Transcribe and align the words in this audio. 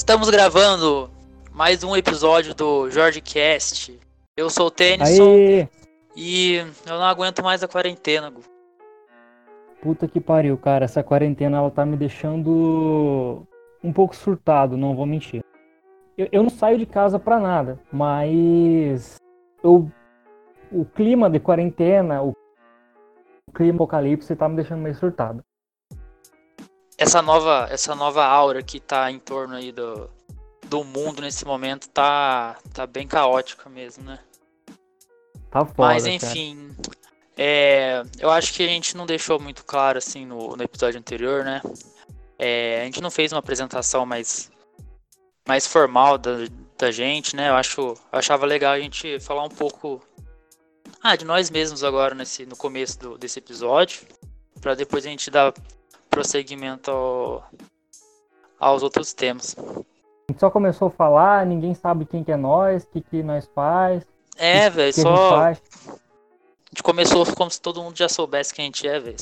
Estamos 0.00 0.30
gravando 0.30 1.10
mais 1.52 1.84
um 1.84 1.94
episódio 1.94 2.54
do 2.54 2.90
Jorge 2.90 3.20
Cast. 3.20 4.00
Eu 4.34 4.48
sou 4.48 4.68
o 4.68 4.70
Tennyson 4.70 5.68
e 6.16 6.56
eu 6.86 6.98
não 6.98 7.04
aguento 7.04 7.44
mais 7.44 7.62
a 7.62 7.68
quarentena. 7.68 8.30
Gu. 8.30 8.40
puta 9.82 10.08
que 10.08 10.18
pariu, 10.18 10.56
cara. 10.56 10.86
Essa 10.86 11.02
quarentena 11.02 11.58
ela 11.58 11.70
tá 11.70 11.84
me 11.84 11.98
deixando 11.98 13.46
um 13.84 13.92
pouco 13.92 14.16
surtado, 14.16 14.74
não 14.74 14.96
vou 14.96 15.04
mentir. 15.04 15.44
Eu, 16.16 16.28
eu 16.32 16.42
não 16.42 16.50
saio 16.50 16.78
de 16.78 16.86
casa 16.86 17.18
pra 17.18 17.38
nada, 17.38 17.78
mas 17.92 19.16
eu, 19.62 19.92
o 20.72 20.86
clima 20.86 21.28
de 21.28 21.38
quarentena, 21.38 22.22
o 22.22 22.32
clima 23.54 23.76
apocalipse 23.76 24.34
tá 24.34 24.48
me 24.48 24.56
deixando 24.56 24.80
meio 24.80 24.94
surtado. 24.94 25.44
Essa 27.00 27.22
nova, 27.22 27.66
essa 27.70 27.94
nova 27.94 28.24
aura 28.24 28.62
que 28.62 28.78
tá 28.78 29.10
em 29.10 29.18
torno 29.18 29.56
aí 29.56 29.72
do, 29.72 30.10
do 30.66 30.84
mundo 30.84 31.22
nesse 31.22 31.46
momento 31.46 31.88
tá, 31.88 32.58
tá 32.74 32.86
bem 32.86 33.08
caótica 33.08 33.70
mesmo, 33.70 34.04
né? 34.04 34.18
Tá 35.50 35.64
foda, 35.64 35.88
Mas 35.88 36.04
enfim, 36.06 36.76
é, 37.38 38.02
eu 38.18 38.30
acho 38.30 38.52
que 38.52 38.62
a 38.62 38.68
gente 38.68 38.94
não 38.98 39.06
deixou 39.06 39.40
muito 39.40 39.64
claro 39.64 39.96
assim 39.96 40.26
no, 40.26 40.54
no 40.54 40.62
episódio 40.62 41.00
anterior, 41.00 41.42
né? 41.42 41.62
É, 42.38 42.82
a 42.82 42.84
gente 42.84 43.00
não 43.00 43.10
fez 43.10 43.32
uma 43.32 43.38
apresentação 43.38 44.04
mais, 44.04 44.52
mais 45.48 45.66
formal 45.66 46.18
da, 46.18 46.32
da 46.78 46.90
gente, 46.90 47.34
né? 47.34 47.48
Eu 47.48 47.54
acho, 47.54 47.80
eu 47.80 47.98
achava 48.12 48.44
legal 48.44 48.74
a 48.74 48.80
gente 48.80 49.18
falar 49.20 49.44
um 49.44 49.48
pouco 49.48 50.02
ah, 51.02 51.16
de 51.16 51.24
nós 51.24 51.48
mesmos 51.48 51.82
agora 51.82 52.14
nesse, 52.14 52.44
no 52.44 52.56
começo 52.56 52.98
do- 52.98 53.16
desse 53.16 53.38
episódio, 53.38 54.02
para 54.60 54.74
depois 54.74 55.06
a 55.06 55.08
gente 55.08 55.30
dar 55.30 55.54
prosseguimento 56.10 56.90
ao- 56.90 57.44
aos 58.58 58.82
outros 58.82 59.12
temas. 59.14 59.56
A 59.58 60.32
gente 60.32 60.40
só 60.40 60.50
começou 60.50 60.88
a 60.88 60.90
falar, 60.90 61.46
ninguém 61.46 61.74
sabe 61.74 62.04
quem 62.04 62.22
que 62.22 62.30
é 62.32 62.36
nós, 62.36 62.82
o 62.84 62.86
que, 62.88 63.00
que 63.00 63.22
nós 63.22 63.48
faz, 63.54 64.04
É, 64.36 64.68
velho, 64.68 64.92
que 64.92 65.00
a 65.00 65.04
gente 65.04 65.16
só 65.16 65.36
a 65.44 65.52
gente 66.72 66.82
começou 66.84 67.26
como 67.34 67.50
se 67.50 67.60
todo 67.60 67.82
mundo 67.82 67.96
já 67.96 68.08
soubesse 68.08 68.54
quem 68.54 68.64
a 68.64 68.66
gente 68.66 68.86
é, 68.86 69.00
velho. 69.00 69.16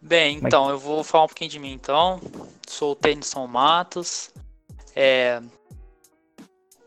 Bem, 0.00 0.36
Mas- 0.40 0.44
então, 0.44 0.70
eu 0.70 0.78
vou 0.78 1.02
falar 1.02 1.24
um 1.24 1.28
pouquinho 1.28 1.50
de 1.50 1.58
mim, 1.58 1.72
então. 1.72 2.20
Sou 2.68 2.92
o 2.92 2.94
Tennyson 2.94 3.44
Matos. 3.46 4.30
É, 4.94 5.42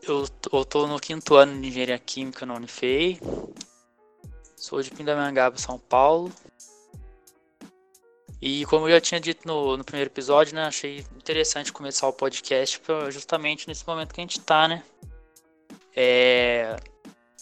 eu, 0.02 0.26
eu 0.52 0.64
tô 0.64 0.86
no 0.86 0.98
quinto 0.98 1.34
ano 1.34 1.60
de 1.60 1.68
Engenharia 1.68 1.98
Química 1.98 2.46
na 2.46 2.54
Unifei. 2.54 3.20
Sou 4.56 4.80
de 4.80 4.90
Pindamonhangaba, 4.90 5.58
São 5.58 5.78
Paulo. 5.78 6.32
E 8.40 8.64
como 8.66 8.88
eu 8.88 8.92
já 8.92 9.00
tinha 9.00 9.20
dito 9.20 9.46
no, 9.46 9.76
no 9.76 9.84
primeiro 9.84 10.10
episódio, 10.10 10.54
né, 10.54 10.64
achei 10.64 11.04
interessante 11.14 11.72
começar 11.72 12.08
o 12.08 12.12
podcast 12.12 12.80
justamente 13.10 13.68
nesse 13.68 13.86
momento 13.86 14.14
que 14.14 14.20
a 14.20 14.24
gente 14.24 14.40
tá, 14.40 14.66
né? 14.66 14.82
É, 15.94 16.76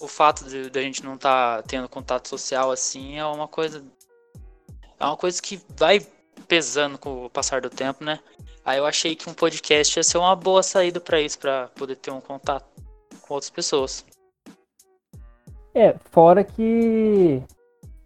o 0.00 0.08
fato 0.08 0.44
de, 0.44 0.70
de 0.70 0.78
a 0.78 0.82
gente 0.82 1.04
não 1.04 1.14
estar 1.14 1.62
tendo 1.64 1.88
contato 1.88 2.28
social 2.28 2.70
assim 2.70 3.18
é 3.18 3.24
uma 3.24 3.46
coisa 3.46 3.84
é 4.98 5.04
uma 5.04 5.16
coisa 5.16 5.40
que 5.40 5.60
vai 5.76 6.04
pesando 6.48 6.98
com 6.98 7.26
o 7.26 7.30
passar 7.30 7.60
do 7.60 7.70
tempo, 7.70 8.04
né? 8.04 8.18
Aí 8.64 8.78
eu 8.78 8.86
achei 8.86 9.14
que 9.14 9.30
um 9.30 9.34
podcast 9.34 9.98
ia 9.98 10.02
ser 10.02 10.18
uma 10.18 10.34
boa 10.34 10.62
saída 10.62 11.00
pra 11.00 11.20
isso, 11.20 11.38
pra 11.38 11.68
poder 11.68 11.96
ter 11.96 12.10
um 12.10 12.20
contato 12.20 12.66
com 13.22 13.34
outras 13.34 13.50
pessoas. 13.50 14.04
É, 15.74 15.94
fora 16.10 16.42
que 16.42 17.42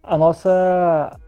a 0.03 0.17
nossa 0.17 1.19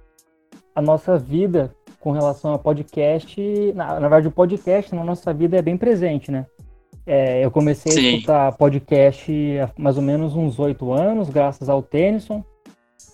a 0.76 0.82
nossa 0.82 1.18
vida 1.18 1.74
com 2.00 2.12
relação 2.12 2.54
a 2.54 2.60
podcast, 2.60 3.42
na, 3.74 4.00
na 4.00 4.02
verdade 4.02 4.28
o 4.28 4.32
podcast 4.32 4.94
na 4.94 5.04
nossa 5.04 5.34
vida 5.34 5.58
é 5.58 5.62
bem 5.62 5.78
presente, 5.78 6.30
né? 6.30 6.46
É, 7.08 7.44
eu 7.44 7.50
comecei 7.50 7.92
a 7.92 7.96
Sim. 7.96 8.16
escutar 8.16 8.52
podcast 8.58 9.32
há 9.60 9.72
mais 9.78 9.96
ou 9.96 10.04
menos 10.04 10.36
uns 10.36 10.60
oito 10.60 10.92
anos, 10.92 11.30
graças 11.30 11.70
ao 11.70 11.82
Tennyson. 11.82 12.44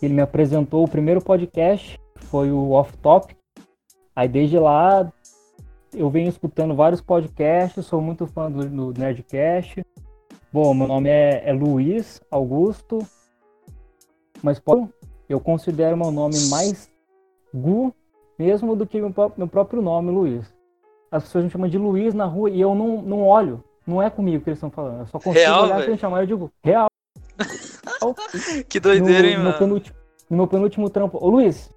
Ele 0.01 0.13
me 0.13 0.21
apresentou 0.21 0.83
o 0.83 0.87
primeiro 0.87 1.21
podcast, 1.21 1.99
que 2.17 2.25
foi 2.25 2.51
o 2.51 2.71
Off 2.71 2.97
Topic. 2.97 3.37
Aí 4.15 4.27
desde 4.27 4.57
lá 4.57 5.11
eu 5.93 6.09
venho 6.09 6.29
escutando 6.29 6.75
vários 6.75 7.01
podcasts, 7.01 7.85
sou 7.85 8.01
muito 8.01 8.25
fã 8.25 8.49
do, 8.51 8.65
do 8.65 8.99
Nerdcast. 8.99 9.85
Bom, 10.51 10.73
meu 10.73 10.87
nome 10.87 11.09
é, 11.09 11.43
é 11.45 11.53
Luiz 11.53 12.21
Augusto, 12.29 12.99
mas 14.43 14.61
eu 15.29 15.39
considero 15.39 15.95
meu 15.95 16.11
nome 16.11 16.35
mais 16.49 16.90
Gu 17.53 17.93
mesmo 18.37 18.75
do 18.75 18.87
que 18.87 18.99
meu, 18.99 19.11
pró- 19.11 19.31
meu 19.37 19.47
próprio 19.47 19.81
nome, 19.81 20.11
Luiz. 20.11 20.51
As 21.11 21.23
pessoas 21.23 21.43
me 21.43 21.49
chamam 21.49 21.69
de 21.69 21.77
Luiz 21.77 22.13
na 22.13 22.25
rua 22.25 22.49
e 22.49 22.59
eu 22.59 22.73
não, 22.73 23.01
não 23.01 23.23
olho. 23.27 23.63
Não 23.85 24.01
é 24.01 24.09
comigo 24.09 24.43
que 24.43 24.49
eles 24.49 24.57
estão 24.57 24.69
falando. 24.71 25.01
Eu 25.01 25.05
só 25.07 25.17
consigo 25.19 25.33
Real, 25.33 25.63
olhar 25.65 25.89
e 25.89 25.97
chamar 25.97 26.21
eu 26.21 26.27
digo 26.27 26.51
real. 26.63 26.87
Que 28.69 28.79
no, 28.79 28.83
doideira, 28.83 29.27
hein, 29.27 29.37
no, 29.37 29.45
mano? 29.45 29.57
penúltimo, 29.57 29.95
no 30.29 30.37
meu 30.37 30.47
penúltimo 30.47 30.89
trampo. 30.89 31.17
Ô 31.23 31.29
Luiz! 31.29 31.69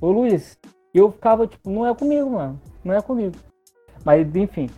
Ô 0.00 0.10
Luiz! 0.10 0.58
Eu 0.92 1.10
ficava 1.10 1.46
tipo, 1.46 1.70
não 1.70 1.86
é 1.86 1.94
comigo, 1.94 2.30
mano. 2.30 2.60
Não 2.84 2.94
é 2.94 3.00
comigo. 3.00 3.34
Mas 4.04 4.34
enfim. 4.34 4.68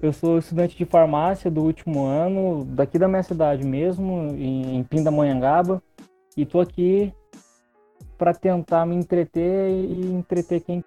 Eu 0.00 0.12
sou 0.12 0.38
estudante 0.38 0.76
de 0.76 0.84
farmácia 0.84 1.50
do 1.50 1.62
último 1.62 2.04
ano, 2.04 2.64
daqui 2.64 2.98
da 2.98 3.08
minha 3.08 3.22
cidade 3.22 3.64
mesmo, 3.64 4.28
em, 4.36 4.76
em 4.76 4.84
Pindamonhangaba. 4.84 5.82
E 6.36 6.44
tô 6.46 6.60
aqui 6.60 7.12
para 8.18 8.34
tentar 8.34 8.84
me 8.84 8.96
entreter 8.96 9.70
e 9.70 10.04
entreter 10.12 10.60
quem 10.60 10.84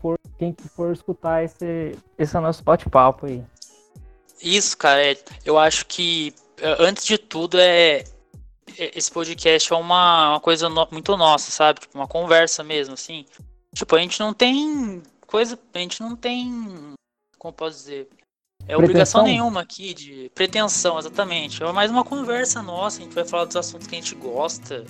for, 0.00 0.18
quem 0.38 0.52
que 0.52 0.68
for 0.68 0.92
escutar 0.92 1.42
esse, 1.42 1.96
esse 2.18 2.38
nosso 2.38 2.62
bate-papo 2.62 3.26
aí. 3.26 3.42
Isso, 4.42 4.76
cara, 4.76 5.02
é- 5.04 5.18
eu 5.44 5.58
acho 5.58 5.86
que 5.86 6.34
é, 6.60 6.76
antes 6.78 7.04
de 7.04 7.16
tudo 7.18 7.58
é 7.58 8.04
é- 8.78 8.90
esse 8.98 9.10
podcast 9.10 9.72
é 9.72 9.76
uma, 9.76 10.30
uma 10.32 10.40
coisa 10.40 10.68
no- 10.68 10.88
muito 10.90 11.16
nossa, 11.16 11.50
sabe? 11.50 11.80
Tipo, 11.80 11.96
uma 11.96 12.08
conversa 12.08 12.62
mesmo, 12.64 12.94
assim. 12.94 13.24
Tipo, 13.74 13.94
a 13.96 14.00
gente 14.00 14.18
não 14.20 14.32
tem 14.34 15.00
coisa, 15.26 15.58
a 15.72 15.78
gente 15.78 16.00
não 16.00 16.16
tem, 16.16 16.50
como 17.38 17.50
eu 17.50 17.52
posso 17.52 17.76
dizer, 17.78 18.08
é 18.66 18.76
obrigação 18.76 19.22
Pretensão? 19.22 19.24
nenhuma 19.24 19.60
aqui 19.60 19.94
de 19.94 20.30
pretensão, 20.34 20.98
exatamente. 20.98 21.62
É 21.62 21.72
mais 21.72 21.90
uma 21.90 22.04
conversa 22.04 22.62
nossa, 22.62 22.98
a 23.00 23.04
gente 23.04 23.14
vai 23.14 23.24
falar 23.24 23.44
dos 23.44 23.56
assuntos 23.56 23.86
que 23.86 23.94
a 23.94 24.00
gente 24.00 24.14
gosta. 24.16 24.84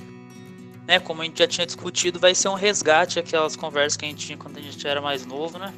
Né, 0.86 0.98
como 1.00 1.22
a 1.22 1.24
gente 1.24 1.38
já 1.38 1.46
tinha 1.46 1.66
discutido, 1.66 2.18
vai 2.18 2.34
ser 2.34 2.48
um 2.48 2.54
resgate 2.54 3.18
aquelas 3.18 3.56
conversas 3.56 3.96
que 3.96 4.04
a 4.04 4.08
gente 4.08 4.26
tinha 4.26 4.36
quando 4.36 4.58
a 4.58 4.60
gente 4.60 4.86
era 4.86 5.00
mais 5.00 5.24
novo, 5.24 5.58
né? 5.58 5.72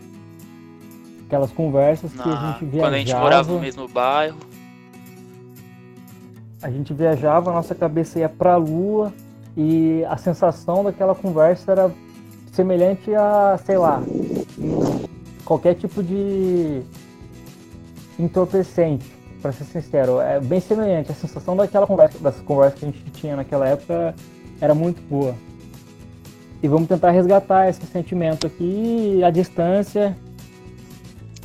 Aquelas 1.27 1.53
conversas 1.53 2.12
que 2.12 2.21
a 2.21 2.27
Na- 2.27 2.53
gente 2.53 2.65
viajava. 2.65 2.81
quando 2.91 2.94
a 2.94 2.99
gente 2.99 3.15
morava 3.15 3.53
no 3.53 3.61
mesmo 3.61 3.87
bairro. 3.89 4.39
A 6.62 6.71
gente 6.71 6.93
viajava, 6.93 7.50
a 7.50 7.55
nossa 7.55 7.75
cabeça 7.75 8.19
ia 8.19 8.28
pra 8.28 8.56
lua 8.56 9.12
e 9.56 10.05
a 10.09 10.17
sensação 10.17 10.83
daquela 10.83 11.15
conversa 11.15 11.71
era 11.73 11.91
semelhante 12.53 13.15
a, 13.15 13.59
sei 13.65 13.78
lá, 13.78 14.03
qualquer 15.44 15.75
tipo 15.75 16.03
de 16.03 16.83
entorpecente, 18.19 19.06
pra 19.43 19.53
ser 19.53 19.65
sincero. 19.65 20.21
É 20.21 20.41
bem 20.41 20.59
semelhante. 20.61 21.12
A 21.12 21.15
sensação 21.15 21.56
daquela 21.56 21.87
conversa, 21.87 22.19
das 22.19 22.37
conversas 22.41 22.78
que 22.81 22.87
a 22.87 22.88
gente 22.88 23.11
tinha 23.12 23.37
naquela 23.37 23.69
época 23.69 24.15
era 24.61 24.75
muito 24.75 25.00
boa. 25.03 25.34
E 26.62 26.69
vamos 26.69 26.89
tentar 26.89 27.11
resgatar 27.11 27.69
esse 27.69 27.84
sentimento 27.87 28.47
aqui 28.47 29.22
à 29.22 29.31
distância, 29.31 30.17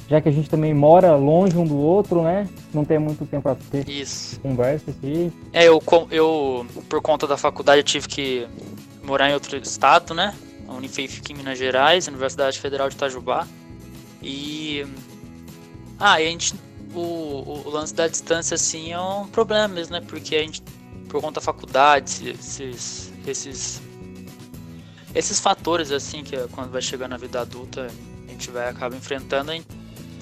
já 0.08 0.20
que 0.22 0.30
a 0.30 0.32
gente 0.32 0.50
também 0.50 0.74
mora 0.74 1.16
longe 1.16 1.58
um 1.58 1.66
do 1.66 1.78
outro, 1.78 2.24
né? 2.24 2.48
Não 2.74 2.84
tem 2.86 2.98
muito 3.00 3.26
tempo 3.26 3.44
pra 3.44 3.56
ter 3.56 3.88
Isso. 3.90 4.40
conversa 4.40 4.92
aqui. 4.92 5.32
É, 5.54 5.66
eu, 5.68 5.80
com- 5.82 6.08
eu, 6.10 6.66
por 6.90 7.02
conta 7.02 7.28
da 7.28 7.38
faculdade, 7.38 7.80
eu 7.80 7.84
tive 7.84 8.08
que 8.08 8.48
morar 9.04 9.30
em 9.30 9.34
outro 9.34 9.56
estado, 9.58 10.14
né? 10.14 10.34
A 10.68 10.74
Unifei 10.74 11.08
fica 11.08 11.34
em 11.34 11.36
Minas 11.36 11.58
Gerais, 11.58 12.08
Universidade 12.08 12.60
Federal 12.60 12.88
de 12.90 12.96
Itajubá. 12.96 13.46
E. 14.24 14.86
Ah, 16.00 16.22
e 16.22 16.28
a 16.28 16.30
gente. 16.30 16.54
O, 16.94 17.62
o 17.66 17.70
lance 17.70 17.94
da 17.94 18.08
distância, 18.08 18.56
assim, 18.56 18.92
é 18.92 19.00
um 19.00 19.26
problema 19.28 19.68
mesmo, 19.68 19.94
né? 19.94 20.02
Porque 20.06 20.36
a 20.36 20.40
gente, 20.42 20.62
por 21.12 21.22
conta 21.22 21.40
da 21.40 21.42
faculdade, 21.42 22.30
esses. 22.30 23.12
esses 23.28 23.82
esses 25.14 25.42
fatores, 25.42 25.92
assim, 25.92 26.24
que 26.24 26.34
é 26.34 26.48
quando 26.50 26.72
vai 26.72 26.82
chegando 26.82 27.12
na 27.12 27.18
vida 27.18 27.42
adulta, 27.42 27.88
a 28.26 28.32
gente 28.32 28.50
vai 28.50 28.70
acaba 28.70 28.96
enfrentando, 28.96 29.52
a 29.52 29.56
gente, 29.56 29.68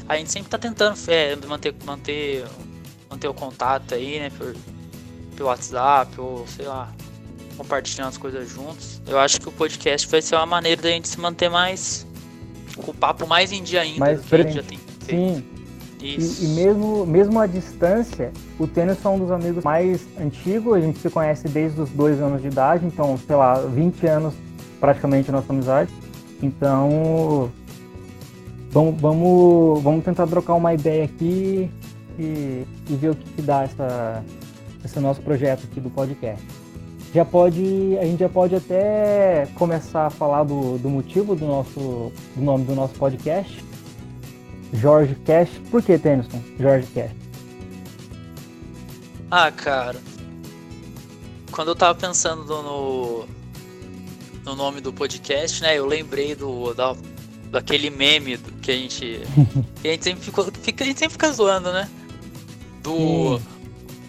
a 0.08 0.18
gente 0.18 0.32
sempre 0.32 0.50
tá 0.50 0.58
tentando 0.58 0.98
é, 1.08 1.36
manter, 1.46 1.76
manter, 1.86 2.44
manter 3.08 3.28
o 3.28 3.34
contato 3.36 3.94
aí, 3.94 4.20
né? 4.20 4.32
Por, 4.32 4.56
pelo 5.36 5.48
WhatsApp 5.48 6.20
ou 6.20 6.48
sei 6.48 6.66
lá, 6.66 6.92
compartilhando 7.56 8.10
as 8.10 8.18
coisas 8.18 8.50
juntos. 8.50 9.00
Eu 9.06 9.20
acho 9.20 9.40
que 9.40 9.48
o 9.48 9.52
podcast 9.52 10.08
vai 10.08 10.24
ser 10.24 10.36
uma 10.38 10.48
maneira 10.48 10.82
da 10.82 10.90
gente 10.90 11.08
se 11.08 11.20
manter 11.20 11.50
mais 11.50 12.08
com 12.76 12.90
o 12.90 12.94
papo 12.94 13.28
mais 13.28 13.52
em 13.52 13.62
dia 13.62 13.82
ainda 13.82 14.00
Mais 14.00 14.22
do 14.22 14.28
que 14.28 14.36
a 14.36 14.42
gente 14.42 14.56
já 14.56 14.64
tem 14.64 14.80
feito. 15.02 15.36
Sim, 15.36 15.46
Isso. 16.02 16.44
e, 16.44 16.46
e 16.46 16.50
mesmo, 16.50 17.06
mesmo 17.06 17.40
à 17.40 17.46
distância, 17.46 18.32
o 18.58 18.66
Tênis 18.66 19.04
é 19.04 19.10
um 19.10 19.20
dos 19.20 19.32
amigos 19.32 19.64
mais 19.64 20.08
antigos, 20.20 20.74
a 20.76 20.80
gente 20.80 21.00
se 21.00 21.10
conhece 21.10 21.48
desde 21.48 21.82
os 21.82 21.90
dois 21.90 22.22
anos 22.22 22.42
de 22.42 22.48
idade, 22.48 22.86
então, 22.86 23.18
sei 23.18 23.36
lá, 23.36 23.56
20 23.60 24.08
anos 24.08 24.34
praticamente 24.80 25.32
nossa 25.32 25.52
amizade. 25.52 25.92
Então, 26.42 27.52
Vamos, 28.72 29.02
vamos, 29.02 29.82
vamos 29.82 30.06
tentar 30.06 30.28
trocar 30.28 30.54
uma 30.54 30.74
ideia 30.74 31.06
aqui 31.06 31.70
e, 32.20 32.64
e 32.88 32.96
ver 32.96 33.10
o 33.10 33.16
que, 33.16 33.28
que 33.32 33.42
dá 33.42 33.64
essa, 33.64 34.24
esse 34.86 35.00
nosso 35.00 35.22
projeto 35.22 35.64
aqui 35.64 35.80
do 35.80 35.90
podcast. 35.90 36.44
Já 37.12 37.26
pode, 37.26 37.98
a 38.00 38.06
gente 38.06 38.20
já 38.20 38.30
pode 38.30 38.56
até 38.56 39.48
começar 39.56 40.06
a 40.06 40.10
falar 40.12 40.44
do, 40.44 40.78
do 40.78 40.88
motivo 40.88 41.36
do 41.36 41.48
nosso, 41.48 42.12
do 42.36 42.44
nome 42.44 42.66
do 42.66 42.76
nosso 42.76 42.94
podcast, 42.94 43.64
Jorge 44.74 45.16
Cash. 45.26 45.50
Por 45.72 45.82
que, 45.82 45.98
Tennyson? 45.98 46.42
Jorge 46.60 46.88
Cash. 46.94 47.12
Ah, 49.32 49.52
cara. 49.52 50.00
Quando 51.52 51.70
eu 51.70 51.76
tava 51.76 51.96
pensando 51.96 52.46
no, 52.46 53.28
no 54.46 54.56
nome 54.56 54.82
do 54.82 54.94
podcast, 54.94 55.62
né? 55.62 55.78
Eu 55.78 55.86
lembrei 55.86 56.36
do 56.36 56.74
da, 56.74 56.96
daquele 57.52 57.90
meme 57.90 58.38
que 58.62 58.72
a 58.72 58.76
gente 58.76 59.22
que 59.82 59.88
a 59.88 59.92
gente 59.92 60.04
sempre 60.04 60.24
ficou, 60.24 60.46
fica, 60.46 60.84
a 60.84 60.88
gente 60.88 61.00
sempre 61.00 61.14
fica 61.14 61.32
zoando, 61.32 61.72
né? 61.72 61.90
Do 62.82 63.40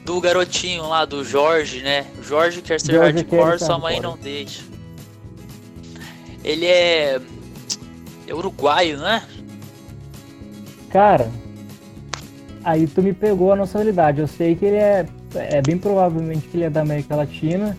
do 0.05 0.21
garotinho 0.21 0.89
lá 0.89 1.05
do 1.05 1.25
Jorge, 1.25 1.83
né? 1.83 2.07
Jorge 2.23 2.63
quer 2.63 2.81
ser 2.81 2.93
Jorge 2.93 3.19
hardcore, 3.19 3.59
quer 3.59 3.59
sua 3.59 3.79
mãe 3.79 3.95
hardcore. 3.95 4.17
não 4.17 4.23
deixa. 4.23 4.63
Ele 6.43 6.67
é 6.67 7.21
é 8.27 8.35
uruguaio, 8.35 8.99
né? 8.99 9.27
Cara, 10.91 11.31
aí 12.65 12.87
tu 12.87 13.03
me 13.03 13.13
pegou 13.13 13.53
a 13.53 13.57
nacionalidade. 13.57 14.21
Eu 14.21 14.27
sei 14.27 14.55
que 14.55 14.65
ele 14.65 14.77
é, 14.77 15.07
é 15.35 15.63
bem 15.63 15.79
provavelmente 15.79 16.49
que 16.49 16.57
ele 16.57 16.65
é 16.65 16.71
da 16.71 16.83
América 16.83 17.17
Latina. 17.17 17.77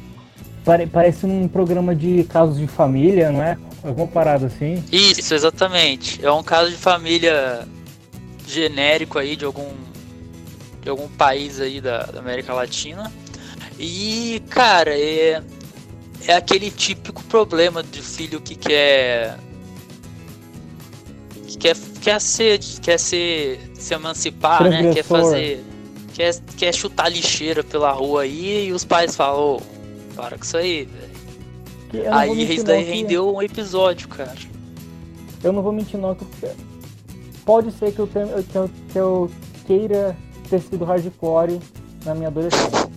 Pare, 0.64 0.86
parece 0.86 1.26
um 1.26 1.48
programa 1.48 1.96
de 1.96 2.24
casos 2.26 2.58
de 2.58 2.68
família, 2.68 3.32
não 3.32 3.42
é? 3.42 3.58
Alguma 3.84 4.08
parada 4.08 4.46
assim. 4.46 4.84
Isso, 4.92 5.34
exatamente. 5.34 6.24
É 6.24 6.32
um 6.32 6.44
caso 6.44 6.70
de 6.70 6.78
família 6.78 7.68
genérico 8.48 9.18
aí 9.18 9.36
de 9.36 9.46
algum 9.46 9.70
de 10.82 10.90
algum 10.90 11.08
país 11.08 11.60
aí 11.60 11.80
da, 11.80 12.04
da 12.06 12.20
América 12.20 12.54
Latina. 12.54 13.12
E, 13.80 14.42
cara, 14.50 14.98
é, 14.98 15.42
é 16.28 16.34
aquele 16.34 16.72
típico 16.72 17.24
problema 17.24 17.84
de 17.84 18.02
filho 18.02 18.42
que 18.42 18.56
quer 18.56 19.38
que 21.48 21.58
quer, 21.58 21.76
quer 22.02 22.20
ser 22.20 22.60
quer 22.82 23.00
ser 23.00 23.72
se 23.74 23.94
emancipar, 23.94 24.68
né? 24.70 24.94
Quer 24.94 25.04
fazer 25.04 25.64
quer, 26.14 26.36
quer 26.58 26.74
chutar 26.74 27.10
lixeira 27.10 27.64
pela 27.64 27.92
rua 27.92 28.24
aí 28.24 28.68
e 28.68 28.74
os 28.74 28.84
pais 28.84 29.16
falam, 29.16 29.58
oh, 29.58 30.16
para 30.16 30.38
com 30.38 30.44
isso 30.44 30.58
aí, 30.58 30.86
velho. 30.86 32.14
Aí 32.14 32.56
isso 32.56 32.66
daí 32.66 32.84
rendeu 32.84 33.36
um 33.36 33.42
episódio, 33.42 34.08
cara. 34.08 34.36
Eu 35.44 35.52
não 35.52 35.62
vou 35.62 35.72
mentir 35.72 36.00
não, 36.00 36.14
que 36.16 36.26
pode 37.46 37.72
ser 37.72 37.92
que 37.92 38.00
eu, 38.00 38.08
tenha, 38.08 38.28
que 38.44 38.56
eu, 38.56 38.70
que 38.92 39.00
eu 39.00 39.32
queira 39.66 40.16
ter 40.50 40.62
sido 40.62 40.86
hardcore 40.86 41.60
na 42.06 42.14
minha 42.14 42.28
adolescência. 42.28 42.90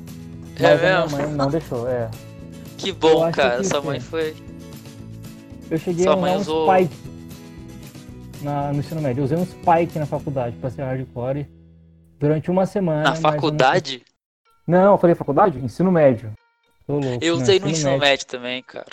É 0.57 0.63
Mas 0.63 0.83
é 0.83 0.93
a 0.93 1.07
minha 1.07 1.19
mãe 1.19 1.35
não 1.35 1.51
deixou, 1.51 1.89
é. 1.89 2.09
Que 2.77 2.93
bom, 2.93 3.31
cara. 3.33 3.59
Que 3.59 3.67
Sua 3.67 3.81
mãe 3.81 3.99
foi. 3.99 4.37
Eu 5.71 5.79
cheguei 5.79 6.05
Sua 6.05 6.13
a 6.13 6.17
um 6.17 6.37
usou... 6.37 6.71
spike 6.71 7.04
na, 8.45 8.73
no 8.73 8.81
ensino 8.81 9.01
médio. 9.01 9.21
Eu 9.21 9.25
usei 9.25 9.39
um 9.39 9.47
spike 9.47 9.99
na 9.99 10.07
faculdade 10.07 10.57
pra 10.57 10.71
ser 10.71 10.83
hardcore 10.83 11.49
durante 12.19 12.51
uma 12.51 12.67
semana. 12.67 13.03
Na 13.03 13.17
faculdade? 13.17 14.05
Não, 14.67 14.93
eu 14.93 14.99
falei 14.99 15.17
faculdade? 15.17 15.59
Ensino 15.59 15.91
médio. 15.91 16.33
Louco, 16.87 17.07
eu 17.21 17.35
usei 17.35 17.59
no 17.59 17.69
ensino 17.69 17.93
médio. 17.93 18.07
médio. 18.07 18.27
também, 18.27 18.63
cara. 18.63 18.87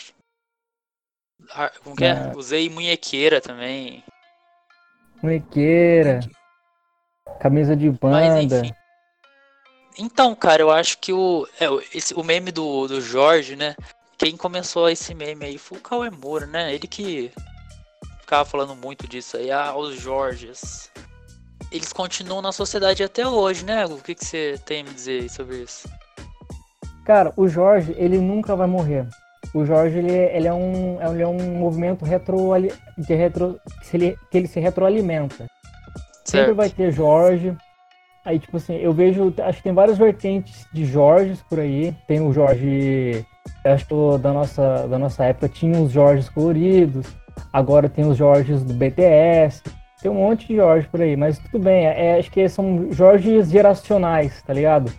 Como 1.83 1.95
que 1.95 2.05
é? 2.05 2.09
é? 2.09 2.31
Usei 2.35 2.69
munhequeira 2.69 3.41
também. 3.41 4.03
Munhequeira. 5.21 6.21
Camisa 7.39 7.75
de 7.75 7.89
banda. 7.89 8.29
Mas, 8.31 8.73
então, 9.97 10.33
cara, 10.33 10.61
eu 10.61 10.71
acho 10.71 10.97
que 10.99 11.11
o, 11.11 11.47
é, 11.59 11.67
esse, 11.93 12.13
o 12.13 12.23
meme 12.23 12.51
do, 12.51 12.87
do 12.87 13.01
Jorge, 13.01 13.55
né? 13.55 13.75
Quem 14.17 14.37
começou 14.37 14.89
esse 14.89 15.13
meme 15.13 15.45
aí 15.45 15.57
foi 15.57 15.77
o 15.77 15.81
Cauê 15.81 16.09
Moura, 16.09 16.45
né? 16.45 16.73
Ele 16.73 16.87
que 16.87 17.31
ficava 18.31 18.45
falando 18.45 18.73
muito 18.73 19.09
disso 19.09 19.35
aí. 19.35 19.51
Ah, 19.51 19.75
os 19.75 19.99
Jorges. 19.99 20.89
Eles 21.69 21.91
continuam 21.91 22.41
na 22.41 22.53
sociedade 22.53 23.03
até 23.03 23.27
hoje, 23.27 23.65
né? 23.65 23.85
O 23.85 23.97
que, 23.97 24.15
que 24.15 24.23
você 24.23 24.57
tem 24.65 24.81
a 24.81 24.83
me 24.85 24.91
dizer 24.91 25.29
sobre 25.29 25.57
isso? 25.57 25.89
Cara, 27.03 27.33
o 27.35 27.49
Jorge, 27.49 27.93
ele 27.97 28.17
nunca 28.19 28.55
vai 28.55 28.67
morrer. 28.67 29.05
O 29.53 29.65
Jorge, 29.65 29.97
ele, 29.97 30.13
ele, 30.13 30.47
é, 30.47 30.53
um, 30.53 30.97
ele 31.11 31.21
é 31.21 31.27
um 31.27 31.57
movimento 31.57 32.05
retro, 32.05 32.51
de 32.97 33.13
retro, 33.13 33.59
que, 33.89 33.97
ele, 33.97 34.17
que 34.29 34.37
ele 34.37 34.47
se 34.47 34.61
retroalimenta. 34.61 35.47
Certo. 36.23 36.29
Sempre 36.29 36.53
vai 36.53 36.69
ter 36.69 36.89
Jorge. 36.93 37.53
Aí, 38.23 38.39
tipo 38.39 38.55
assim, 38.55 38.75
eu 38.75 38.93
vejo, 38.93 39.33
acho 39.43 39.57
que 39.57 39.63
tem 39.63 39.73
várias 39.73 39.97
vertentes 39.97 40.65
de 40.71 40.85
Jorges 40.85 41.41
por 41.49 41.59
aí. 41.59 41.93
Tem 42.07 42.21
o 42.21 42.31
Jorge, 42.31 43.25
acho 43.65 43.85
que 43.85 43.93
da 44.19 44.31
nossa, 44.31 44.87
da 44.87 44.97
nossa 44.97 45.25
época 45.25 45.49
tinha 45.49 45.81
os 45.81 45.91
Jorges 45.91 46.29
coloridos. 46.29 47.07
Agora 47.51 47.89
tem 47.89 48.05
os 48.05 48.17
Jorges 48.17 48.63
do 48.63 48.73
BTS. 48.73 49.61
Tem 50.01 50.09
um 50.09 50.15
monte 50.15 50.47
de 50.47 50.55
Jorge 50.55 50.87
por 50.87 51.01
aí, 51.01 51.15
mas 51.15 51.37
tudo 51.37 51.59
bem. 51.59 51.85
É, 51.85 52.17
acho 52.17 52.31
que 52.31 52.47
são 52.49 52.91
Jorges 52.91 53.49
geracionais, 53.49 54.41
tá 54.41 54.53
ligado? 54.53 54.91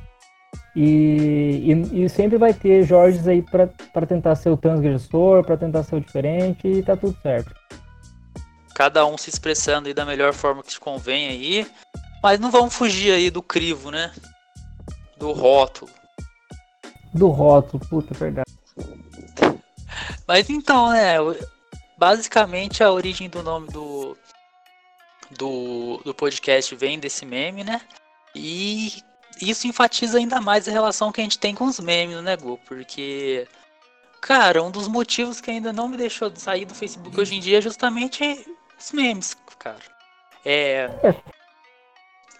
E, 0.74 1.72
e, 1.92 2.04
e, 2.04 2.08
sempre 2.08 2.38
vai 2.38 2.54
ter 2.54 2.84
Jorges 2.84 3.28
aí 3.28 3.42
para 3.42 4.06
tentar 4.06 4.34
ser 4.36 4.48
o 4.48 4.56
transgressor, 4.56 5.44
para 5.44 5.56
tentar 5.56 5.82
ser 5.82 5.96
o 5.96 6.00
diferente 6.00 6.66
e 6.66 6.82
tá 6.82 6.96
tudo 6.96 7.16
certo. 7.20 7.52
Cada 8.74 9.04
um 9.04 9.18
se 9.18 9.28
expressando 9.28 9.88
aí 9.88 9.94
da 9.94 10.06
melhor 10.06 10.32
forma 10.32 10.62
que 10.62 10.70
te 10.70 10.80
convém 10.80 11.28
aí. 11.28 11.66
Mas 12.22 12.40
não 12.40 12.50
vamos 12.50 12.72
fugir 12.72 13.12
aí 13.12 13.30
do 13.30 13.42
crivo, 13.42 13.90
né? 13.90 14.12
Do 15.18 15.32
rótulo. 15.32 15.90
Do 17.12 17.28
rótulo, 17.28 17.84
puta, 17.90 18.14
verdade. 18.14 18.50
Mas 20.26 20.48
então, 20.48 20.90
né? 20.90 21.16
Basicamente 22.02 22.82
a 22.82 22.90
origem 22.90 23.30
do 23.30 23.44
nome 23.44 23.68
do, 23.68 24.18
do, 25.30 26.00
do 26.04 26.12
podcast 26.12 26.74
vem 26.74 26.98
desse 26.98 27.24
meme, 27.24 27.62
né? 27.62 27.80
E 28.34 29.00
isso 29.40 29.68
enfatiza 29.68 30.18
ainda 30.18 30.40
mais 30.40 30.66
a 30.66 30.72
relação 30.72 31.12
que 31.12 31.20
a 31.20 31.22
gente 31.22 31.38
tem 31.38 31.54
com 31.54 31.64
os 31.64 31.78
memes, 31.78 32.20
né, 32.20 32.36
Gu? 32.36 32.58
Porque, 32.66 33.46
cara, 34.20 34.64
um 34.64 34.72
dos 34.72 34.88
motivos 34.88 35.40
que 35.40 35.52
ainda 35.52 35.72
não 35.72 35.86
me 35.86 35.96
deixou 35.96 36.28
de 36.28 36.40
sair 36.40 36.64
do 36.64 36.74
Facebook 36.74 37.20
hoje 37.20 37.36
em 37.36 37.40
dia 37.40 37.58
é 37.58 37.62
justamente 37.62 38.48
os 38.76 38.90
memes, 38.90 39.36
cara. 39.56 39.78
É. 40.44 40.90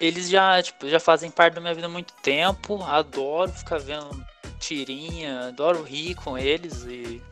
Eles 0.01 0.29
já, 0.29 0.61
tipo, 0.61 0.89
já 0.89 0.99
fazem 0.99 1.31
parte 1.31 1.55
da 1.55 1.61
minha 1.61 1.75
vida 1.75 1.87
há 1.87 1.89
muito 1.89 2.15
tempo. 2.15 2.83
Adoro 2.83 3.53
ficar 3.53 3.79
vendo 3.79 4.27
tirinha, 4.59 5.47
adoro 5.47 5.85
rir 5.85 6.17
com 6.17 6.37
eles 6.37 6.83
e. 6.83 7.23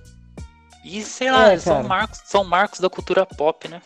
E 0.85 1.03
sei 1.03 1.31
lá, 1.31 1.53
é, 1.53 1.59
são, 1.59 1.83
marcos, 1.83 2.23
são 2.25 2.45
marcos 2.45 2.81
da 2.81 2.89
cultura 2.89 3.27
pop, 3.27 3.69
né? 3.69 3.83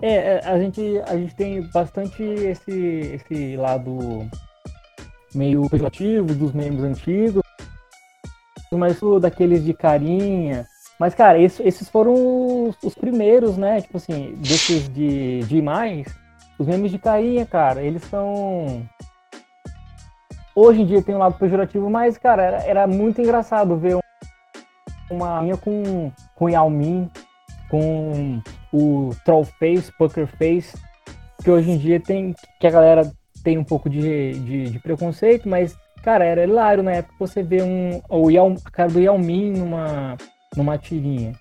É, 0.00 0.14
é, 0.14 0.40
a 0.44 0.58
gente, 0.58 1.00
a 1.06 1.16
gente 1.16 1.34
tem 1.34 1.62
bastante 1.62 2.22
esse, 2.22 2.72
esse 2.72 3.56
lado 3.56 4.28
meio 5.32 5.68
pejorativo 5.70 6.34
dos 6.34 6.52
memes 6.52 6.82
antigos, 6.82 7.42
mas 8.72 8.98
daqueles 9.20 9.64
de 9.64 9.72
carinha. 9.72 10.66
Mas, 10.98 11.14
cara, 11.14 11.38
esse, 11.38 11.62
esses 11.62 11.88
foram 11.88 12.68
os, 12.68 12.76
os, 12.82 12.94
primeiros, 12.94 13.56
né? 13.56 13.80
Tipo 13.80 13.96
assim, 13.96 14.34
desses 14.38 14.88
de, 14.88 15.40
de 15.40 15.62
mais, 15.62 16.06
os 16.58 16.66
memes 16.66 16.90
de 16.90 16.98
carinha, 16.98 17.46
cara, 17.46 17.82
eles 17.82 18.02
são. 18.04 18.86
Hoje 20.54 20.82
em 20.82 20.86
dia 20.86 21.02
tem 21.02 21.14
um 21.14 21.18
lado 21.18 21.38
pejorativo, 21.38 21.88
mas, 21.88 22.18
cara, 22.18 22.42
era, 22.42 22.62
era 22.64 22.86
muito 22.86 23.20
engraçado 23.20 23.76
ver 23.76 24.02
uma 25.10 25.40
linha 25.40 25.56
com, 25.56 26.10
com 26.34 26.48
Yao 26.48 26.70
Ming, 26.70 27.10
com 27.70 28.40
o 28.72 29.10
troll 29.24 29.44
face, 29.44 29.92
poker 29.98 30.26
face, 30.26 30.76
que 31.42 31.50
hoje 31.50 31.70
em 31.70 31.78
dia 31.78 32.00
tem 32.00 32.34
que 32.60 32.66
a 32.66 32.70
galera 32.70 33.12
tem 33.42 33.58
um 33.58 33.64
pouco 33.64 33.90
de, 33.90 34.32
de, 34.32 34.70
de 34.70 34.78
preconceito, 34.78 35.48
mas 35.48 35.76
cara, 36.02 36.24
era 36.24 36.44
hilário 36.44 36.82
na 36.82 36.92
época 36.92 37.14
você 37.18 37.42
vê 37.42 37.62
um 37.62 38.00
o 38.08 38.30
Yao, 38.30 38.54
a 38.64 38.70
cara 38.70 38.90
do 38.90 39.00
Yao 39.00 39.18
Ming 39.18 39.52
numa 39.58 40.16
numa 40.56 40.78
tirinha. 40.78 41.32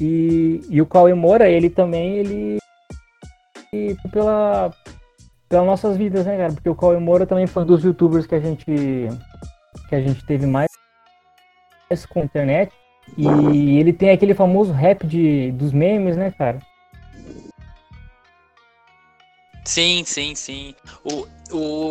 E, 0.00 0.60
e 0.68 0.82
o 0.82 0.86
Cauê 0.86 1.14
Moura, 1.14 1.48
ele 1.48 1.70
também 1.70 2.16
ele 2.18 2.58
e 3.72 3.96
pela 4.10 4.70
pelas 5.48 5.66
nossas 5.66 5.96
vidas, 5.96 6.26
né, 6.26 6.36
cara? 6.36 6.52
Porque 6.52 6.68
o 6.68 6.74
Cauê 6.74 6.98
Moura 6.98 7.26
também 7.26 7.46
foi 7.46 7.62
um 7.62 7.66
dos 7.66 7.84
youtubers 7.84 8.26
que 8.26 8.34
a 8.34 8.40
gente 8.40 8.64
que 9.88 9.94
a 9.94 10.00
gente 10.00 10.24
teve 10.26 10.46
mais 10.46 10.68
com 12.08 12.20
a 12.20 12.24
internet. 12.24 12.72
E 13.16 13.78
ele 13.78 13.92
tem 13.92 14.10
aquele 14.10 14.34
famoso 14.34 14.72
rap 14.72 15.06
de, 15.06 15.52
dos 15.52 15.72
memes, 15.72 16.16
né, 16.16 16.30
cara? 16.36 16.60
Sim, 19.64 20.04
sim, 20.04 20.34
sim. 20.34 20.74
O, 21.04 21.26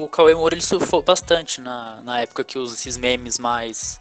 o 0.04 0.08
Cauê 0.10 0.34
Moura 0.34 0.56
ele 0.56 0.62
surfou 0.62 1.02
bastante 1.02 1.60
na, 1.60 2.02
na 2.02 2.22
época 2.22 2.44
que 2.44 2.58
os, 2.58 2.74
esses 2.74 2.98
memes 2.98 3.38
mais. 3.38 4.00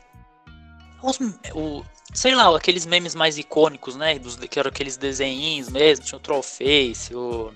Os, 1.03 1.19
o, 1.55 1.85
sei 2.13 2.35
lá, 2.35 2.55
aqueles 2.57 2.87
memes 2.87 3.15
mais 3.15 3.37
icônicos, 3.37 3.97
né? 3.97 4.19
Dos, 4.19 4.37
que 4.37 4.59
eram 4.59 4.69
aqueles 4.69 4.97
desenhinhos 4.97 5.69
mesmo, 5.69 6.05
tinha 6.05 6.19
o 6.19 6.21
Trollface, 6.21 7.15
o, 7.15 7.53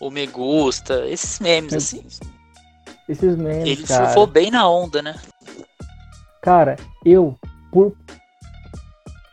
o 0.00 0.10
Me 0.10 0.26
Gusta, 0.26 1.06
esses 1.08 1.38
memes, 1.38 1.72
assim. 1.74 2.04
Esses 3.08 3.36
memes, 3.36 3.68
Ele 3.68 3.86
cara. 3.86 4.06
surfou 4.06 4.26
bem 4.26 4.50
na 4.50 4.68
onda, 4.68 5.00
né? 5.00 5.14
Cara, 6.42 6.76
eu, 7.04 7.38
por 7.70 7.96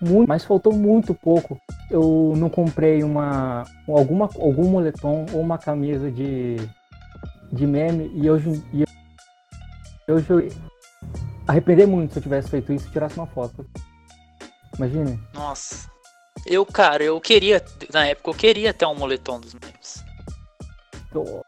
muito, 0.03 0.27
mas 0.27 0.43
faltou 0.43 0.73
muito 0.73 1.13
pouco. 1.13 1.59
Eu 1.89 2.33
não 2.35 2.49
comprei 2.49 3.03
uma 3.03 3.63
alguma 3.87 4.29
algum 4.39 4.69
moletom 4.69 5.25
ou 5.33 5.41
uma 5.41 5.57
camisa 5.57 6.11
de 6.11 6.57
de 7.51 7.67
meme 7.67 8.11
e 8.13 8.29
hoje 8.29 8.63
e 8.73 8.83
hoje 10.11 10.29
eu 10.29 10.49
arrepender 11.47 11.87
muito 11.87 12.13
se 12.13 12.19
eu 12.19 12.23
tivesse 12.23 12.49
feito 12.49 12.73
isso 12.73 12.87
e 12.87 12.91
tirasse 12.91 13.17
uma 13.17 13.27
foto. 13.27 13.65
Imagina. 14.77 15.19
Nossa. 15.33 15.91
Eu, 16.45 16.65
cara, 16.65 17.03
eu 17.03 17.19
queria, 17.21 17.63
na 17.91 18.07
época 18.07 18.29
eu 18.29 18.33
queria 18.33 18.73
ter 18.73 18.85
um 18.85 18.95
moletom 18.95 19.39
dos 19.39 19.53
memes. 19.53 20.03
Eu, 21.13 21.43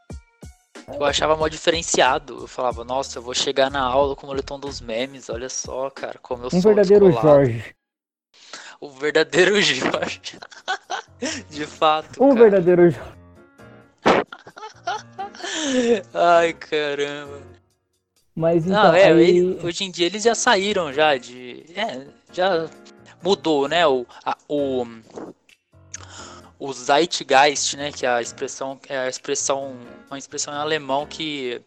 Eu 0.87 1.03
achava 1.03 1.35
mó 1.35 1.47
diferenciado. 1.47 2.41
Eu 2.41 2.47
falava, 2.47 2.83
nossa, 2.83 3.17
eu 3.17 3.21
vou 3.21 3.33
chegar 3.33 3.69
na 3.71 3.81
aula 3.81 4.15
com 4.15 4.25
o 4.25 4.29
moletom 4.29 4.59
dos 4.59 4.79
memes, 4.79 5.29
olha 5.29 5.49
só, 5.49 5.89
cara, 5.89 6.19
como 6.21 6.43
eu 6.43 6.47
um 6.47 6.61
sou 6.61 6.73
verdadeiro 6.73 7.07
descolado. 7.07 7.45
Jorge. 7.45 7.75
O 8.85 8.89
verdadeiro 8.91 9.59
Jorge. 9.61 10.21
De 11.49 11.65
fato, 11.65 12.23
Um 12.23 12.29
cara. 12.35 12.41
verdadeiro 12.41 12.91
Jorge. 12.91 13.15
Ai, 16.13 16.53
caramba. 16.53 17.41
Mas 18.35 18.65
então, 18.67 18.83
Não, 18.83 18.93
é, 18.93 19.05
aí- 19.11 19.59
hoje 19.63 19.83
em 19.85 19.91
dia 19.91 20.05
eles 20.05 20.23
já 20.23 20.35
saíram 20.35 20.91
já 20.93 21.17
de. 21.17 21.65
É, 21.75 22.05
já 22.33 22.69
mudou, 23.23 23.67
né? 23.67 23.87
O, 23.87 24.05
a, 24.25 24.37
o, 24.47 24.85
o 26.59 26.73
Zeitgeist, 26.73 27.75
né? 27.77 27.91
Que 27.91 28.05
é 28.05 28.09
a 28.09 28.21
expressão, 28.21 28.79
é 28.89 28.97
a 28.99 29.09
expressão, 29.09 29.75
uma 30.09 30.17
expressão 30.19 30.53
em 30.53 30.57
alemão 30.57 31.05
que 31.07 31.61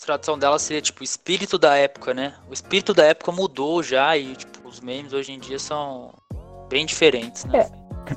a 0.00 0.04
tradução 0.06 0.38
dela 0.38 0.58
seria 0.58 0.80
tipo 0.80 1.02
espírito 1.02 1.58
da 1.58 1.76
época, 1.76 2.14
né? 2.14 2.34
O 2.48 2.52
espírito 2.54 2.94
da 2.94 3.04
época 3.04 3.32
mudou 3.32 3.82
já 3.82 4.16
e 4.16 4.36
tipo 4.36 4.51
os 4.72 4.80
memes 4.80 5.12
hoje 5.12 5.32
em 5.32 5.38
dia 5.38 5.58
são 5.58 6.10
bem 6.70 6.86
diferentes, 6.86 7.44
né? 7.44 7.66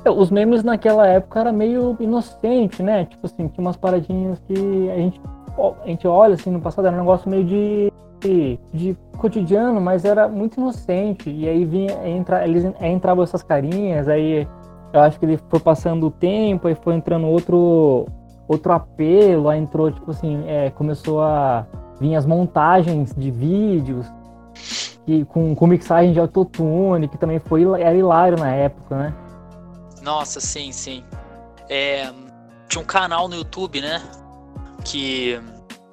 É, 0.04 0.10
Os 0.10 0.30
memes 0.30 0.64
naquela 0.64 1.06
época 1.06 1.40
era 1.40 1.52
meio 1.52 1.94
inocente, 2.00 2.82
né? 2.82 3.04
Tipo 3.04 3.26
assim, 3.26 3.46
tinha 3.48 3.60
umas 3.60 3.76
paradinhas 3.76 4.40
que 4.40 4.90
a 4.90 4.96
gente, 4.96 5.20
a 5.84 5.86
gente 5.86 6.08
olha 6.08 6.34
assim 6.34 6.50
no 6.50 6.60
passado, 6.60 6.86
era 6.86 6.96
um 6.96 7.00
negócio 7.00 7.28
meio 7.28 7.44
de, 7.44 7.92
de, 8.20 8.58
de 8.72 8.96
cotidiano, 9.18 9.80
mas 9.80 10.06
era 10.06 10.26
muito 10.28 10.56
inocente. 10.58 11.28
E 11.28 11.46
aí 11.46 11.64
vinha, 11.66 12.08
entra, 12.08 12.46
eles 12.48 12.64
entravam 12.80 13.22
essas 13.22 13.42
carinhas, 13.42 14.08
aí 14.08 14.48
eu 14.94 15.00
acho 15.00 15.18
que 15.20 15.26
ele 15.26 15.38
foi 15.50 15.60
passando 15.60 16.06
o 16.06 16.10
tempo, 16.10 16.68
aí 16.68 16.74
foi 16.74 16.94
entrando 16.94 17.26
outro, 17.26 18.06
outro 18.48 18.72
apelo, 18.72 19.50
aí 19.50 19.60
entrou, 19.60 19.92
tipo 19.92 20.10
assim, 20.10 20.42
é, 20.46 20.70
começou 20.70 21.20
a 21.20 21.66
vir 22.00 22.16
as 22.16 22.24
montagens 22.24 23.14
de 23.14 23.30
vídeos. 23.30 24.10
E 25.06 25.24
com, 25.24 25.54
com 25.54 25.66
mixagem 25.66 26.12
de 26.12 26.18
autotune, 26.18 27.08
que 27.08 27.16
também 27.16 27.38
foi 27.38 27.62
era 27.80 27.94
hilário 27.96 28.36
na 28.36 28.52
época, 28.52 28.96
né? 28.96 29.14
Nossa, 30.02 30.40
sim, 30.40 30.72
sim. 30.72 31.04
É, 31.68 32.10
tinha 32.68 32.82
um 32.82 32.86
canal 32.86 33.28
no 33.28 33.36
YouTube, 33.36 33.80
né? 33.80 34.02
Que, 34.84 35.40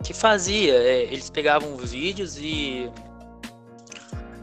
que 0.04 0.14
fazia. 0.14 0.74
é, 0.74 1.04
eles 1.04 1.30
pegavam 1.30 1.76
os 1.76 1.92
vídeos 1.92 2.38
e. 2.38 2.92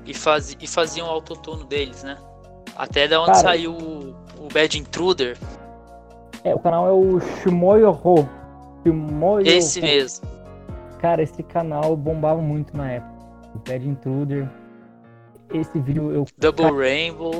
E, 0.07 0.15
faz, 0.15 0.57
e 0.61 0.67
faziam 0.67 1.07
o 1.07 1.11
autotune 1.11 1.65
deles, 1.65 2.03
né? 2.03 2.17
Até 2.77 3.07
da 3.07 3.21
onde 3.21 3.33
Cara, 3.33 3.43
saiu 3.43 3.73
o, 3.73 4.17
o 4.41 4.49
Bad 4.53 4.79
Intruder. 4.79 5.37
É, 6.43 6.55
o 6.55 6.59
canal 6.59 6.89
é 6.89 6.93
o 6.93 7.21
Shimoyoho. 7.21 8.29
Shimoyoho. 8.83 9.47
Esse 9.47 9.81
mesmo. 9.81 10.27
Cara, 10.99 11.23
esse 11.23 11.43
canal 11.43 11.97
bombava 11.97 12.41
muito 12.41 12.77
na 12.77 12.91
época. 12.91 13.13
O 13.55 13.59
Bad 13.59 13.89
Intruder. 13.89 14.49
Esse 15.53 15.79
vídeo 15.81 16.13
eu 16.13 16.27
Double 16.39 16.71
Rainbow. 16.71 17.33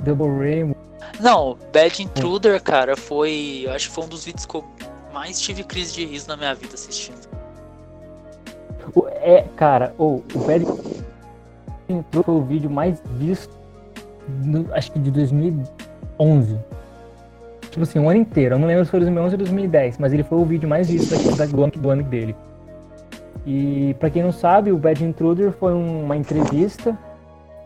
Double 0.00 0.28
Rainbow. 0.38 0.76
Não, 1.20 1.56
Bad 1.72 2.02
Intruder, 2.02 2.62
cara, 2.62 2.96
foi. 2.96 3.62
Eu 3.64 3.72
acho 3.72 3.88
que 3.88 3.94
foi 3.94 4.04
um 4.04 4.08
dos 4.08 4.24
vídeos 4.24 4.44
que 4.46 4.54
eu 4.54 4.64
mais 5.12 5.40
tive 5.40 5.64
crise 5.64 5.94
de 5.94 6.04
riso 6.04 6.28
na 6.28 6.36
minha 6.36 6.54
vida 6.54 6.74
assistindo. 6.74 7.26
É, 9.22 9.44
cara, 9.56 9.94
o 9.98 10.22
o 10.34 10.38
Bad 10.46 10.64
Intruder 11.88 12.22
foi 12.24 12.34
o 12.34 12.42
vídeo 12.42 12.70
mais 12.70 13.00
visto, 13.16 13.54
no- 14.44 14.66
acho 14.74 14.92
que 14.92 14.98
de 14.98 15.10
2011. 15.10 16.58
Tipo 17.70 17.82
assim, 17.82 17.98
um 17.98 18.08
ano 18.08 18.20
inteiro. 18.20 18.54
Eu 18.54 18.58
não 18.58 18.66
lembro 18.66 18.84
se 18.84 18.90
foi 18.90 19.00
2011 19.00 19.34
ou 19.34 19.38
2010, 19.38 19.98
mas 19.98 20.12
ele 20.12 20.22
foi 20.24 20.38
o 20.38 20.44
vídeo 20.44 20.68
mais 20.68 20.88
visto 20.88 21.10
daqui- 21.10 21.36
da, 21.36 21.46
do, 21.46 21.62
ano, 21.64 21.72
do 21.72 21.90
ano 21.90 22.02
dele. 22.02 22.34
E 23.46 23.94
pra 23.98 24.10
quem 24.10 24.22
não 24.22 24.32
sabe, 24.32 24.72
o 24.72 24.76
Bad 24.78 25.02
Intruder 25.04 25.52
foi 25.52 25.72
um- 25.74 26.04
uma 26.04 26.16
entrevista 26.16 26.96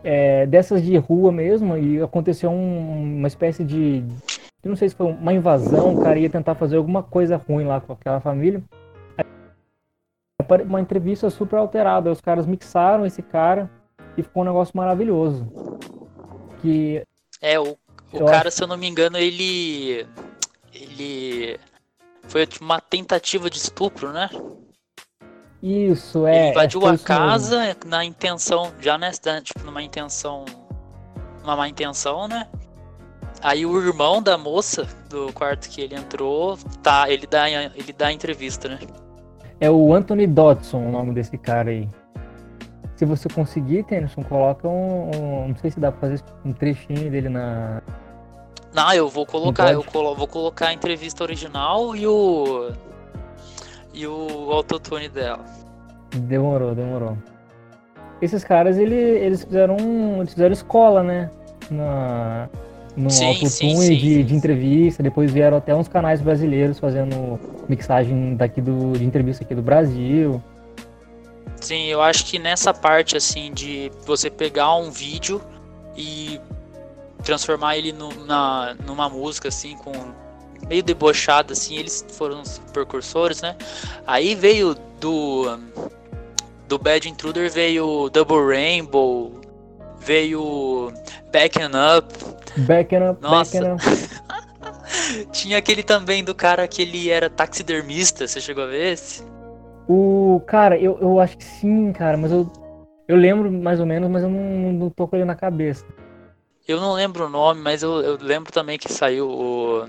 é, 0.04 0.46
dessas 0.46 0.82
de 0.82 0.96
rua 0.96 1.30
mesmo, 1.32 1.76
e 1.76 2.00
aconteceu 2.02 2.50
um- 2.50 3.16
uma 3.18 3.28
espécie 3.28 3.64
de. 3.64 4.04
Eu 4.62 4.68
não 4.68 4.76
sei 4.76 4.88
se 4.88 4.94
foi 4.94 5.06
uma 5.06 5.32
invasão, 5.32 5.94
o 5.94 6.02
cara 6.02 6.18
ia 6.18 6.30
tentar 6.30 6.54
fazer 6.54 6.76
alguma 6.76 7.02
coisa 7.02 7.36
ruim 7.36 7.64
lá 7.64 7.80
com 7.80 7.92
aquela 7.92 8.20
família. 8.20 8.62
Uma 10.66 10.80
entrevista 10.80 11.30
super 11.30 11.56
alterada. 11.56 12.10
Os 12.10 12.20
caras 12.20 12.46
mixaram 12.46 13.06
esse 13.06 13.22
cara 13.22 13.70
e 14.16 14.22
ficou 14.22 14.42
um 14.42 14.46
negócio 14.46 14.76
maravilhoso. 14.76 15.46
Que 16.60 17.02
É, 17.40 17.58
o, 17.58 17.76
o 18.12 18.24
cara, 18.26 18.50
se 18.50 18.62
eu 18.62 18.66
não 18.66 18.76
me 18.76 18.86
engano, 18.86 19.16
ele. 19.16 20.06
Ele. 20.74 21.58
Foi 22.24 22.46
uma 22.60 22.80
tentativa 22.80 23.48
de 23.50 23.56
estupro, 23.56 24.12
né? 24.12 24.28
Isso 25.62 26.26
é. 26.26 26.38
ele 26.48 26.50
invadiu 26.50 26.80
foi 26.80 26.90
a 26.90 26.94
isso 26.94 27.04
mesmo. 27.08 27.24
casa 27.26 27.76
na 27.86 28.04
intenção. 28.04 28.72
Já 28.80 28.98
nessa, 28.98 29.40
tipo, 29.40 29.60
numa 29.64 29.82
intenção. 29.82 30.44
Uma 31.44 31.56
má 31.56 31.68
intenção, 31.68 32.28
né? 32.28 32.46
Aí 33.42 33.66
o 33.66 33.80
irmão 33.80 34.22
da 34.22 34.38
moça 34.38 34.86
do 35.08 35.32
quarto 35.32 35.68
que 35.68 35.80
ele 35.80 35.96
entrou, 35.96 36.56
tá, 36.82 37.10
ele 37.10 37.26
dá, 37.26 37.50
ele 37.50 37.92
dá 37.96 38.06
a 38.08 38.12
entrevista, 38.12 38.68
né? 38.68 38.78
É 39.60 39.68
o 39.70 39.92
Anthony 39.92 40.26
Dodson, 40.28 40.78
o 40.78 40.90
nome 40.92 41.12
desse 41.12 41.36
cara 41.36 41.70
aí. 41.70 41.88
Se 42.94 43.04
você 43.04 43.28
conseguir, 43.28 43.82
Tennyson, 43.84 44.22
coloca 44.22 44.68
um, 44.68 45.10
um- 45.16 45.48
Não 45.48 45.56
sei 45.56 45.70
se 45.72 45.80
dá 45.80 45.90
pra 45.90 46.00
fazer 46.08 46.22
um 46.44 46.52
trechinho 46.52 47.10
dele 47.10 47.28
na. 47.28 47.82
Não, 48.72 48.92
eu 48.94 49.08
vou 49.08 49.26
colocar, 49.26 49.72
eu 49.72 49.82
colo- 49.82 50.14
vou 50.14 50.28
colocar 50.28 50.68
a 50.68 50.72
entrevista 50.72 51.24
original 51.24 51.96
e 51.96 52.06
o. 52.06 52.70
E 53.92 54.06
o 54.06 54.50
autotune 54.50 55.08
dela. 55.08 55.44
Demorou, 56.14 56.74
demorou. 56.74 57.16
Esses 58.20 58.44
caras, 58.44 58.78
ele, 58.78 58.94
eles 58.94 59.44
fizeram. 59.44 59.76
Eles 60.18 60.32
fizeram 60.32 60.52
escola, 60.52 61.02
né? 61.02 61.30
Na, 61.70 62.48
no 62.96 63.08
autotune 63.28 63.96
de, 63.96 64.22
de 64.24 64.34
entrevista. 64.34 65.02
Depois 65.02 65.32
vieram 65.32 65.56
até 65.56 65.74
uns 65.74 65.88
canais 65.88 66.20
brasileiros 66.20 66.78
fazendo 66.78 67.38
mixagem 67.68 68.36
daqui 68.36 68.60
do, 68.60 68.92
de 68.92 69.04
entrevista 69.04 69.44
aqui 69.44 69.54
do 69.54 69.62
Brasil. 69.62 70.42
Sim, 71.60 71.86
eu 71.86 72.02
acho 72.02 72.26
que 72.26 72.38
nessa 72.38 72.74
parte 72.74 73.16
assim 73.16 73.52
de 73.52 73.90
você 74.04 74.28
pegar 74.28 74.74
um 74.76 74.90
vídeo 74.90 75.40
e 75.96 76.40
transformar 77.22 77.76
ele 77.76 77.92
no- 77.92 78.24
na, 78.26 78.74
numa 78.84 79.08
música 79.08 79.48
assim 79.48 79.76
com 79.76 79.92
meio 80.72 80.82
debochado 80.82 81.52
assim, 81.52 81.76
eles 81.76 82.02
foram 82.12 82.40
os 82.40 82.58
precursores, 82.72 83.42
né? 83.42 83.54
Aí 84.06 84.34
veio 84.34 84.74
do 84.98 85.58
do 86.66 86.78
Bad 86.78 87.06
Intruder 87.06 87.50
veio 87.50 88.08
Double 88.08 88.46
Rainbow, 88.46 89.38
veio 89.98 90.90
Backing 91.30 91.72
Up, 91.98 92.32
Backing 92.56 93.02
up, 93.02 93.22
Nossa. 93.22 93.60
backing 93.60 93.72
up. 93.72 93.82
tinha 95.30 95.58
aquele 95.58 95.82
também 95.82 96.24
do 96.24 96.34
cara 96.34 96.66
que 96.66 96.80
ele 96.80 97.10
era 97.10 97.28
taxidermista, 97.28 98.26
você 98.26 98.40
chegou 98.40 98.64
a 98.64 98.68
ver 98.68 98.92
esse? 98.92 99.22
O 99.86 100.40
cara, 100.46 100.78
eu, 100.78 100.98
eu 101.02 101.20
acho 101.20 101.36
que 101.36 101.44
sim, 101.44 101.92
cara, 101.92 102.16
mas 102.16 102.32
eu, 102.32 102.50
eu 103.06 103.16
lembro 103.16 103.52
mais 103.52 103.78
ou 103.78 103.84
menos, 103.84 104.10
mas 104.10 104.22
eu 104.22 104.30
não, 104.30 104.72
não 104.72 104.90
tô 104.90 105.06
com 105.06 105.16
ele 105.16 105.26
na 105.26 105.34
cabeça. 105.34 105.84
Eu 106.66 106.80
não 106.80 106.92
lembro 106.92 107.26
o 107.26 107.28
nome, 107.28 107.60
mas 107.60 107.82
eu, 107.82 108.00
eu 108.00 108.18
lembro 108.20 108.52
também 108.52 108.78
que 108.78 108.90
saiu 108.90 109.28
o. 109.28 109.84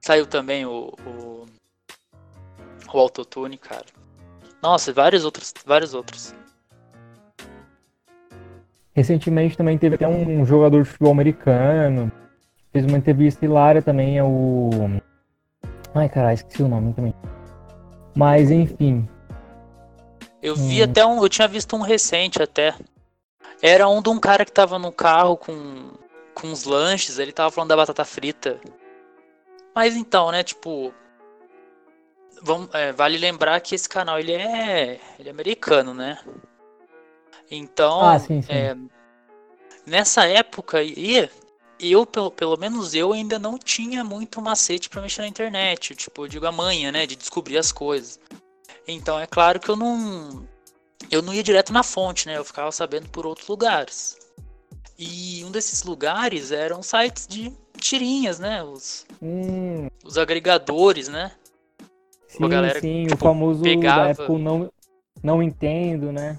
Saiu 0.00 0.26
também 0.26 0.64
o. 0.66 0.92
O, 1.06 1.46
o 2.92 2.98
Autotune, 2.98 3.56
cara. 3.58 3.86
Nossa, 4.62 4.92
vários 4.92 5.24
outros. 5.24 5.52
Vários 5.64 5.94
outros. 5.94 6.34
Recentemente 8.94 9.56
também 9.56 9.78
teve 9.78 9.94
até 9.94 10.08
um 10.08 10.44
jogador 10.44 10.82
de 10.82 10.88
futebol 10.88 11.12
americano. 11.12 12.10
Fez 12.72 12.84
uma 12.84 12.98
entrevista 12.98 13.44
hilária 13.44 13.82
também, 13.82 14.18
é 14.18 14.24
o. 14.24 14.70
Ai, 15.94 16.08
caralho, 16.08 16.34
esqueci 16.34 16.62
o 16.62 16.68
nome 16.68 16.92
também. 16.94 17.14
Mas 18.14 18.50
enfim. 18.50 19.08
Eu 20.42 20.56
vi 20.56 20.80
Hum. 20.80 20.84
até 20.84 21.04
um. 21.04 21.22
Eu 21.22 21.28
tinha 21.28 21.48
visto 21.48 21.76
um 21.76 21.80
recente 21.82 22.42
até. 22.42 22.74
Era 23.62 23.88
um 23.88 24.00
de 24.00 24.08
um 24.08 24.18
cara 24.18 24.44
que 24.44 24.52
tava 24.52 24.78
no 24.78 24.90
carro 24.90 25.36
com, 25.36 25.90
com 26.34 26.46
uns 26.46 26.64
lanches, 26.64 27.18
ele 27.18 27.32
tava 27.32 27.50
falando 27.50 27.68
da 27.70 27.76
batata 27.76 28.04
frita. 28.04 28.58
Mas 29.74 29.96
então, 29.96 30.30
né, 30.30 30.42
tipo. 30.42 30.92
Vamos, 32.42 32.70
é, 32.72 32.90
vale 32.92 33.18
lembrar 33.18 33.60
que 33.60 33.74
esse 33.74 33.88
canal 33.88 34.18
ele 34.18 34.32
é, 34.32 34.98
ele 35.18 35.28
é 35.28 35.32
americano, 35.32 35.92
né? 35.92 36.18
Então, 37.50 38.00
Ah, 38.00 38.18
sim, 38.18 38.40
sim. 38.40 38.52
é, 38.52 38.74
nessa 39.84 40.24
época 40.24 40.78
aí, 40.78 41.28
eu, 41.78 42.06
pelo, 42.06 42.30
pelo 42.30 42.56
menos 42.56 42.94
eu 42.94 43.12
ainda 43.12 43.38
não 43.38 43.58
tinha 43.58 44.02
muito 44.04 44.40
macete 44.40 44.88
pra 44.88 45.02
mexer 45.02 45.22
na 45.22 45.28
internet. 45.28 45.94
Tipo, 45.94 46.24
eu 46.24 46.28
digo 46.28 46.46
a 46.46 46.52
manha, 46.52 46.90
né? 46.92 47.06
De 47.06 47.16
descobrir 47.16 47.58
as 47.58 47.72
coisas. 47.72 48.18
Então 48.86 49.18
é 49.18 49.26
claro 49.26 49.60
que 49.60 49.68
eu 49.68 49.76
não. 49.76 50.48
Eu 51.10 51.22
não 51.22 51.34
ia 51.34 51.42
direto 51.42 51.72
na 51.72 51.82
fonte, 51.82 52.26
né? 52.26 52.36
Eu 52.36 52.44
ficava 52.44 52.70
sabendo 52.70 53.08
por 53.08 53.26
outros 53.26 53.48
lugares. 53.48 54.18
E 54.98 55.42
um 55.44 55.50
desses 55.50 55.82
lugares 55.82 56.52
eram 56.52 56.82
sites 56.82 57.26
de 57.26 57.52
tirinhas, 57.80 58.38
né? 58.38 58.62
Os, 58.62 59.06
Hum, 59.20 59.88
os 60.04 60.16
agregadores, 60.18 61.08
né? 61.08 61.32
sim, 62.28 62.48
galera, 62.48 62.80
sim, 62.80 63.02
tipo, 63.06 63.14
o 63.14 63.18
famoso 63.18 63.62
pegava- 63.62 64.14
da 64.14 64.38
não, 64.38 64.72
não 65.22 65.42
entendo, 65.42 66.12
né? 66.12 66.38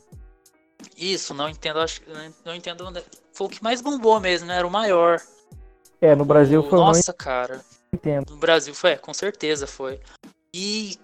Isso, 0.98 1.34
não 1.34 1.50
entendo, 1.50 1.80
acho 1.80 2.02
que 2.02 2.10
não 2.46 2.56
entendo 2.56 2.86
onde. 2.88 3.04
Foi 3.34 3.48
o 3.48 3.50
que 3.50 3.64
mais 3.64 3.82
bombou 3.82 4.20
mesmo, 4.20 4.48
né? 4.48 4.58
Era 4.58 4.68
o 4.68 4.72
maior. 4.72 5.22
É, 6.00 6.16
no 6.16 6.26
Brasil 6.26 6.62
O- 6.62 6.70
foi 6.70 6.80
Nossa, 6.80 7.14
cara. 7.14 7.62
entendo. 7.94 8.30
No 8.32 8.38
Brasil 8.38 8.74
foi, 8.74 8.92
é, 8.92 8.98
com 8.98 9.14
certeza 9.14 9.68
foi. 9.68 10.00
E, 10.54 10.98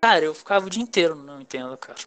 cara, 0.00 0.24
eu 0.24 0.34
ficava 0.34 0.66
o 0.66 0.70
dia 0.70 0.82
inteiro 0.82 1.14
não 1.14 1.40
entendo, 1.40 1.76
cara. 1.76 1.98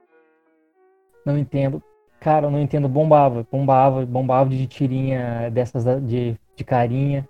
Não 1.25 1.37
entendo. 1.37 1.81
Cara, 2.19 2.47
eu 2.47 2.51
não 2.51 2.59
entendo. 2.61 2.87
Bombava, 2.87 3.45
bombava, 3.51 4.05
bombava 4.05 4.49
de 4.49 4.67
tirinha 4.67 5.49
dessas 5.51 5.83
de, 6.03 6.35
de 6.55 6.63
carinha. 6.63 7.27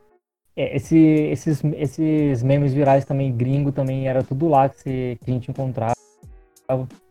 É, 0.55 0.75
esse, 0.77 0.97
esses, 0.97 1.61
esses 1.75 2.41
memes 2.41 2.73
virais 2.73 3.03
também, 3.03 3.35
gringo, 3.35 3.71
também 3.71 4.07
era 4.07 4.23
tudo 4.23 4.47
lá 4.47 4.69
que, 4.69 4.77
se, 4.79 5.17
que 5.23 5.29
a 5.29 5.33
gente 5.33 5.51
encontrava. 5.51 5.95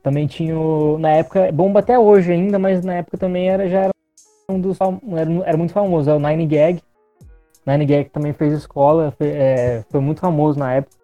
Também 0.02 0.26
tinha, 0.26 0.54
na 0.98 1.10
época, 1.10 1.52
bomba 1.52 1.80
até 1.80 1.98
hoje 1.98 2.32
ainda, 2.32 2.58
mas 2.58 2.84
na 2.84 2.94
época 2.94 3.16
também 3.18 3.48
era, 3.48 3.68
já 3.68 3.80
era 3.82 3.92
um 4.48 4.60
dos, 4.60 4.78
era, 4.80 5.30
era 5.46 5.56
muito 5.56 5.72
famoso, 5.72 6.10
é 6.10 6.14
o 6.14 6.18
Nine 6.18 6.46
Gag. 6.46 6.82
Nine 7.66 7.86
Gag 7.86 8.10
também 8.10 8.32
fez 8.32 8.52
escola, 8.52 9.14
foi, 9.16 9.28
é, 9.28 9.84
foi 9.90 10.00
muito 10.00 10.20
famoso 10.20 10.58
na 10.58 10.74
época. 10.74 10.96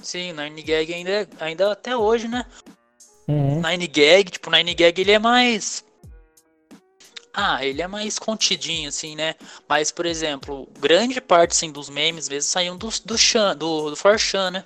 Sim, 0.00 0.32
Nine 0.32 0.62
Gag 0.62 0.94
ainda, 0.94 1.10
é- 1.10 1.26
ainda 1.40 1.72
até 1.72 1.96
hoje, 1.96 2.28
né? 2.28 2.44
Uhum. 3.26 3.60
Nine 3.60 3.86
Gag, 3.86 4.30
tipo, 4.30 4.50
Nine 4.50 4.74
Gag 4.74 5.00
ele 5.00 5.12
é 5.12 5.18
mais. 5.18 5.84
Ah, 7.32 7.64
ele 7.64 7.80
é 7.82 7.86
mais 7.86 8.18
contidinho, 8.18 8.88
assim, 8.88 9.14
né? 9.14 9.34
Mas, 9.68 9.90
por 9.90 10.06
exemplo, 10.06 10.68
grande 10.80 11.20
parte 11.20 11.52
assim, 11.52 11.70
dos 11.70 11.88
memes 11.88 12.28
mesmo 12.28 12.50
saíam 12.50 12.76
do, 12.76 12.88
do 13.04 13.16
Chan, 13.18 13.56
do, 13.56 13.90
do 13.90 13.96
4chan, 13.96 14.50
né? 14.50 14.64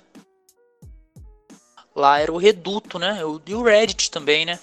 Lá 1.95 2.19
era 2.19 2.31
o 2.31 2.37
Reduto, 2.37 2.97
né? 2.97 3.23
O- 3.23 3.39
E 3.45 3.53
o 3.53 3.61
Reddit 3.63 4.09
também, 4.09 4.45
né? 4.45 4.59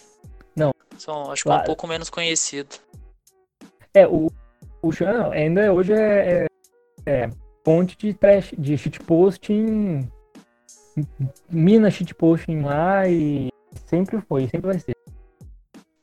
Não. 0.57 0.73
São, 0.99 1.31
acho 1.31 1.45
que 1.45 1.49
é 1.49 1.53
Lá- 1.53 1.61
um 1.61 1.65
pouco 1.65 1.87
menos 1.87 2.11
conhecido. 2.11 2.77
É, 3.95 4.07
o, 4.07 4.31
o 4.83 4.93
Chan 4.93 5.31
ainda 5.33 5.73
hoje 5.73 5.93
é, 5.93 6.47
é, 7.07 7.13
é 7.25 7.31
fonte 7.65 7.97
de 7.97 8.13
trash, 8.15 8.53
de 8.59 8.77
shitposting, 8.77 10.11
mina 11.49 11.91
shitposting 11.91 12.63
lá 12.63 13.07
e 13.09 13.49
sempre 13.87 14.21
foi, 14.29 14.49
sempre 14.49 14.67
vai 14.73 14.79
ser. 14.81 14.95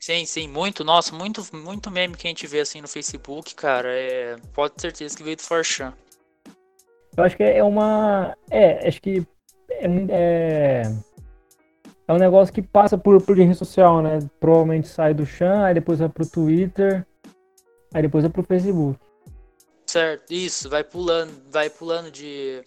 Sim, 0.08 0.26
sim, 0.26 0.48
muito, 0.48 0.86
nossa, 0.86 1.14
muito, 1.14 1.46
muito 1.54 1.92
meme 1.92 2.16
que 2.16 2.26
a 2.28 2.30
gente 2.30 2.48
vê 2.48 2.62
assim 2.62 2.80
no 2.80 2.88
Facebook, 2.88 3.54
cara. 3.54 3.90
É, 3.94 4.38
pode 4.54 4.76
ter 4.76 4.84
certeza 4.84 5.18
que 5.18 5.22
veio 5.22 5.36
do 5.36 5.42
4chan. 5.42 5.94
Eu 7.18 7.26
acho 7.26 7.36
que 7.36 7.44
é 7.44 7.62
uma, 7.62 8.34
é, 8.50 8.88
acho 8.88 9.02
que 9.02 9.28
é, 9.70 9.86
um- 9.86 10.08
é, 10.10 10.84
é 12.08 12.14
um 12.14 12.18
negócio 12.18 12.54
que 12.54 12.62
passa 12.62 12.98
por, 12.98 13.22
por 13.22 13.38
rede 13.38 13.54
social, 13.54 14.02
né? 14.02 14.20
Provavelmente 14.40 14.88
sai 14.88 15.14
do 15.14 15.26
Chan, 15.26 15.66
aí 15.66 15.74
depois 15.74 16.00
vai 16.00 16.08
pro 16.08 16.26
Twitter, 16.26 17.06
aí 17.94 18.02
depois 18.02 18.24
vai 18.24 18.32
pro 18.32 18.44
Facebook. 18.44 18.98
Certo, 19.88 20.32
isso, 20.32 20.70
vai 20.70 20.86
pulando, 20.86 21.34
vai 21.52 21.70
pulando 21.70 22.10
de. 22.10 22.64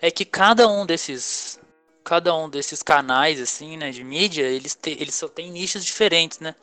É 0.00 0.10
que 0.10 0.24
cada 0.24 0.66
um 0.66 0.86
desses. 0.86 1.60
Cada 2.02 2.34
um 2.34 2.48
desses 2.48 2.82
canais, 2.82 3.38
assim, 3.38 3.76
né, 3.76 3.90
de 3.90 4.02
mídia, 4.02 4.44
eles, 4.44 4.74
te, 4.74 4.92
eles 4.92 5.14
só 5.14 5.28
tem 5.28 5.50
nichos 5.50 5.84
diferentes, 5.84 6.40
né? 6.40 6.54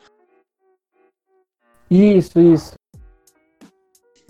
Isso, 1.90 2.40
isso. 2.40 2.74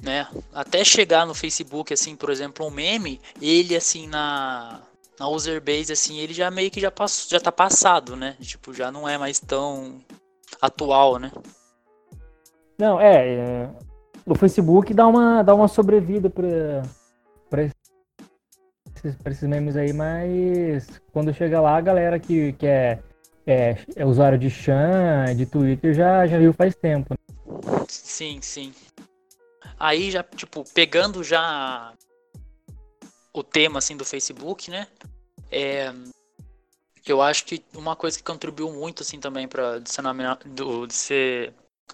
né? 0.02 0.28
Até 0.52 0.84
chegar 0.84 1.26
no 1.26 1.34
Facebook, 1.34 1.92
assim, 1.92 2.14
por 2.14 2.30
exemplo, 2.30 2.66
um 2.66 2.70
meme, 2.70 3.20
ele 3.40 3.76
assim 3.76 4.06
na. 4.06 4.82
Na 5.18 5.28
user 5.28 5.62
base, 5.62 5.90
assim, 5.90 6.18
ele 6.18 6.34
já 6.34 6.50
meio 6.50 6.70
que 6.70 6.78
já 6.78 6.90
passou, 6.90 7.30
já 7.30 7.40
tá 7.40 7.50
passado, 7.50 8.14
né? 8.14 8.36
Tipo, 8.38 8.74
já 8.74 8.92
não 8.92 9.08
é 9.08 9.16
mais 9.16 9.40
tão 9.40 9.98
atual, 10.60 11.18
né? 11.18 11.32
Não, 12.76 13.00
é, 13.00 13.26
é, 13.26 13.70
o 14.26 14.34
Facebook 14.34 14.92
dá 14.92 15.06
uma, 15.06 15.42
dá 15.42 15.54
uma 15.54 15.68
sobrevida 15.68 16.28
pra, 16.28 16.82
pra, 17.48 17.62
esses, 17.62 19.16
pra 19.22 19.32
esses 19.32 19.48
memes 19.48 19.74
aí, 19.74 19.94
mas 19.94 21.00
quando 21.14 21.32
chega 21.32 21.62
lá, 21.62 21.78
a 21.78 21.80
galera 21.80 22.18
que, 22.18 22.52
que 22.52 22.66
é, 22.66 22.98
é, 23.46 23.78
é 23.96 24.04
usuário 24.04 24.36
de 24.36 24.50
Chan, 24.50 25.34
de 25.34 25.46
Twitter, 25.46 25.94
já, 25.94 26.26
já 26.26 26.38
viu 26.38 26.52
faz 26.52 26.74
tempo. 26.74 27.14
né? 27.14 27.25
Sim, 27.88 28.40
sim. 28.42 28.72
Aí 29.78 30.10
já, 30.10 30.22
tipo, 30.22 30.64
pegando 30.72 31.22
já 31.22 31.92
o 33.32 33.42
tema 33.42 33.78
assim 33.78 33.96
do 33.96 34.04
Facebook, 34.04 34.70
né? 34.70 34.86
É, 35.50 35.92
eu 37.06 37.22
acho 37.22 37.44
que 37.44 37.62
uma 37.74 37.94
coisa 37.94 38.16
que 38.16 38.24
contribuiu 38.24 38.72
muito 38.72 39.02
assim 39.02 39.20
também 39.20 39.46
para 39.46 39.78
do 40.46 40.86
disse- 40.86 41.52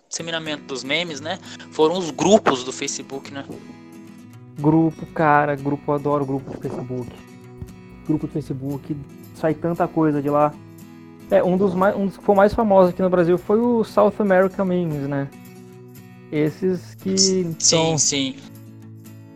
disseminamento 0.09 0.64
dos 0.64 0.85
memes, 0.85 1.20
né? 1.20 1.38
Foram 1.72 1.98
os 1.98 2.11
grupos 2.11 2.64
do 2.64 2.72
Facebook, 2.72 3.33
né? 3.33 3.44
Grupo, 4.59 5.05
cara, 5.07 5.57
grupo, 5.57 5.90
eu 5.90 5.94
adoro 5.96 6.25
grupo 6.25 6.51
de 6.51 6.57
Facebook. 6.59 7.11
Grupo 8.07 8.27
de 8.27 8.33
Facebook, 8.33 8.96
sai 9.35 9.55
tanta 9.55 9.87
coisa 9.88 10.22
de 10.22 10.31
lá. 10.31 10.55
É, 11.31 11.42
um 11.42 11.57
dos, 11.57 11.75
mais, 11.75 11.96
um 11.96 12.07
dos 12.07 12.16
que 12.16 12.25
foi 12.25 12.35
mais 12.35 12.53
famosos 12.55 12.92
aqui 12.92 13.03
no 13.03 13.09
Brasil 13.11 13.38
foi 13.38 13.59
o 13.59 13.83
South 13.85 14.14
American 14.18 14.66
Memes, 14.66 15.09
né? 15.09 15.29
Esses 16.33 16.95
que 16.95 17.18
Sim, 17.18 17.55
são 17.59 17.99
sim. 17.99 18.37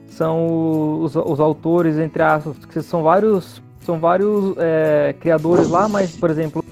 são 0.08 1.02
os, 1.02 1.14
os 1.14 1.38
autores, 1.38 1.98
entre 1.98 2.22
aspas, 2.22 2.56
que 2.64 2.80
são 2.80 3.02
vários, 3.02 3.62
são 3.84 4.00
vários 4.00 4.56
é, 4.56 5.14
criadores 5.20 5.68
lá, 5.68 5.90
mas, 5.90 6.16
por 6.16 6.30
exemplo, 6.30 6.64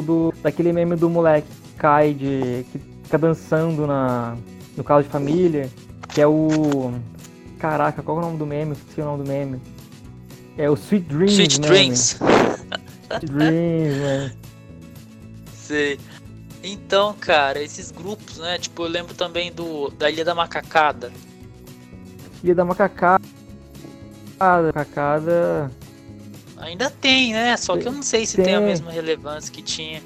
do, 0.00 0.32
daquele 0.40 0.72
meme 0.72 0.94
do 0.94 1.10
moleque 1.10 1.48
que 1.48 1.72
cai 1.76 2.14
de. 2.14 2.64
que 2.70 2.78
fica 3.02 3.18
dançando 3.18 3.84
na, 3.84 4.36
no 4.76 4.84
caso 4.84 5.02
de 5.02 5.08
família, 5.10 5.68
que 6.08 6.20
é 6.20 6.26
o. 6.26 6.92
Caraca, 7.58 8.00
qual 8.00 8.18
é 8.18 8.20
o 8.20 8.24
nome 8.26 8.38
do 8.38 8.46
meme? 8.46 8.72
Esqueci 8.72 9.00
o 9.00 9.04
nome 9.04 9.24
do 9.24 9.28
meme. 9.28 9.60
É 10.56 10.70
o 10.70 10.74
Sweet 10.74 11.06
Dreams. 11.06 11.32
Sweet 11.32 11.60
meme. 11.60 11.74
Dreams. 11.74 12.20
Sweet 13.10 13.26
Dreams, 13.26 13.96
né? 13.98 14.32
Sei. 15.52 15.98
Então, 16.66 17.14
cara, 17.20 17.62
esses 17.62 17.90
grupos, 17.90 18.38
né? 18.38 18.58
Tipo, 18.58 18.84
eu 18.84 18.88
lembro 18.88 19.14
também 19.14 19.52
do 19.52 19.90
da 19.90 20.10
Ilha 20.10 20.24
da 20.24 20.34
Macacada. 20.34 21.12
Ilha 22.42 22.54
da 22.54 22.64
Macacada. 22.64 23.22
Macacada. 24.40 25.70
Ainda 26.56 26.88
tem, 26.88 27.34
né? 27.34 27.54
Só 27.58 27.76
que 27.76 27.86
eu 27.86 27.92
não 27.92 28.02
sei 28.02 28.24
se 28.24 28.36
tem, 28.36 28.54
a 28.54 28.58
Tem. 28.58 28.66
mesma 28.66 28.90
relevância 28.90 29.52
que 29.52 29.62
tinha 29.62 30.02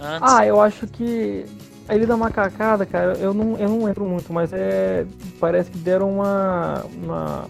antes. 0.00 0.32
Ah, 0.32 0.44
eu 0.44 0.60
acho 0.60 0.88
que 0.88 1.46
a 1.88 1.94
Ilha 1.94 2.06
da 2.06 2.16
Macacada, 2.16 2.84
cara, 2.84 3.12
eu 3.18 3.32
não, 3.32 3.56
eu 3.56 3.68
não 3.68 3.84
lembro 3.84 4.04
muito, 4.04 4.32
mas 4.32 4.52
é. 4.52 5.06
Parece 5.38 5.70
que 5.70 5.78
deram 5.78 6.10
uma. 6.14 6.84
uma 7.02 7.48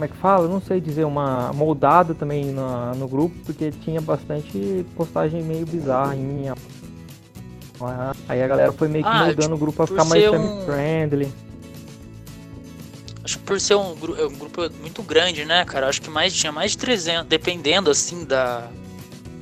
como 0.00 0.04
é 0.06 0.08
que 0.08 0.16
fala? 0.16 0.48
Não 0.48 0.62
sei 0.62 0.80
dizer, 0.80 1.04
uma 1.04 1.52
moldada 1.52 2.14
também 2.14 2.46
na, 2.46 2.94
no 2.94 3.06
grupo, 3.06 3.34
porque 3.44 3.70
tinha 3.70 4.00
bastante 4.00 4.86
postagem 4.96 5.42
meio 5.42 5.66
minha. 6.16 6.54
Aí 8.26 8.42
a 8.42 8.46
galera 8.48 8.72
foi 8.72 8.88
meio 8.88 9.04
que 9.04 9.10
Ah, 9.10 9.24
moldando 9.26 9.54
o 9.54 9.58
grupo 9.58 9.76
por 9.76 9.88
ficar 9.88 10.04
mais 10.04 10.26
um- 10.30 10.64
friendly. 10.64 11.30
Acho 13.22 13.38
que 13.38 13.44
por 13.44 13.60
ser 13.60 13.74
um, 13.74 13.94
gru- 13.94 14.16
é 14.16 14.26
um 14.26 14.32
grupo 14.32 14.62
muito 14.80 15.02
grande, 15.02 15.44
né, 15.44 15.64
cara? 15.66 15.86
Acho 15.88 16.00
que 16.00 16.08
mais 16.08 16.32
tinha 16.34 16.50
mais 16.50 16.70
de 16.72 16.78
300, 16.78 17.26
dependendo 17.26 17.90
assim 17.90 18.24
da 18.24 18.68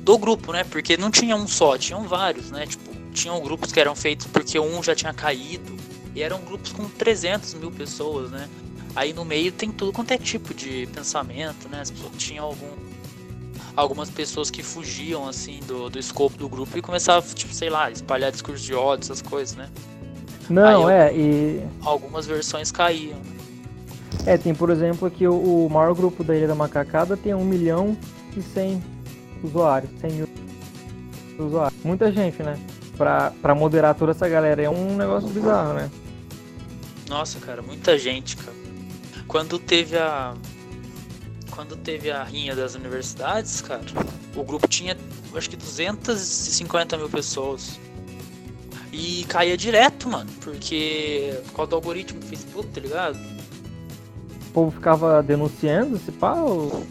do 0.03 0.17
grupo, 0.17 0.51
né? 0.51 0.65
Porque 0.65 0.97
não 0.97 1.09
tinha 1.09 1.35
um 1.37 1.47
só, 1.47 1.77
tinham 1.77 2.05
vários, 2.05 2.51
né? 2.51 2.65
Tipo, 2.65 2.89
tinham 3.13 3.39
grupos 3.41 3.71
que 3.71 3.79
eram 3.79 3.95
feitos 3.95 4.27
porque 4.27 4.59
um 4.59 4.83
já 4.83 4.93
tinha 4.93 5.13
caído 5.13 5.73
e 6.13 6.21
eram 6.21 6.39
grupos 6.41 6.73
com 6.73 6.83
300 6.89 7.53
mil 7.53 7.71
pessoas, 7.71 8.29
né? 8.31 8.49
Aí 8.95 9.13
no 9.13 9.23
meio 9.23 9.51
tem 9.51 9.71
tudo 9.71 9.93
quanto 9.93 10.11
é 10.11 10.17
tipo 10.17 10.53
de 10.53 10.87
pensamento, 10.93 11.69
né? 11.69 11.81
As 11.81 11.91
pessoas 11.91 12.11
tinham 12.17 12.45
algum 12.45 12.89
algumas 13.75 14.09
pessoas 14.09 14.51
que 14.51 14.61
fugiam, 14.61 15.27
assim, 15.27 15.59
do, 15.65 15.89
do 15.89 15.97
escopo 15.97 16.37
do 16.37 16.49
grupo 16.49 16.77
e 16.77 16.81
começavam, 16.81 17.33
tipo, 17.33 17.53
sei 17.53 17.69
lá, 17.69 17.89
espalhar 17.89 18.31
discurso 18.31 18.63
de 18.63 18.73
ódio, 18.73 19.05
essas 19.05 19.21
coisas, 19.21 19.55
né? 19.55 19.69
Não, 20.49 20.87
Aí 20.87 20.95
é, 20.95 21.15
e. 21.15 21.63
Algumas 21.81 22.25
versões 22.25 22.71
caíam. 22.71 23.19
É, 24.25 24.37
tem, 24.37 24.53
por 24.53 24.69
exemplo, 24.69 25.07
aqui 25.07 25.27
o, 25.27 25.65
o 25.65 25.69
maior 25.69 25.93
grupo 25.93 26.23
da 26.23 26.35
Ilha 26.35 26.47
da 26.47 26.55
Macacada 26.55 27.15
tem 27.15 27.33
1 27.33 27.45
milhão 27.45 27.97
e 28.35 28.41
100 28.41 28.83
usuários, 29.43 29.91
100 30.01 30.11
mil 30.11 30.27
usuários. 31.37 31.79
Muita 31.83 32.11
gente, 32.11 32.41
né? 32.43 32.59
Pra, 32.97 33.31
pra 33.41 33.55
moderar 33.55 33.95
toda 33.95 34.11
essa 34.11 34.27
galera 34.27 34.61
é 34.61 34.69
um 34.69 34.97
negócio 34.97 35.29
bizarro, 35.29 35.73
né? 35.73 35.89
Nossa, 37.07 37.39
cara, 37.39 37.61
muita 37.61 37.97
gente, 37.97 38.35
cara. 38.35 38.58
Quando 39.29 39.59
teve 39.59 39.95
a. 39.95 40.33
Quando 41.51 41.75
teve 41.75 42.09
a 42.09 42.23
rinha 42.23 42.55
das 42.55 42.73
universidades, 42.73 43.61
cara, 43.61 43.81
o 44.35 44.43
grupo 44.43 44.67
tinha 44.67 44.97
acho 45.35 45.49
que 45.49 45.55
250 45.55 46.97
mil 46.97 47.09
pessoas. 47.09 47.79
E 48.91 49.23
caía 49.29 49.55
direto, 49.55 50.09
mano, 50.09 50.29
porque 50.41 51.39
por 51.45 51.53
causa 51.53 51.69
do 51.69 51.75
algoritmo 51.75 52.19
do 52.19 52.25
Facebook, 52.25 52.69
tá 52.69 52.81
ligado? 52.81 53.17
O 53.17 54.51
povo 54.51 54.71
ficava 54.71 55.21
denunciando 55.21 55.97
esse 55.97 56.11
pau. 56.11 56.83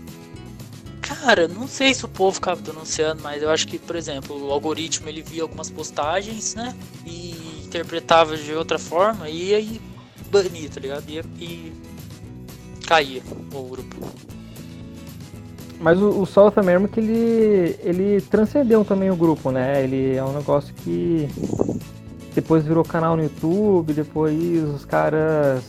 Cara, 1.00 1.48
não 1.48 1.66
sei 1.66 1.92
se 1.92 2.04
o 2.04 2.08
povo 2.08 2.34
ficava 2.34 2.60
denunciando, 2.60 3.20
mas 3.20 3.42
eu 3.42 3.50
acho 3.50 3.66
que, 3.66 3.80
por 3.80 3.96
exemplo, 3.96 4.46
o 4.46 4.52
algoritmo 4.52 5.08
ele 5.08 5.22
via 5.22 5.42
algumas 5.42 5.70
postagens, 5.70 6.54
né? 6.54 6.76
E 7.04 7.64
interpretava 7.64 8.36
de 8.36 8.54
outra 8.54 8.78
forma 8.78 9.28
e 9.28 9.54
aí 9.54 9.80
bania, 10.30 10.68
tá 10.68 10.80
ligado? 10.80 11.04
E, 11.08 11.18
e 11.42 11.87
caía 12.88 13.22
o 13.52 13.62
grupo. 13.64 13.96
Mas 15.78 16.00
o, 16.00 16.22
o 16.22 16.26
South 16.26 16.54
America, 16.56 16.98
ele, 16.98 17.76
ele 17.84 18.20
transcendeu 18.22 18.84
também 18.84 19.10
o 19.10 19.16
grupo, 19.16 19.50
né? 19.50 19.84
Ele 19.84 20.16
é 20.16 20.24
um 20.24 20.32
negócio 20.32 20.74
que 20.74 21.28
depois 22.34 22.64
virou 22.64 22.82
canal 22.82 23.16
no 23.16 23.22
YouTube, 23.22 23.92
depois 23.92 24.64
os 24.74 24.84
caras... 24.84 25.62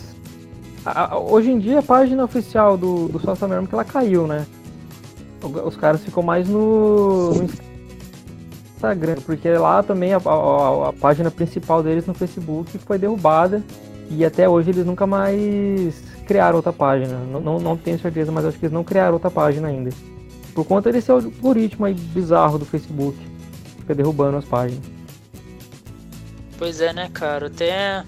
Hoje 1.30 1.52
em 1.52 1.60
dia 1.60 1.80
a 1.80 1.84
página 1.84 2.24
oficial 2.24 2.78
do, 2.78 3.10
do 3.10 3.20
South 3.20 3.44
America, 3.44 3.76
ela 3.76 3.84
caiu, 3.84 4.26
né? 4.26 4.48
Os 5.66 5.76
caras 5.76 6.02
ficam 6.02 6.24
mais 6.24 6.48
no, 6.48 7.34
no 7.34 7.50
Instagram, 8.76 9.18
porque 9.26 9.50
lá 9.50 9.84
também 9.84 10.14
a, 10.14 10.18
a, 10.18 10.90
a 10.90 10.94
página 10.94 11.30
principal 11.30 11.84
deles 11.84 12.06
no 12.08 12.14
Facebook 12.14 12.78
foi 12.80 12.98
derrubada 12.98 13.64
e 14.10 14.26
até 14.26 14.50
hoje 14.50 14.72
eles 14.72 14.86
nunca 14.86 15.06
mais 15.06 16.09
criaram 16.30 16.58
outra 16.58 16.72
página. 16.72 17.18
Não, 17.18 17.42
não, 17.42 17.60
não, 17.60 17.76
tenho 17.76 18.00
certeza, 18.00 18.32
mas 18.32 18.46
acho 18.46 18.60
que 18.60 18.68
eles 18.68 18.74
não 18.74 18.84
criaram 18.84 19.14
outra 19.14 19.32
página 19.32 19.68
ainda. 19.68 19.90
Por 20.54 20.64
conta 20.64 20.92
desse 20.92 21.10
algoritmo 21.10 21.88
aí 21.88 21.96
bizarro 21.96 22.60
do 22.60 22.66
Facebook. 22.66 23.18
Fica 23.80 23.96
derrubando 23.96 24.38
as 24.38 24.46
páginas. 24.46 24.86
Pois 26.56 26.82
é, 26.82 26.94
né, 26.94 27.10
cara? 27.12 27.48
Até. 27.48 28.06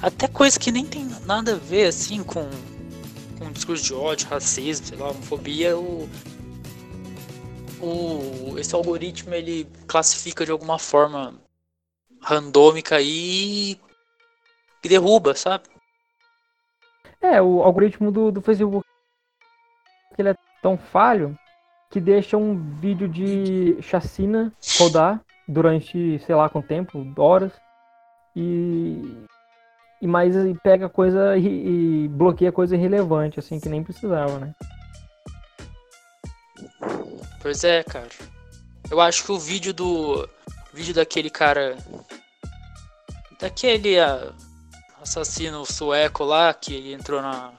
Até 0.00 0.26
coisa 0.28 0.58
que 0.58 0.72
nem 0.72 0.86
tem 0.86 1.06
nada 1.26 1.52
a 1.52 1.58
ver, 1.58 1.88
assim, 1.88 2.22
com. 2.22 2.48
Com 3.38 3.52
discurso 3.52 3.84
de 3.84 3.92
ódio, 3.92 4.28
racismo, 4.30 4.86
sei 4.86 4.96
lá, 4.96 5.10
homofobia, 5.10 5.76
o. 5.76 6.08
O, 7.82 8.54
esse 8.58 8.74
algoritmo 8.74 9.34
ele 9.34 9.66
classifica 9.86 10.46
de 10.46 10.52
alguma 10.52 10.78
forma 10.78 11.34
randômica 12.22 12.98
e, 13.02 13.72
e 14.82 14.88
derruba, 14.88 15.34
sabe? 15.34 15.64
É, 17.22 17.40
o 17.40 17.62
algoritmo 17.62 18.10
do, 18.10 18.32
do 18.32 18.42
Facebook 18.42 18.84
ele 20.18 20.30
é 20.30 20.36
tão 20.60 20.76
falho 20.76 21.38
que 21.90 22.00
deixa 22.00 22.36
um 22.36 22.56
vídeo 22.80 23.08
de 23.08 23.80
chacina 23.80 24.52
rodar 24.78 25.20
durante, 25.46 26.18
sei 26.20 26.34
lá, 26.34 26.48
quanto 26.48 26.66
tempo, 26.66 27.06
horas, 27.16 27.52
e, 28.34 29.26
e 30.00 30.06
mais 30.06 30.34
e 30.34 30.54
pega 30.62 30.88
coisa 30.88 31.36
e, 31.36 32.04
e, 32.04 32.08
bloqueia 32.08 32.50
coisa 32.50 32.74
irrelevante, 32.74 33.38
assim, 33.38 33.60
que 33.60 33.68
nem 33.68 33.84
precisava, 33.84 34.38
né? 34.38 34.54
Pois 37.40 37.62
é, 37.64 37.82
cara. 37.82 38.08
Eu 38.90 39.00
acho 39.00 39.24
que 39.24 39.32
o 39.32 39.38
vídeo 39.38 39.74
do. 39.74 40.22
O 40.24 40.28
vídeo 40.76 40.94
daquele 40.94 41.28
cara. 41.28 41.76
Daquele. 43.40 44.00
Uh, 44.00 44.51
assassino 45.02 45.64
sueco 45.64 46.24
lá 46.24 46.52
que 46.54 46.74
ele 46.74 46.92
entrou 46.92 47.20
na. 47.20 47.50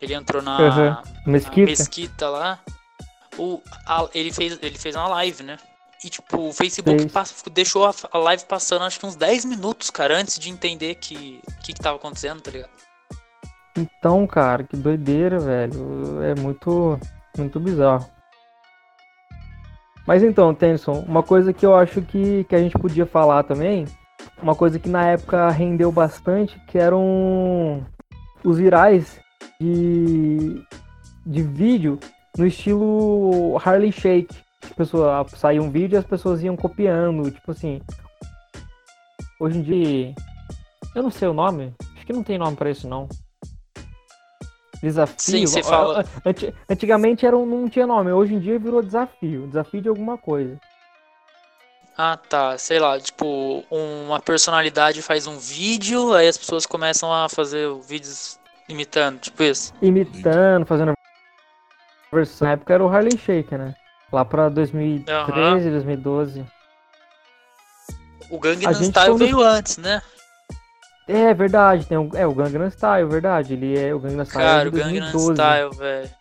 Ele 0.00 0.14
entrou 0.14 0.42
na, 0.42 0.58
uhum. 0.58 1.32
mesquita. 1.32 1.60
na 1.60 1.66
mesquita 1.66 2.28
lá. 2.28 2.58
O, 3.36 3.62
a, 3.86 4.08
ele, 4.14 4.32
fez, 4.32 4.58
ele 4.62 4.78
fez 4.78 4.94
uma 4.94 5.08
live, 5.08 5.42
né? 5.42 5.58
E 6.02 6.08
tipo, 6.08 6.48
o 6.48 6.52
Facebook 6.52 7.10
deixou 7.50 7.86
a, 7.86 7.94
a, 8.10 8.18
live 8.18 8.44
passando 8.46 8.84
acho 8.84 8.98
que 8.98 9.04
uns 9.04 9.16
10 9.16 9.44
minutos, 9.44 9.90
cara, 9.90 10.16
antes 10.16 10.38
de 10.38 10.48
entender 10.48 10.94
que 10.94 11.40
que, 11.62 11.74
que 11.74 11.80
tava 11.80 11.96
acontecendo, 11.96 12.40
tá 12.40 12.50
ligado? 12.50 12.70
Então, 13.76 14.26
cara, 14.26 14.64
que 14.64 14.76
doideira, 14.76 15.38
velho. 15.38 16.22
É 16.22 16.34
muito, 16.34 16.98
muito 17.36 17.60
bizarro. 17.60 18.08
Mas 20.06 20.22
então, 20.22 20.54
Tennyson, 20.54 21.04
uma 21.06 21.22
coisa 21.22 21.52
que 21.52 21.64
eu 21.64 21.74
acho 21.74 22.02
que, 22.02 22.44
que 22.44 22.54
a 22.54 22.58
gente 22.58 22.76
podia 22.78 23.06
falar 23.06 23.42
também 23.44 23.86
uma 24.42 24.54
coisa 24.54 24.78
que 24.78 24.88
na 24.88 25.06
época 25.06 25.50
rendeu 25.50 25.92
bastante, 25.92 26.58
que 26.66 26.78
eram 26.78 27.86
os 28.44 28.58
virais 28.58 29.20
de, 29.60 30.62
de 31.26 31.42
vídeo 31.42 31.98
no 32.36 32.46
estilo 32.46 33.58
Harlem 33.64 33.92
Shake. 33.92 34.34
A 34.70 34.74
pessoa 34.74 35.26
saía 35.28 35.62
um 35.62 35.70
vídeo 35.70 35.96
e 35.96 35.98
as 35.98 36.04
pessoas 36.04 36.42
iam 36.42 36.56
copiando, 36.56 37.30
tipo 37.30 37.50
assim. 37.50 37.80
Hoje 39.38 39.58
em 39.58 39.62
dia, 39.62 40.14
eu 40.94 41.02
não 41.02 41.10
sei 41.10 41.28
o 41.28 41.32
nome, 41.32 41.74
acho 41.96 42.06
que 42.06 42.12
não 42.12 42.22
tem 42.22 42.38
nome 42.38 42.56
para 42.56 42.70
isso 42.70 42.86
não. 42.88 43.08
Desafio. 44.82 45.14
Sim, 45.18 45.46
você 45.46 45.62
fala. 45.62 46.04
Antigamente 46.68 47.26
era 47.26 47.36
um, 47.36 47.44
não 47.44 47.68
tinha 47.68 47.86
nome, 47.86 48.12
hoje 48.12 48.34
em 48.34 48.38
dia 48.38 48.58
virou 48.58 48.82
desafio, 48.82 49.46
desafio 49.46 49.82
de 49.82 49.88
alguma 49.88 50.16
coisa. 50.16 50.58
Ah, 52.02 52.16
tá. 52.16 52.56
Sei 52.56 52.78
lá, 52.78 52.98
tipo, 52.98 53.62
uma 53.70 54.18
personalidade 54.20 55.02
faz 55.02 55.26
um 55.26 55.36
vídeo, 55.36 56.14
aí 56.14 56.28
as 56.28 56.38
pessoas 56.38 56.64
começam 56.64 57.12
a 57.12 57.28
fazer 57.28 57.68
vídeos 57.86 58.40
imitando, 58.66 59.18
tipo 59.18 59.42
isso. 59.42 59.74
Imitando, 59.82 60.64
fazendo 60.64 60.94
versão. 62.10 62.48
Na 62.48 62.54
época 62.54 62.72
era 62.72 62.82
o 62.82 62.88
Harlem 62.88 63.18
Shake, 63.18 63.54
né? 63.54 63.74
Lá 64.10 64.24
pra 64.24 64.48
2013, 64.48 65.66
uhum. 65.66 65.72
2012. 65.72 66.46
O 68.30 68.38
Gangnam 68.38 68.72
Style 68.72 69.18
veio 69.18 69.42
antes, 69.42 69.76
né? 69.76 70.00
É 71.06 71.34
verdade, 71.34 71.84
tem 71.84 71.98
um, 71.98 72.08
é 72.14 72.26
o 72.26 72.32
Gangnam 72.32 72.70
Style, 72.70 73.10
verdade. 73.10 73.52
Ele 73.52 73.78
é 73.78 73.94
o 73.94 73.98
Gangnam 73.98 74.24
Style. 74.24 74.42
Cara, 74.42 74.68
o 74.70 74.72
Gangnam 74.72 75.34
Style, 75.34 75.76
velho. 75.76 76.19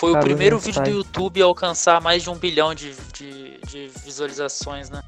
Foi 0.00 0.12
o 0.12 0.20
primeiro 0.20 0.58
vídeo 0.58 0.82
do 0.82 0.90
YouTube 0.90 1.42
a 1.42 1.44
alcançar 1.44 2.00
mais 2.00 2.22
de 2.22 2.30
um 2.30 2.34
bilhão 2.34 2.74
de, 2.74 2.94
de, 3.12 3.58
de 3.66 3.88
visualizações, 4.02 4.88
né? 4.88 5.02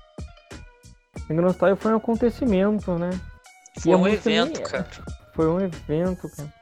Gangnam 1.27 1.51
Style 1.55 1.77
foi 1.77 1.95
um 1.95 1.97
acontecimento, 1.97 2.99
né? 2.99 3.09
Foi 3.81 3.95
um 3.95 4.07
evento, 4.07 4.61
também, 4.61 4.71
cara. 4.71 4.89
Foi 5.35 5.49
um 5.49 5.61
evento, 5.61 6.29
cara. 6.29 6.55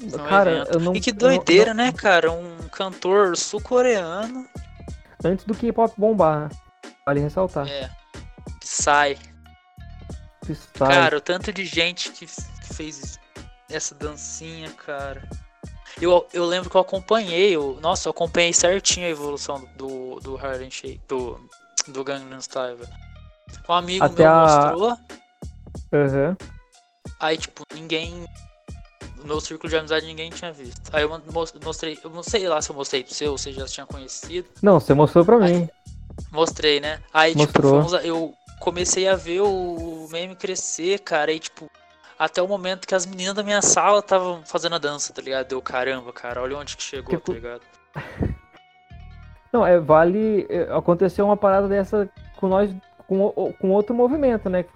Um 0.00 0.10
cara, 0.10 0.50
evento. 0.50 0.72
eu 0.72 0.80
não. 0.80 0.96
E 0.96 1.00
que 1.00 1.12
doideira, 1.12 1.72
não, 1.72 1.84
né, 1.84 1.92
cara? 1.92 2.32
Um 2.32 2.68
cantor 2.72 3.36
sul-coreano. 3.36 4.44
Antes 5.24 5.44
do 5.44 5.54
K-pop 5.54 5.94
bombar, 5.96 6.40
né? 6.40 6.48
Vale 7.06 7.20
ressaltar. 7.20 7.68
É. 7.68 7.88
Psy. 8.58 9.16
Psy. 10.44 10.56
Cara, 10.76 11.18
o 11.18 11.20
tanto 11.20 11.52
de 11.52 11.64
gente 11.64 12.10
que 12.10 12.26
fez 12.26 13.20
essa 13.70 13.94
dancinha, 13.94 14.70
cara. 14.70 15.22
Eu, 16.00 16.26
eu 16.32 16.44
lembro 16.44 16.68
que 16.70 16.76
eu 16.76 16.80
acompanhei, 16.80 17.54
eu, 17.54 17.78
nossa, 17.80 18.08
eu 18.08 18.10
acompanhei 18.10 18.52
certinho 18.52 19.06
a 19.06 19.10
evolução 19.10 19.66
do, 19.76 20.20
do 20.20 20.36
Harlem 20.36 20.70
Shake, 20.70 21.00
do, 21.08 21.40
do 21.88 22.04
Gangnam 22.04 22.40
Style. 22.40 22.78
Um 23.68 23.72
amigo 23.72 24.04
Até 24.04 24.22
meu 24.22 24.32
a... 24.32 24.42
mostrou. 24.42 24.90
Uhum. 25.92 26.36
Aí, 27.18 27.36
tipo, 27.36 27.62
ninguém. 27.74 28.24
No 29.16 29.26
meu 29.26 29.40
círculo 29.40 29.68
de 29.68 29.76
amizade 29.76 30.06
ninguém 30.06 30.30
tinha 30.30 30.50
visto. 30.50 30.80
Aí 30.94 31.02
eu 31.02 31.22
mostrei, 31.62 31.98
eu 32.02 32.08
não 32.08 32.22
sei 32.22 32.48
lá 32.48 32.62
se 32.62 32.70
eu 32.70 32.76
mostrei 32.76 33.04
pro 33.04 33.12
seu, 33.14 33.36
você 33.36 33.52
já 33.52 33.66
tinha 33.66 33.84
conhecido. 33.84 34.48
Não, 34.62 34.80
você 34.80 34.94
mostrou 34.94 35.24
pra 35.24 35.38
mim. 35.38 35.68
mostrei, 36.32 36.80
né? 36.80 37.02
Aí, 37.12 37.34
tipo, 37.34 37.42
Mostrou. 37.42 37.84
tipo, 37.84 37.96
eu 38.06 38.34
comecei 38.60 39.06
a 39.08 39.16
ver 39.16 39.42
o 39.42 40.08
meme 40.10 40.34
crescer, 40.36 41.00
cara, 41.00 41.32
e 41.32 41.38
tipo, 41.38 41.70
até 42.20 42.42
o 42.42 42.46
momento 42.46 42.86
que 42.86 42.94
as 42.94 43.06
meninas 43.06 43.32
da 43.32 43.42
minha 43.42 43.62
sala 43.62 44.00
estavam 44.00 44.42
fazendo 44.44 44.74
a 44.74 44.78
dança, 44.78 45.10
tá 45.10 45.22
ligado? 45.22 45.48
Deu 45.48 45.62
caramba, 45.62 46.12
cara, 46.12 46.42
olha 46.42 46.58
onde 46.58 46.76
que 46.76 46.82
chegou, 46.82 47.14
tipo... 47.14 47.28
tá 47.28 47.32
ligado? 47.32 47.62
Não, 49.50 49.66
é, 49.66 49.80
vale. 49.80 50.46
É, 50.50 50.70
aconteceu 50.70 51.24
uma 51.24 51.36
parada 51.36 51.66
dessa 51.66 52.10
com 52.36 52.46
nós, 52.46 52.70
com, 53.08 53.54
com 53.58 53.70
outro 53.70 53.94
movimento, 53.94 54.50
né? 54.50 54.66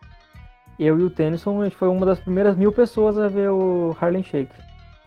Eu 0.78 0.98
e 0.98 1.02
o 1.02 1.10
Tennyson, 1.10 1.60
a 1.60 1.64
gente 1.64 1.76
foi 1.76 1.88
uma 1.88 2.06
das 2.06 2.18
primeiras 2.18 2.56
mil 2.56 2.72
pessoas 2.72 3.18
a 3.18 3.28
ver 3.28 3.50
o 3.50 3.94
Harlem 4.00 4.24
Shake. 4.24 4.50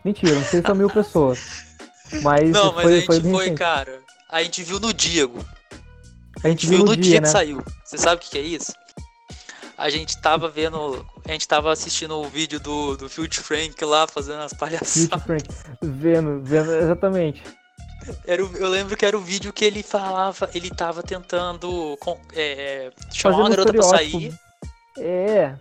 Mentira, 0.04 0.36
não 0.36 0.44
sei 0.44 0.60
se 0.60 0.66
são 0.66 0.76
mil 0.76 0.88
pessoas. 0.88 1.66
Mas 2.22 2.50
Não, 2.52 2.72
mas 2.72 2.84
foi, 2.84 2.92
a 2.92 2.96
gente 3.00 3.06
foi, 3.06 3.20
foi, 3.20 3.50
cara. 3.50 4.00
A 4.30 4.42
gente 4.42 4.62
viu 4.62 4.80
no 4.80 4.94
Diego. 4.94 5.44
A 6.42 6.48
gente 6.48 6.66
viu 6.66 6.78
viu 6.78 6.86
no 6.86 6.94
dia, 6.94 7.02
dia, 7.02 7.14
que 7.16 7.20
né? 7.20 7.26
saiu. 7.26 7.62
Você 7.84 7.98
sabe 7.98 8.16
o 8.16 8.18
que, 8.18 8.30
que 8.30 8.38
é 8.38 8.40
isso? 8.40 8.72
A 9.78 9.88
gente 9.90 10.18
tava 10.18 10.48
vendo. 10.48 11.06
A 11.26 11.30
gente 11.32 11.46
tava 11.46 11.72
assistindo 11.72 12.18
o 12.18 12.28
vídeo 12.28 12.58
do, 12.58 12.96
do 12.96 13.08
Field 13.08 13.38
Frank 13.38 13.82
lá 13.84 14.06
fazendo 14.08 14.40
as 14.42 14.52
palhaçadas. 14.52 15.22
Frank. 15.22 15.44
Vendo, 15.80 16.40
vendo, 16.42 16.74
exatamente. 16.74 17.42
Era 18.26 18.44
o- 18.44 18.56
eu 18.56 18.68
lembro 18.68 18.96
que 18.96 19.04
era 19.06 19.16
o 19.16 19.20
vídeo 19.20 19.52
que 19.52 19.64
ele 19.64 19.82
falava, 19.82 20.50
ele 20.54 20.68
tava 20.70 21.02
tentando 21.02 21.96
com- 22.00 22.18
é, 22.34 22.90
chamar 23.12 23.38
uma 23.38 23.50
garota 23.50 23.72
pra 23.72 23.82
sair. 23.84 24.34
É, 24.98 25.54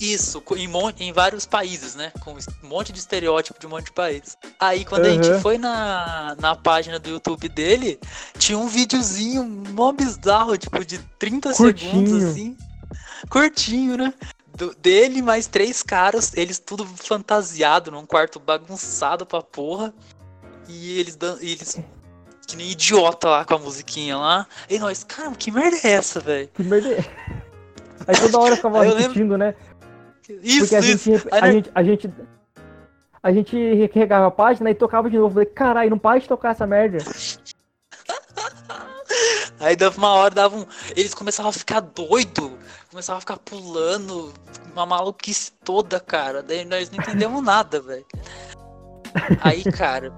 Isso, 0.00 0.42
em, 0.56 0.68
em 1.06 1.12
vários 1.12 1.46
países, 1.46 1.94
né? 1.94 2.12
Com 2.20 2.32
um 2.32 2.68
monte 2.68 2.92
de 2.92 2.98
estereótipo 2.98 3.58
de 3.60 3.66
um 3.66 3.70
monte 3.70 3.86
de 3.86 3.92
países. 3.92 4.36
Aí 4.58 4.84
quando 4.84 5.06
a 5.06 5.08
Aham. 5.08 5.22
gente 5.22 5.40
foi 5.42 5.58
na, 5.58 6.36
na 6.40 6.54
página 6.56 6.98
do 6.98 7.08
YouTube 7.08 7.48
dele, 7.48 7.98
tinha 8.38 8.58
um 8.58 8.66
videozinho 8.66 9.44
mó 9.44 9.92
bizarro, 9.92 10.56
tipo, 10.58 10.84
de 10.84 10.98
30 11.18 11.52
Curtinho. 11.54 11.92
segundos, 11.92 12.24
assim. 12.24 12.56
Curtinho, 13.30 13.96
né? 13.96 14.12
Do- 14.56 14.74
dele 14.74 15.22
mais 15.22 15.46
três 15.46 15.82
caras, 15.82 16.32
eles 16.36 16.58
tudo 16.58 16.84
fantasiado, 16.86 17.90
num 17.90 18.04
quarto 18.04 18.38
bagunçado 18.38 19.24
pra 19.24 19.42
porra. 19.42 19.92
E 20.68 20.98
eles 20.98 21.18
e 21.40 21.52
eles. 21.52 21.80
Que 22.46 22.56
nem 22.56 22.70
idiota 22.70 23.28
lá 23.28 23.44
com 23.44 23.54
a 23.54 23.58
musiquinha 23.58 24.16
lá. 24.18 24.46
E 24.68 24.78
nós, 24.78 25.04
cara, 25.04 25.30
que 25.32 25.50
merda 25.50 25.76
é 25.84 25.92
essa, 25.92 26.20
velho? 26.20 26.48
que 26.52 26.62
merda. 26.62 26.88
é- 26.92 27.04
Aí 28.06 28.16
toda 28.20 28.38
hora 28.38 28.52
eu 28.52 28.56
ficava 28.56 28.78
eu 28.78 28.82
lembro- 28.94 29.00
repetindo, 29.02 29.38
né? 29.38 29.54
Isso, 30.42 30.60
Porque 30.60 30.76
a 30.76 30.80
isso. 30.80 31.10
gente, 31.12 31.28
a 31.30 31.50
gente, 31.52 31.70
a 31.74 31.82
gente, 31.82 32.10
a 33.22 33.32
gente 33.32 33.74
recarregava 33.74 34.26
a 34.26 34.30
página 34.30 34.70
e 34.70 34.74
tocava 34.74 35.08
de 35.08 35.16
novo. 35.16 35.34
Falei, 35.34 35.46
caralho, 35.46 35.90
não 35.90 35.98
para 35.98 36.18
de 36.18 36.28
tocar 36.28 36.50
essa 36.50 36.66
merda. 36.66 36.98
Aí 39.62 39.76
dava 39.76 39.96
uma 39.96 40.12
hora, 40.14 40.34
dava 40.34 40.56
um. 40.56 40.66
Eles 40.96 41.14
começavam 41.14 41.50
a 41.50 41.52
ficar 41.52 41.80
doido, 41.80 42.58
começavam 42.90 43.18
a 43.18 43.20
ficar 43.20 43.36
pulando, 43.38 44.32
uma 44.72 44.84
maluquice 44.84 45.52
toda, 45.64 46.00
cara. 46.00 46.42
Daí 46.42 46.64
nós 46.64 46.90
não 46.90 46.98
entendemos 46.98 47.40
nada, 47.44 47.80
velho. 47.80 48.04
Aí, 49.40 49.62
cara, 49.64 50.12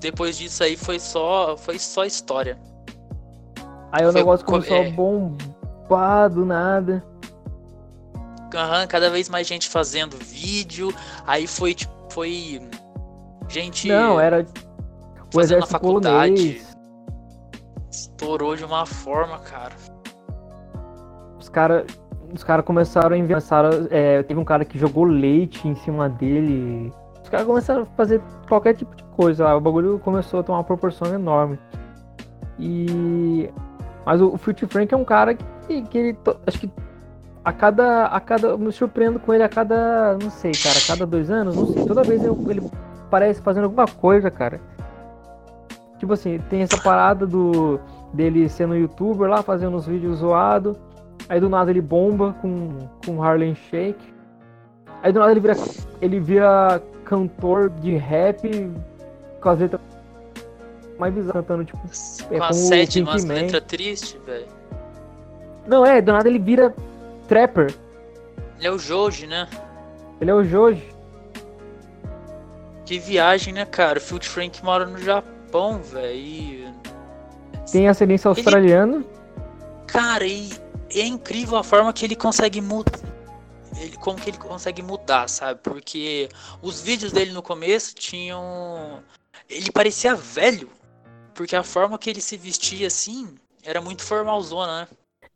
depois 0.00 0.38
disso 0.38 0.62
aí 0.64 0.76
foi 0.76 0.98
só, 0.98 1.56
foi 1.56 1.78
só 1.78 2.04
história. 2.04 2.58
Aí 3.92 4.04
o 4.06 4.10
Foi 4.10 4.20
negócio 4.20 4.44
co- 4.46 4.52
começou 4.52 4.76
é. 4.78 4.88
a 4.88 4.90
bombar 4.90 6.30
do 6.30 6.44
nada. 6.44 7.04
Aham, 8.54 8.86
cada 8.86 9.10
vez 9.10 9.28
mais 9.28 9.46
gente 9.46 9.68
fazendo 9.68 10.16
vídeo. 10.16 10.94
Aí 11.26 11.46
foi, 11.46 11.74
tipo, 11.74 11.92
foi 12.10 12.60
gente 13.48 13.88
Não, 13.88 14.18
era 14.18 14.46
o 15.34 15.40
exército 15.40 15.70
faculdade. 15.72 16.34
polonês. 16.34 16.73
Estourou 17.94 18.56
de 18.56 18.64
uma 18.64 18.84
forma, 18.84 19.38
cara. 19.38 19.74
Os 21.38 21.48
caras 21.48 21.86
os 22.34 22.42
cara 22.42 22.62
começaram 22.62 23.14
a 23.14 23.18
enviar. 23.18 23.40
é, 23.90 24.22
teve 24.24 24.40
um 24.40 24.44
cara 24.44 24.64
que 24.64 24.76
jogou 24.76 25.04
leite 25.04 25.68
em 25.68 25.76
cima 25.76 26.08
dele. 26.08 26.92
Os 27.22 27.28
caras 27.28 27.46
começaram 27.46 27.82
a 27.82 27.86
fazer 27.86 28.20
qualquer 28.48 28.74
tipo 28.74 28.94
de 28.96 29.04
coisa. 29.04 29.44
lá. 29.44 29.56
O 29.56 29.60
bagulho 29.60 30.00
começou 30.00 30.40
a 30.40 30.42
tomar 30.42 30.58
uma 30.58 30.64
proporção 30.64 31.14
enorme. 31.14 31.58
E. 32.58 33.48
Mas 34.04 34.20
o, 34.20 34.36
Future 34.36 34.70
Frank 34.70 34.92
é 34.92 34.96
um 34.96 35.04
cara 35.04 35.34
que, 35.34 35.82
que 35.82 35.98
ele. 35.98 36.18
Acho 36.44 36.58
que 36.58 36.70
a 37.44 37.52
cada. 37.52 38.06
A 38.06 38.20
cada. 38.20 38.48
Eu 38.48 38.58
me 38.58 38.72
surpreendo 38.72 39.20
com 39.20 39.32
ele 39.32 39.44
a 39.44 39.48
cada. 39.48 40.18
Não 40.20 40.30
sei, 40.30 40.50
cara. 40.52 40.76
A 40.76 40.88
cada 40.88 41.06
dois 41.06 41.30
anos, 41.30 41.54
não 41.54 41.66
sei. 41.66 41.84
Toda 41.84 42.02
vez 42.02 42.20
ele 42.24 42.68
parece 43.08 43.40
fazendo 43.40 43.64
alguma 43.64 43.86
coisa, 43.86 44.28
cara. 44.28 44.60
Tipo 46.04 46.12
assim, 46.12 46.38
tem 46.50 46.60
essa 46.60 46.76
parada 46.76 47.26
do 47.26 47.80
dele 48.12 48.46
sendo 48.46 48.76
youtuber 48.76 49.26
lá, 49.26 49.42
fazendo 49.42 49.74
uns 49.74 49.86
vídeos 49.86 50.18
zoados. 50.18 50.76
Aí 51.30 51.40
do 51.40 51.48
nada 51.48 51.70
ele 51.70 51.80
bomba 51.80 52.36
com, 52.42 52.76
com 53.06 53.22
Harlem 53.22 53.54
Shake. 53.54 54.12
Aí 55.02 55.10
do 55.10 55.18
nada 55.18 55.30
ele 55.30 55.40
vira, 55.40 55.54
ele 56.02 56.20
vira 56.20 56.82
cantor 57.06 57.70
de 57.70 57.96
rap 57.96 58.70
com 59.40 59.48
as 59.48 59.58
letras 59.58 59.80
mais 60.98 61.14
bizarras, 61.14 61.46
cantando 61.46 61.64
tipo. 61.64 61.80
É 62.30 62.36
Com 62.36 62.44
a 62.44 62.48
como 62.48 62.60
o 62.60 62.64
sete, 62.64 63.00
umas 63.00 63.24
Man. 63.24 63.32
letras 63.32 63.64
tristes, 63.64 64.20
velho. 64.26 64.46
Não, 65.66 65.86
é, 65.86 66.02
do 66.02 66.12
nada 66.12 66.28
ele 66.28 66.38
vira 66.38 66.74
trapper. 67.26 67.74
Ele 68.58 68.66
é 68.66 68.70
o 68.70 68.78
Joji, 68.78 69.26
né? 69.26 69.48
Ele 70.20 70.30
é 70.30 70.34
o 70.34 70.44
Joji. 70.44 70.86
Que 72.84 72.98
viagem, 72.98 73.54
né, 73.54 73.64
cara? 73.64 73.98
O 73.98 74.02
Field 74.02 74.28
Frank 74.28 74.62
mora 74.62 74.84
no 74.84 74.98
Japão, 74.98 75.33
velho. 75.82 76.16
e- 76.16 76.74
Tem 77.70 77.88
ascendência 77.88 78.28
australiana. 78.28 79.04
Cara, 79.86 80.26
e 80.26 80.50
é 80.94 81.06
incrível 81.06 81.56
a 81.56 81.64
forma 81.64 81.92
que 81.92 82.04
ele 82.04 82.16
consegue 82.16 82.60
mudar. 82.60 82.98
Ele, 83.76 83.96
como 83.96 84.18
que 84.20 84.30
ele 84.30 84.38
consegue 84.38 84.82
mudar, 84.82 85.28
sabe? 85.28 85.60
Porque 85.62 86.28
os 86.62 86.80
vídeos 86.80 87.12
dele 87.12 87.32
no 87.32 87.42
começo 87.42 87.94
tinham. 87.94 89.00
Ele 89.48 89.70
parecia 89.72 90.14
velho. 90.14 90.68
Porque 91.34 91.56
a 91.56 91.64
forma 91.64 91.98
que 91.98 92.08
ele 92.08 92.20
se 92.20 92.36
vestia 92.36 92.86
assim 92.86 93.34
era 93.64 93.80
muito 93.80 94.02
formalzona, 94.04 94.82
né? 94.82 94.88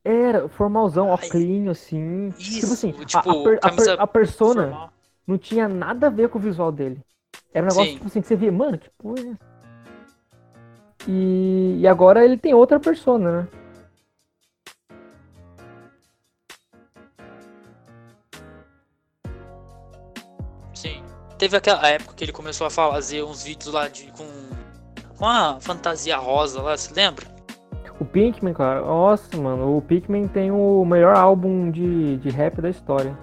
Era 0.04 0.48
formalzão, 0.48 1.08
óculos 1.08 1.68
assim. 1.70 2.28
Isso, 2.38 2.60
Tipo 2.60 2.72
assim, 2.72 2.92
tipo, 3.04 3.30
a, 3.30 3.50
a, 3.50 3.54
a, 3.56 3.58
camisa 3.58 3.84
per- 3.96 4.00
a 4.00 4.06
persona 4.06 4.62
formal. 4.62 4.92
não 5.26 5.36
tinha 5.38 5.68
nada 5.68 6.06
a 6.06 6.10
ver 6.10 6.28
com 6.28 6.38
o 6.38 6.42
visual 6.42 6.70
dele. 6.70 7.00
Era 7.52 7.66
um 7.66 7.68
negócio 7.68 7.90
Sim. 7.90 7.94
tipo 7.96 8.06
assim, 8.06 8.20
que 8.20 8.28
você 8.28 8.36
via, 8.36 8.52
mano, 8.52 8.78
que 8.78 8.88
porra 8.96 9.18
é 9.18 9.22
essa? 9.30 9.47
E, 11.06 11.78
e 11.80 11.86
agora 11.86 12.24
ele 12.24 12.36
tem 12.36 12.54
outra 12.54 12.80
persona, 12.80 13.42
né? 13.42 13.48
Sim. 20.74 21.02
Teve 21.38 21.56
aquela 21.56 21.86
época 21.88 22.14
que 22.14 22.24
ele 22.24 22.32
começou 22.32 22.66
a 22.66 22.70
fazer 22.70 23.22
uns 23.22 23.44
vídeos 23.44 23.72
lá 23.72 23.88
de 23.88 24.10
com, 24.12 24.26
com 25.16 25.26
a 25.26 25.58
fantasia 25.60 26.16
rosa 26.16 26.60
lá, 26.60 26.76
se 26.76 26.92
lembra? 26.92 27.26
O 28.00 28.04
Pinkman, 28.04 28.54
cara, 28.54 28.80
nossa, 28.80 29.36
mano, 29.36 29.76
o 29.76 29.82
Pinkman 29.82 30.28
tem 30.28 30.50
o 30.52 30.84
melhor 30.84 31.16
álbum 31.16 31.70
de, 31.70 32.16
de 32.18 32.30
rap 32.30 32.60
da 32.60 32.70
história. 32.70 33.16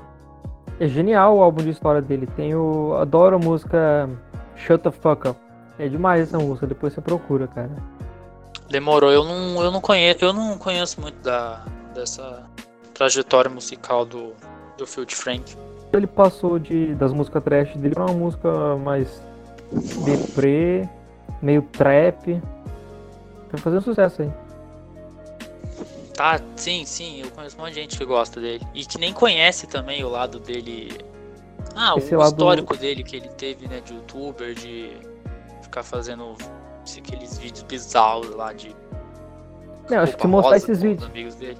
É 0.79 0.87
genial 0.87 1.37
o 1.37 1.41
álbum 1.41 1.63
de 1.63 1.69
história 1.69 2.01
dele. 2.01 2.27
Tem 2.35 2.53
o. 2.53 2.95
Adoro 2.97 3.37
a 3.37 3.39
música 3.39 4.09
Shut 4.55 4.83
the 4.83 4.91
Fuck 4.91 5.29
Up. 5.29 5.44
É 5.77 5.87
demais 5.87 6.21
essa 6.21 6.37
música, 6.37 6.65
depois 6.67 6.93
você 6.93 7.01
procura, 7.01 7.47
cara. 7.47 7.69
Demorou, 8.69 9.11
eu 9.11 9.23
não, 9.23 9.61
eu 9.63 9.71
não 9.71 9.81
conheço, 9.81 10.23
eu 10.23 10.33
não 10.33 10.57
conheço 10.57 10.99
muito 11.01 11.17
da, 11.21 11.63
dessa 11.93 12.43
trajetória 12.93 13.49
musical 13.51 14.05
do, 14.05 14.33
do 14.77 14.87
Field 14.87 15.13
Frank. 15.15 15.55
Ele 15.93 16.07
passou 16.07 16.57
de, 16.57 16.95
das 16.95 17.13
músicas 17.13 17.43
trash 17.43 17.75
dele 17.77 17.93
pra 17.93 18.05
uma 18.05 18.13
música 18.13 18.75
mais 18.77 19.21
deprê, 20.03 20.87
meio 21.41 21.61
trap. 21.61 22.41
Tá 23.51 23.57
fazendo 23.57 23.81
sucesso 23.81 24.21
aí. 24.23 24.31
Tá, 26.13 26.39
sim, 26.55 26.85
sim, 26.85 27.21
eu 27.21 27.31
conheço 27.31 27.57
um 27.57 27.61
monte 27.61 27.73
de 27.73 27.81
gente 27.81 27.97
que 27.97 28.05
gosta 28.05 28.39
dele. 28.39 28.65
E 28.73 28.85
que 28.85 28.97
nem 28.97 29.11
conhece 29.13 29.67
também 29.67 30.03
o 30.03 30.09
lado 30.09 30.39
dele. 30.39 30.97
Ah, 31.75 31.93
Esse 31.97 32.15
o 32.15 32.19
lado- 32.19 32.29
histórico 32.29 32.75
dele 32.77 33.03
que 33.03 33.17
ele 33.17 33.27
teve, 33.29 33.67
né, 33.67 33.81
de 33.81 33.93
youtuber, 33.93 34.53
de 34.53 34.91
ficar 35.75 35.83
fazendo 35.83 36.35
aqueles 36.97 37.37
vídeos 37.37 37.63
bizarros 37.63 38.29
lá 38.35 38.53
de. 38.53 38.73
Não, 39.89 39.99
acho 39.99 40.15
que 40.15 40.25
mostrar 40.25 40.55
esses 40.55 40.81
vídeos, 40.81 41.09
amigos 41.09 41.35
dele. 41.35 41.59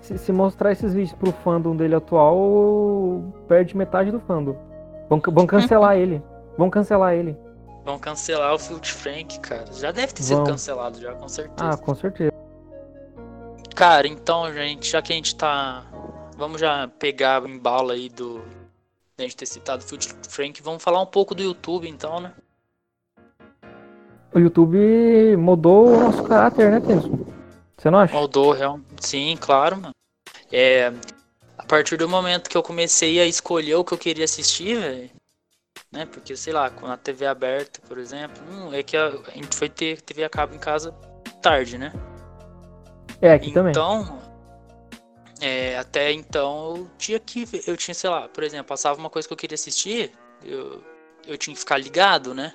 se, 0.00 0.16
se 0.16 0.32
mostrar 0.32 0.72
esses 0.72 0.94
vídeos 0.94 1.12
pro 1.12 1.30
fandom 1.30 1.76
dele 1.76 1.94
atual, 1.94 3.22
perde 3.46 3.76
metade 3.76 4.10
do 4.10 4.20
fandom. 4.20 4.56
Vão, 5.08 5.20
vão 5.32 5.46
cancelar 5.46 5.96
ele. 5.98 6.22
Vão 6.56 6.70
cancelar 6.70 7.14
ele. 7.14 7.36
Vão 7.84 7.98
cancelar 7.98 8.54
o 8.54 8.58
Field 8.58 8.90
Frank, 8.90 9.38
cara. 9.40 9.66
Já 9.72 9.92
deve 9.92 10.12
ter 10.12 10.22
sido 10.22 10.38
Vão. 10.38 10.46
cancelado 10.46 11.00
já, 11.00 11.14
com 11.14 11.28
certeza. 11.28 11.70
Ah, 11.70 11.76
com 11.76 11.94
certeza. 11.94 12.32
Cara, 13.74 14.08
então, 14.08 14.52
gente, 14.52 14.90
já 14.90 15.00
que 15.02 15.12
a 15.12 15.16
gente 15.16 15.36
tá. 15.36 15.84
Vamos 16.36 16.60
já 16.60 16.88
pegar 16.98 17.42
o 17.42 17.48
embalo 17.48 17.90
aí 17.90 18.08
do. 18.08 18.42
Da 19.16 19.24
gente 19.24 19.36
ter 19.36 19.46
citado 19.46 19.82
o 19.84 19.86
Field 19.86 20.08
Frank, 20.28 20.62
vamos 20.62 20.82
falar 20.82 21.00
um 21.02 21.06
pouco 21.06 21.34
do 21.34 21.42
YouTube, 21.42 21.88
então, 21.88 22.20
né? 22.20 22.32
O 24.32 24.38
YouTube 24.38 25.36
mudou 25.36 25.88
o 25.88 26.00
nosso 26.00 26.22
caráter, 26.24 26.70
né, 26.70 26.80
Tenso? 26.80 27.26
Você 27.76 27.90
não 27.90 27.98
acha? 27.98 28.12
Moldou, 28.12 28.52
real... 28.52 28.80
sim, 29.00 29.36
claro, 29.40 29.76
mano. 29.76 29.94
É, 30.52 30.92
a 31.56 31.64
partir 31.64 31.96
do 31.96 32.08
momento 32.08 32.50
que 32.50 32.56
eu 32.56 32.62
comecei 32.62 33.20
a 33.20 33.26
escolher 33.26 33.76
o 33.76 33.84
que 33.84 33.94
eu 33.94 33.98
queria 33.98 34.24
assistir, 34.24 34.78
velho, 34.78 35.10
né? 35.92 36.06
Porque, 36.06 36.36
sei 36.36 36.52
lá, 36.52 36.70
com 36.70 36.86
a 36.86 36.96
TV 36.96 37.26
aberta, 37.26 37.80
por 37.86 37.98
exemplo, 37.98 38.42
hum, 38.50 38.72
é 38.72 38.82
que 38.82 38.96
a, 38.96 39.06
a 39.06 39.30
gente 39.30 39.56
foi 39.56 39.68
ter 39.68 40.00
TV 40.02 40.24
a 40.24 40.28
cabo 40.28 40.54
em 40.54 40.58
casa 40.58 40.92
tarde, 41.40 41.78
né? 41.78 41.92
É, 43.20 43.32
aqui 43.32 43.52
também. 43.52 43.70
Então, 43.70 44.18
é, 45.40 45.78
até 45.78 46.12
então 46.12 46.76
eu 46.76 46.90
tinha 46.98 47.18
que 47.18 47.46
eu 47.66 47.76
tinha, 47.76 47.94
sei 47.94 48.10
lá, 48.10 48.28
por 48.28 48.42
exemplo, 48.42 48.66
passava 48.66 48.98
uma 48.98 49.10
coisa 49.10 49.26
que 49.26 49.32
eu 49.32 49.38
queria 49.38 49.54
assistir, 49.54 50.12
eu, 50.44 50.82
eu 51.26 51.38
tinha 51.38 51.54
que 51.54 51.60
ficar 51.60 51.78
ligado, 51.78 52.34
né? 52.34 52.52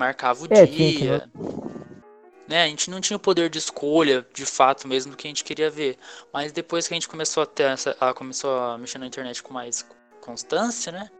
Marcava 0.00 0.42
o 0.42 0.48
É, 0.50 0.64
dia. 0.64 1.30
Né? 2.48 2.64
A 2.64 2.66
gente 2.66 2.90
não 2.90 3.00
tinha 3.00 3.16
o 3.16 3.20
poder 3.20 3.50
de 3.50 3.58
escolha, 3.58 4.26
de 4.32 4.46
fato 4.46 4.88
mesmo, 4.88 5.12
do 5.12 5.16
que 5.16 5.28
a 5.28 5.30
gente 5.30 5.44
queria 5.44 5.70
ver. 5.70 5.98
Mas 6.32 6.50
depois 6.50 6.88
que 6.88 6.94
a 6.94 6.96
gente 6.96 7.08
começou 7.08 7.42
a 7.42 7.46
ter 7.46 7.64
essa, 7.64 7.96
a, 8.00 8.14
começou 8.14 8.58
a 8.58 8.78
mexer 8.78 8.98
na 8.98 9.06
internet 9.06 9.42
com 9.42 9.52
mais 9.52 9.86
constância, 10.20 10.90
né? 10.90 11.10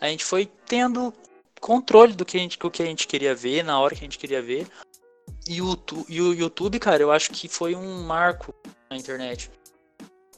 A 0.00 0.08
gente 0.08 0.24
foi 0.24 0.50
tendo 0.66 1.12
controle 1.60 2.14
do 2.14 2.24
que 2.24 2.36
a 2.36 2.40
gente, 2.40 2.58
do 2.58 2.70
que 2.70 2.82
a 2.82 2.86
gente 2.86 3.06
queria 3.06 3.34
ver, 3.34 3.62
na 3.62 3.78
hora 3.78 3.94
que 3.94 4.00
a 4.00 4.06
gente 4.06 4.18
queria 4.18 4.42
ver. 4.42 4.66
E 5.48 5.62
o, 5.62 5.78
e 6.08 6.20
o 6.20 6.32
YouTube, 6.32 6.78
cara, 6.80 7.02
eu 7.02 7.12
acho 7.12 7.30
que 7.30 7.48
foi 7.48 7.76
um 7.76 8.02
marco 8.02 8.52
na 8.90 8.96
internet. 8.96 9.50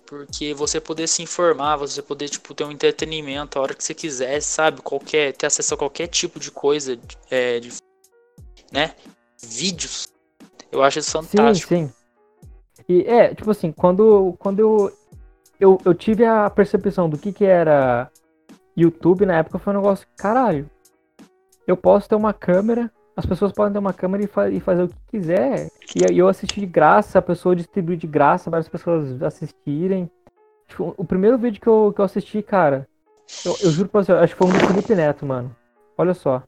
Porque 0.09 0.55
você 0.55 0.81
poder 0.81 1.07
se 1.07 1.23
informar, 1.23 1.77
você 1.77 2.01
poder, 2.01 2.31
tipo, 2.31 2.55
ter 2.55 2.65
um 2.65 2.73
entretenimento 2.73 3.59
a 3.59 3.63
hora 3.63 3.75
que 3.75 3.85
você 3.85 3.93
quiser, 3.93 4.41
sabe? 4.41 4.81
Qualquer, 4.81 5.35
ter 5.35 5.47
acesso 5.47 5.75
a 5.75 5.77
qualquer 5.77 6.07
tipo 6.07 6.41
de 6.41 6.51
coisa, 6.51 6.99
é, 7.31 7.61
de, 7.61 7.71
né? 8.73 8.95
Vídeos. 9.43 10.09
Eu 10.73 10.83
acho 10.83 10.99
isso 10.99 11.11
fantástico. 11.11 11.75
Sim, 11.75 11.89
sim. 11.89 11.95
E 12.89 13.03
é, 13.03 13.35
tipo 13.35 13.51
assim, 13.51 13.71
quando, 13.71 14.35
quando 14.39 14.61
eu, 14.61 14.99
eu, 15.61 15.79
eu 15.85 15.95
tive 15.95 16.25
a 16.25 16.49
percepção 16.49 17.11
do 17.11 17.19
que 17.19 17.31
que 17.31 17.45
era 17.45 18.11
YouTube 18.75 19.27
na 19.27 19.37
época, 19.37 19.59
foi 19.59 19.75
um 19.75 19.77
negócio, 19.77 20.07
caralho, 20.17 20.71
eu 21.67 21.77
posso 21.77 22.09
ter 22.09 22.15
uma 22.15 22.33
câmera, 22.33 22.91
as 23.19 23.27
pessoas 23.27 23.51
podem 23.51 23.73
ter 23.73 23.81
uma 23.81 23.93
câmera 23.93 24.23
e, 24.23 24.29
fa 24.29 24.49
e 24.49 24.61
fazer 24.61 24.85
o 24.85 24.89
que 24.89 24.95
quiser. 25.11 25.69
E 25.97 26.17
eu 26.17 26.29
assisti 26.29 26.61
de 26.61 26.67
graça, 26.67 27.19
a 27.19 27.23
pessoa 27.23 27.57
distribui 27.57 27.97
de 27.97 28.07
graça, 28.07 28.49
várias 28.49 28.69
pessoas 28.69 29.21
assistirem. 29.21 30.09
Tipo, 30.69 30.95
o 30.97 31.05
primeiro 31.05 31.37
vídeo 31.37 31.61
que 31.61 31.67
eu, 31.67 31.93
que 31.93 32.01
eu 32.01 32.05
assisti, 32.05 32.41
cara, 32.43 32.87
eu, 33.45 33.57
eu 33.61 33.73
juro 33.73 33.89
pra 33.89 34.05
você, 34.05 34.13
acho 34.13 34.37
que 34.37 34.39
foi 34.39 34.47
um 34.47 34.57
do 34.57 34.67
Felipe 34.69 34.95
Neto, 34.95 35.27
mano. 35.27 35.55
Olha 35.97 36.15
só. 36.15 36.45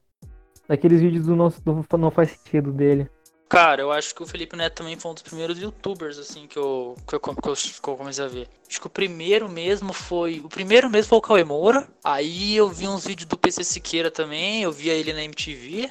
Daqueles 0.65 1.01
vídeos 1.01 1.25
do 1.25 1.35
não, 1.35 1.49
do 1.49 1.97
não 1.97 2.09
faz 2.09 2.31
sentido 2.31 2.71
dele. 2.71 3.09
Cara, 3.49 3.81
eu 3.81 3.91
acho 3.91 4.15
que 4.15 4.23
o 4.23 4.25
Felipe 4.25 4.55
Neto 4.55 4.75
também 4.75 4.97
foi 4.97 5.11
um 5.11 5.13
dos 5.13 5.23
primeiros 5.23 5.59
youtubers, 5.59 6.17
assim, 6.17 6.47
que 6.47 6.57
eu, 6.57 6.95
que 7.05 7.15
eu, 7.15 7.19
que 7.19 7.29
eu, 7.49 7.53
que 7.53 7.89
eu 7.89 7.97
comecei 7.97 8.23
a 8.23 8.29
ver. 8.29 8.47
Acho 8.65 8.79
que 8.79 8.87
o 8.87 8.89
primeiro 8.89 9.49
mesmo 9.49 9.91
foi. 9.91 10.39
O 10.39 10.47
primeiro 10.47 10.89
mesmo 10.89 11.09
foi 11.09 11.17
o 11.17 11.21
Cauê 11.21 11.43
Moura. 11.43 11.85
Aí 12.01 12.55
eu 12.55 12.69
vi 12.69 12.87
uns 12.87 13.05
vídeos 13.05 13.27
do 13.27 13.37
PC 13.37 13.65
Siqueira 13.65 14.09
também, 14.09 14.63
eu 14.63 14.71
via 14.71 14.93
ele 14.93 15.11
na 15.11 15.21
MTV. 15.25 15.89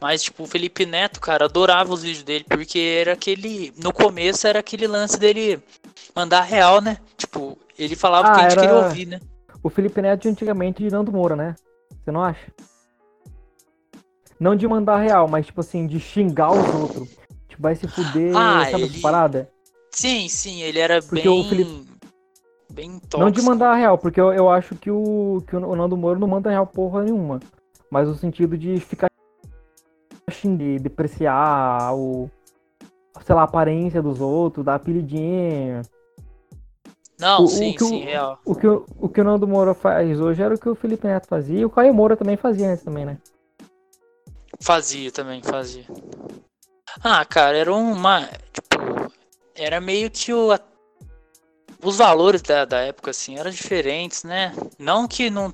Mas, 0.00 0.22
tipo, 0.22 0.44
o 0.44 0.46
Felipe 0.46 0.86
Neto, 0.86 1.20
cara, 1.20 1.46
adorava 1.46 1.92
os 1.92 2.02
vídeos 2.02 2.22
dele, 2.22 2.44
porque 2.48 2.78
era 2.78 3.12
aquele. 3.14 3.72
No 3.82 3.92
começo 3.92 4.46
era 4.46 4.60
aquele 4.60 4.86
lance 4.86 5.18
dele 5.18 5.60
mandar 6.14 6.42
real, 6.42 6.80
né? 6.80 6.98
Tipo, 7.16 7.58
ele 7.78 7.96
falava 7.96 8.28
o 8.28 8.30
Ah, 8.30 8.34
que 8.34 8.40
a 8.40 8.42
gente 8.48 8.52
era- 8.52 8.60
queria 8.60 8.76
ouvir, 8.84 9.06
né? 9.06 9.20
O 9.62 9.68
Felipe 9.68 10.00
Neto 10.00 10.22
de 10.22 10.28
antigamente 10.28 10.82
de 10.84 10.90
Nando 10.90 11.10
Moura, 11.10 11.34
né? 11.34 11.56
Você 12.04 12.12
não 12.12 12.22
acha? 12.22 12.46
Não 14.38 14.54
de 14.54 14.68
mandar 14.68 14.98
real, 15.00 15.26
mas 15.26 15.46
tipo 15.46 15.60
assim, 15.60 15.86
de 15.86 15.98
xingar 15.98 16.52
os 16.52 16.74
outros. 16.74 17.08
Tipo, 17.48 17.62
vai 17.62 17.74
se 17.74 17.88
fuder, 17.88 18.36
Ah, 18.36 18.64
sabe 18.70 18.84
ele- 18.84 18.92
essa 18.92 19.00
parada? 19.00 19.50
Sim, 19.90 20.28
sim, 20.28 20.62
ele 20.62 20.78
era 20.78 21.02
Porque 21.02 21.28
bem. 21.28 21.40
o 21.40 21.44
Felipe- 21.44 21.88
Bem 22.70 22.92
tóxico. 23.00 23.18
Não 23.18 23.30
de 23.30 23.42
mandar 23.42 23.74
real, 23.74 23.98
porque 23.98 24.20
eu, 24.20 24.32
eu 24.32 24.48
acho 24.48 24.76
que 24.76 24.90
o, 24.90 25.42
que 25.48 25.56
o 25.56 25.74
Nando 25.74 25.96
Moura 25.96 26.20
não 26.20 26.28
manda 26.28 26.50
real 26.50 26.66
porra 26.66 27.02
nenhuma. 27.02 27.40
Mas 27.90 28.06
no 28.06 28.14
sentido 28.14 28.56
de 28.56 28.78
ficar 28.78 29.07
xingando, 30.30 30.82
depreciar 30.82 31.94
o. 31.94 32.30
Sei 33.24 33.34
lá, 33.34 33.42
a 33.42 33.44
aparência 33.44 34.00
dos 34.00 34.20
outros, 34.20 34.64
dar 34.64 34.76
apelidinho. 34.76 35.82
Não, 37.18 37.40
o- 37.40 37.44
o 37.44 37.48
sim, 37.48 37.72
que 37.72 37.82
o- 37.82 37.88
sim, 37.88 37.98
real. 38.04 38.38
O 38.44 38.54
que, 38.54 38.66
o, 38.66 38.86
o 39.00 39.08
que 39.08 39.20
o 39.20 39.24
Nando 39.24 39.46
Moura 39.46 39.74
faz 39.74 40.20
hoje 40.20 40.40
era 40.40 40.54
o 40.54 40.58
que 40.58 40.68
o 40.68 40.74
Felipe 40.74 41.06
Neto 41.06 41.26
fazia. 41.26 41.58
E 41.60 41.64
o 41.64 41.70
Caio 41.70 41.92
Moura 41.92 42.16
também 42.16 42.36
fazia 42.36 42.70
antes 42.70 42.84
também, 42.84 43.04
né? 43.04 43.18
Fazia 44.60 45.10
também, 45.10 45.42
fazia. 45.42 45.84
Ah, 47.02 47.24
cara, 47.24 47.56
era 47.58 47.74
uma. 47.74 48.26
Tipo, 48.52 49.12
era 49.54 49.80
meio 49.80 50.10
que 50.10 50.32
o. 50.32 50.48
Os 51.82 51.96
valores 51.96 52.42
da, 52.42 52.64
da 52.64 52.78
época, 52.80 53.10
assim, 53.10 53.36
eram 53.38 53.50
diferentes, 53.50 54.24
né? 54.24 54.52
Não 54.78 55.06
que 55.06 55.28
não. 55.30 55.52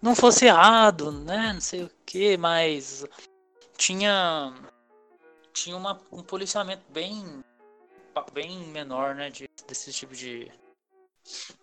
Não 0.00 0.14
fosse 0.14 0.46
errado, 0.46 1.12
né? 1.12 1.52
Não 1.52 1.60
sei 1.60 1.82
o 1.84 1.90
que, 2.06 2.36
mas. 2.36 3.04
Tinha. 3.84 4.54
Tinha 5.52 5.76
uma, 5.76 6.00
um 6.10 6.22
policiamento 6.22 6.82
bem. 6.88 7.22
Bem 8.32 8.60
menor, 8.68 9.14
né? 9.14 9.28
De, 9.28 9.46
desse 9.68 9.92
tipo 9.92 10.14
de. 10.14 10.50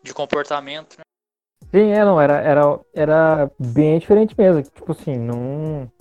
De 0.03 0.13
comportamento, 0.13 0.97
né? 0.99 1.03
Sim, 1.71 1.91
é, 1.91 2.05
não, 2.05 2.21
era, 2.21 2.39
era, 2.41 2.79
era 2.93 3.51
bem 3.57 3.97
diferente 3.97 4.35
mesmo. 4.37 4.61
Tipo 4.61 4.91
assim, 4.91 5.17
não. 5.17 5.91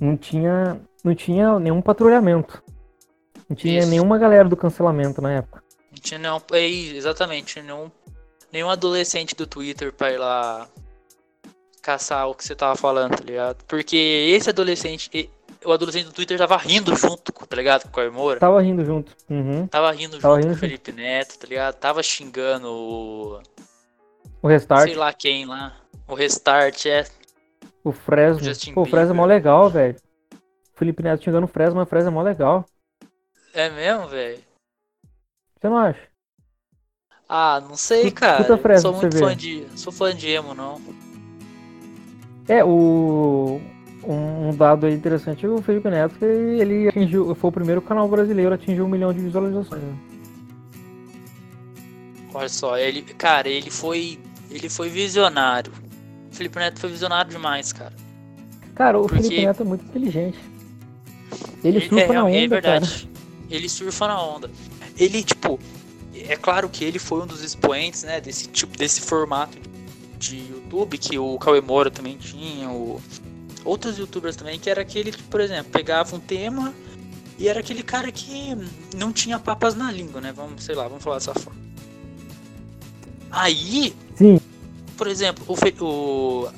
Não 0.00 0.16
tinha. 0.16 0.80
Não 1.02 1.16
tinha 1.16 1.58
nenhum 1.58 1.82
patrulhamento. 1.82 2.62
Não 3.48 3.56
tinha 3.56 3.80
Isso. 3.80 3.90
nenhuma 3.90 4.18
galera 4.18 4.48
do 4.48 4.56
cancelamento 4.56 5.20
na 5.20 5.32
época. 5.32 5.64
Não 5.90 6.00
tinha 6.00 6.18
nenhum. 6.18 6.38
É, 6.52 6.64
exatamente, 6.64 7.60
nenhum, 7.60 7.90
nenhum 8.52 8.70
adolescente 8.70 9.34
do 9.34 9.48
Twitter 9.48 9.92
pra 9.92 10.12
ir 10.12 10.18
lá 10.18 10.68
caçar 11.88 12.28
o 12.28 12.34
que 12.34 12.44
você 12.44 12.54
tava 12.54 12.76
falando, 12.76 13.16
tá 13.16 13.24
ligado? 13.24 13.64
Porque 13.66 13.96
esse 13.96 14.50
adolescente. 14.50 15.30
O 15.64 15.72
adolescente 15.72 16.04
do 16.04 16.12
Twitter 16.12 16.36
tava 16.36 16.56
rindo 16.58 16.94
junto, 16.94 17.32
tá 17.32 17.56
ligado? 17.56 17.90
Com 17.90 18.00
o 18.02 18.12
Moura. 18.12 18.38
Tava 18.38 18.60
rindo 18.60 18.84
junto. 18.84 19.16
Uhum. 19.28 19.66
Tava 19.66 19.90
rindo 19.90 20.18
Tava 20.20 20.34
junto 20.34 20.44
rindo 20.44 20.54
com 20.54 20.56
o 20.56 20.68
Felipe 20.68 20.92
Neto, 20.92 21.38
tá 21.38 21.46
ligado? 21.46 21.74
Tava 21.76 22.02
xingando 22.02 22.68
o. 22.70 23.40
O 24.42 24.46
restart, 24.46 24.84
Sei 24.84 24.94
lá 24.94 25.12
quem 25.14 25.46
lá. 25.46 25.76
O 26.06 26.14
Restart, 26.14 26.86
é. 26.86 27.06
o 27.82 27.90
Fresno. 27.90 28.44
Justin 28.44 28.74
Pô, 28.74 28.82
o 28.82 28.86
Fresno 28.86 29.14
é 29.14 29.16
mó 29.16 29.24
legal, 29.24 29.68
velho. 29.70 29.96
O 30.74 30.78
Felipe 30.78 31.02
Neto 31.02 31.24
xingando 31.24 31.46
o 31.46 31.48
Fresno, 31.48 31.76
mas 31.76 31.86
o 31.86 31.90
Fresno 31.90 32.10
é 32.10 32.12
mó 32.12 32.22
legal. 32.22 32.64
É 33.52 33.68
mesmo, 33.70 34.06
velho? 34.08 34.38
Você 35.58 35.68
não 35.68 35.78
acha? 35.78 36.00
Ah, 37.28 37.60
não 37.66 37.76
sei, 37.76 38.10
cara. 38.10 38.56
frase 38.58 38.82
sou 38.82 38.92
muito 38.92 39.18
fã 39.18 39.34
de. 39.34 39.66
Sou 39.74 39.92
fã 39.92 40.14
de 40.14 40.28
emo, 40.30 40.54
não. 40.54 40.80
É, 42.48 42.64
o. 42.64 43.60
Um 44.04 44.56
dado 44.56 44.86
aí 44.86 44.94
interessante 44.94 45.44
é 45.44 45.48
o 45.48 45.60
Felipe 45.60 45.90
Neto, 45.90 46.14
que 46.18 46.24
ele 46.24 46.88
atingiu. 46.88 47.34
Foi 47.34 47.48
o 47.50 47.52
primeiro 47.52 47.82
canal 47.82 48.08
brasileiro 48.08 48.52
a 48.52 48.54
atingir 48.54 48.80
um 48.80 48.88
milhão 48.88 49.12
de 49.12 49.20
visualizações. 49.20 49.82
né? 49.82 49.94
Olha 52.32 52.48
só, 52.48 52.78
ele, 52.78 53.02
cara, 53.02 53.48
ele 53.48 53.70
foi, 53.70 54.18
ele 54.50 54.68
foi 54.68 54.88
visionário. 54.88 55.72
O 56.30 56.34
Felipe 56.34 56.58
Neto 56.58 56.78
foi 56.80 56.90
visionário 56.90 57.30
demais, 57.30 57.72
cara. 57.72 57.92
Cara, 58.74 58.98
o 58.98 59.02
Porque- 59.02 59.22
Felipe 59.24 59.44
Neto 59.46 59.62
é 59.62 59.66
muito 59.66 59.84
inteligente. 59.84 60.38
Ele 61.64 61.80
surfa 61.80 61.96
é, 62.04 62.12
na 62.12 62.24
onda, 62.24 62.36
é 62.36 62.48
cara. 62.48 62.60
verdade. 62.80 63.10
Ele 63.50 63.68
surfa 63.68 64.06
na 64.06 64.22
onda. 64.22 64.50
Ele, 64.96 65.22
tipo, 65.22 65.58
é 66.14 66.36
claro 66.36 66.68
que 66.68 66.84
ele 66.84 66.98
foi 66.98 67.22
um 67.22 67.26
dos 67.26 67.42
expoentes, 67.42 68.04
né, 68.04 68.20
desse 68.20 68.48
tipo, 68.48 68.76
desse 68.76 69.00
formato 69.00 69.58
de 70.18 70.44
YouTube 70.70 70.98
que 70.98 71.18
o 71.18 71.38
Cauê 71.38 71.60
Moura 71.60 71.90
também 71.90 72.16
tinha, 72.16 72.70
o 72.70 73.00
outros 73.64 73.98
youtubers 73.98 74.36
também, 74.36 74.58
que 74.58 74.70
era 74.70 74.80
aquele 74.82 75.10
que, 75.12 75.22
por 75.24 75.40
exemplo, 75.40 75.70
pegava 75.70 76.14
um 76.16 76.20
tema 76.20 76.72
e 77.38 77.48
era 77.48 77.60
aquele 77.60 77.82
cara 77.82 78.10
que 78.10 78.56
não 78.96 79.12
tinha 79.12 79.38
papas 79.38 79.74
na 79.74 79.90
língua, 79.92 80.20
né? 80.20 80.32
Vamos, 80.32 80.62
sei 80.64 80.74
lá, 80.74 80.88
vamos 80.88 81.02
falar 81.04 81.16
dessa 81.16 81.34
forma. 81.34 81.58
Aí, 83.30 83.94
Sim, 84.14 84.40
por 84.96 85.06
exemplo, 85.06 85.44
o, 85.46 85.54
Fe- 85.56 85.74
o, 85.80 86.48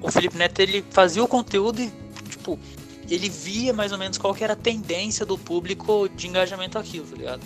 o 0.00 0.10
Felipe 0.10 0.36
Neto 0.36 0.60
ele 0.60 0.84
fazia 0.90 1.22
o 1.22 1.28
conteúdo 1.28 1.80
e, 1.82 1.92
tipo, 2.28 2.58
ele 3.08 3.28
via 3.28 3.72
mais 3.72 3.92
ou 3.92 3.98
menos 3.98 4.16
qual 4.16 4.34
que 4.34 4.42
era 4.42 4.54
a 4.54 4.56
tendência 4.56 5.26
do 5.26 5.36
público 5.36 6.08
de 6.08 6.26
engajamento 6.26 6.78
àquilo, 6.78 7.06
tá 7.06 7.16
ligado? 7.16 7.40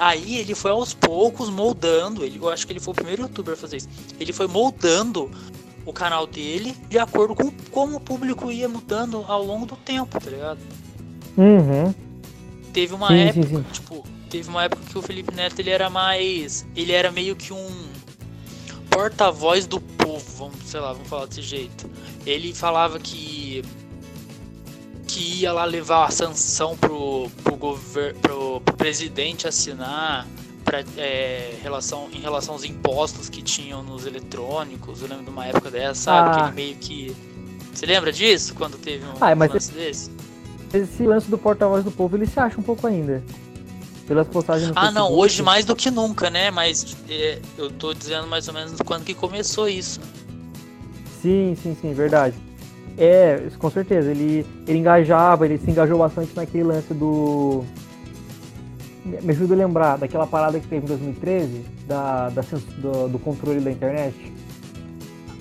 Aí 0.00 0.38
ele 0.38 0.54
foi 0.54 0.70
aos 0.70 0.94
poucos 0.94 1.50
moldando, 1.50 2.24
ele, 2.24 2.38
eu 2.38 2.48
acho 2.48 2.66
que 2.66 2.72
ele 2.72 2.80
foi 2.80 2.92
o 2.92 2.94
primeiro 2.94 3.20
youtuber 3.20 3.52
a 3.52 3.56
fazer 3.56 3.76
isso. 3.76 3.88
Ele 4.18 4.32
foi 4.32 4.46
moldando 4.46 5.30
o 5.84 5.92
canal 5.92 6.26
dele 6.26 6.74
de 6.88 6.98
acordo 6.98 7.34
com 7.34 7.52
como 7.70 7.98
o 7.98 8.00
público 8.00 8.50
ia 8.50 8.66
mudando 8.66 9.22
ao 9.28 9.44
longo 9.44 9.66
do 9.66 9.76
tempo, 9.76 10.18
tá 10.18 10.30
ligado? 10.30 10.58
Uhum. 11.36 11.94
Teve 12.72 12.94
uma 12.94 13.08
Sim, 13.08 13.18
época, 13.18 13.46
sim, 13.46 13.56
sim. 13.56 13.64
tipo, 13.72 14.04
teve 14.30 14.48
uma 14.48 14.64
época 14.64 14.82
que 14.88 14.96
o 14.96 15.02
Felipe 15.02 15.34
Neto 15.34 15.58
ele 15.58 15.68
era 15.68 15.90
mais. 15.90 16.64
Ele 16.74 16.92
era 16.92 17.12
meio 17.12 17.36
que 17.36 17.52
um 17.52 17.68
porta-voz 18.88 19.66
do 19.66 19.82
povo, 19.82 20.24
vamos, 20.38 20.56
sei 20.64 20.80
lá, 20.80 20.94
vamos 20.94 21.08
falar 21.08 21.26
desse 21.26 21.42
jeito. 21.42 21.90
Ele 22.24 22.54
falava 22.54 22.98
que. 22.98 23.62
Que 25.10 25.40
ia 25.40 25.52
lá 25.52 25.64
levar 25.64 26.06
a 26.06 26.10
sanção 26.10 26.76
pro, 26.76 27.28
pro, 27.42 27.56
gover, 27.56 28.14
pro, 28.16 28.60
pro 28.60 28.76
presidente 28.76 29.48
assinar 29.48 30.26
pra, 30.64 30.84
é, 30.96 31.54
relação, 31.62 32.08
em 32.12 32.20
relação 32.20 32.54
aos 32.54 32.64
impostos 32.64 33.28
que 33.28 33.42
tinham 33.42 33.82
nos 33.82 34.06
eletrônicos. 34.06 35.02
Eu 35.02 35.08
lembro 35.08 35.24
de 35.24 35.30
uma 35.30 35.46
época 35.46 35.70
dessa, 35.70 35.94
sabe? 36.02 36.30
Que 36.36 36.40
Ah. 36.40 36.44
ele 36.46 36.54
meio 36.54 36.76
que. 36.76 37.16
Você 37.74 37.86
lembra 37.86 38.12
disso? 38.12 38.54
Quando 38.54 38.78
teve 38.78 39.04
um 39.04 39.12
Ah, 39.20 39.34
mas 39.34 39.52
lance 39.52 39.72
desse? 39.72 40.10
Esse 40.72 41.04
lance 41.04 41.28
do 41.28 41.36
porta-voz 41.36 41.82
do 41.84 41.90
povo, 41.90 42.16
ele 42.16 42.26
se 42.26 42.38
acha 42.38 42.60
um 42.60 42.62
pouco 42.62 42.86
ainda. 42.86 43.22
Pelas 44.06 44.26
postagens 44.28 44.68
no 44.70 44.74
Ah, 44.76 44.90
não, 44.90 45.12
hoje 45.12 45.42
mais 45.42 45.64
do 45.64 45.74
que 45.74 45.90
nunca, 45.90 46.30
né? 46.30 46.50
Mas 46.50 46.96
é, 47.08 47.40
eu 47.58 47.70
tô 47.70 47.92
dizendo 47.92 48.26
mais 48.28 48.46
ou 48.48 48.54
menos 48.54 48.74
quando 48.84 49.04
que 49.04 49.14
começou 49.14 49.68
isso. 49.68 50.00
Sim, 51.22 51.56
sim, 51.60 51.76
sim, 51.80 51.92
verdade. 51.94 52.34
É, 52.98 53.48
com 53.58 53.70
certeza. 53.70 54.10
Ele, 54.10 54.46
ele 54.66 54.78
engajava, 54.78 55.44
ele 55.44 55.58
se 55.58 55.70
engajou 55.70 55.98
bastante 55.98 56.34
naquele 56.34 56.64
lance 56.64 56.92
do. 56.92 57.64
Me 59.04 59.30
ajuda 59.30 59.54
a 59.54 59.56
lembrar 59.56 59.96
daquela 59.96 60.26
parada 60.26 60.60
que 60.60 60.66
teve 60.66 60.84
em 60.84 60.88
2013, 60.88 61.64
da, 61.86 62.28
da 62.28 62.42
do, 62.78 63.08
do 63.08 63.18
controle 63.18 63.60
da 63.60 63.70
internet. 63.70 64.14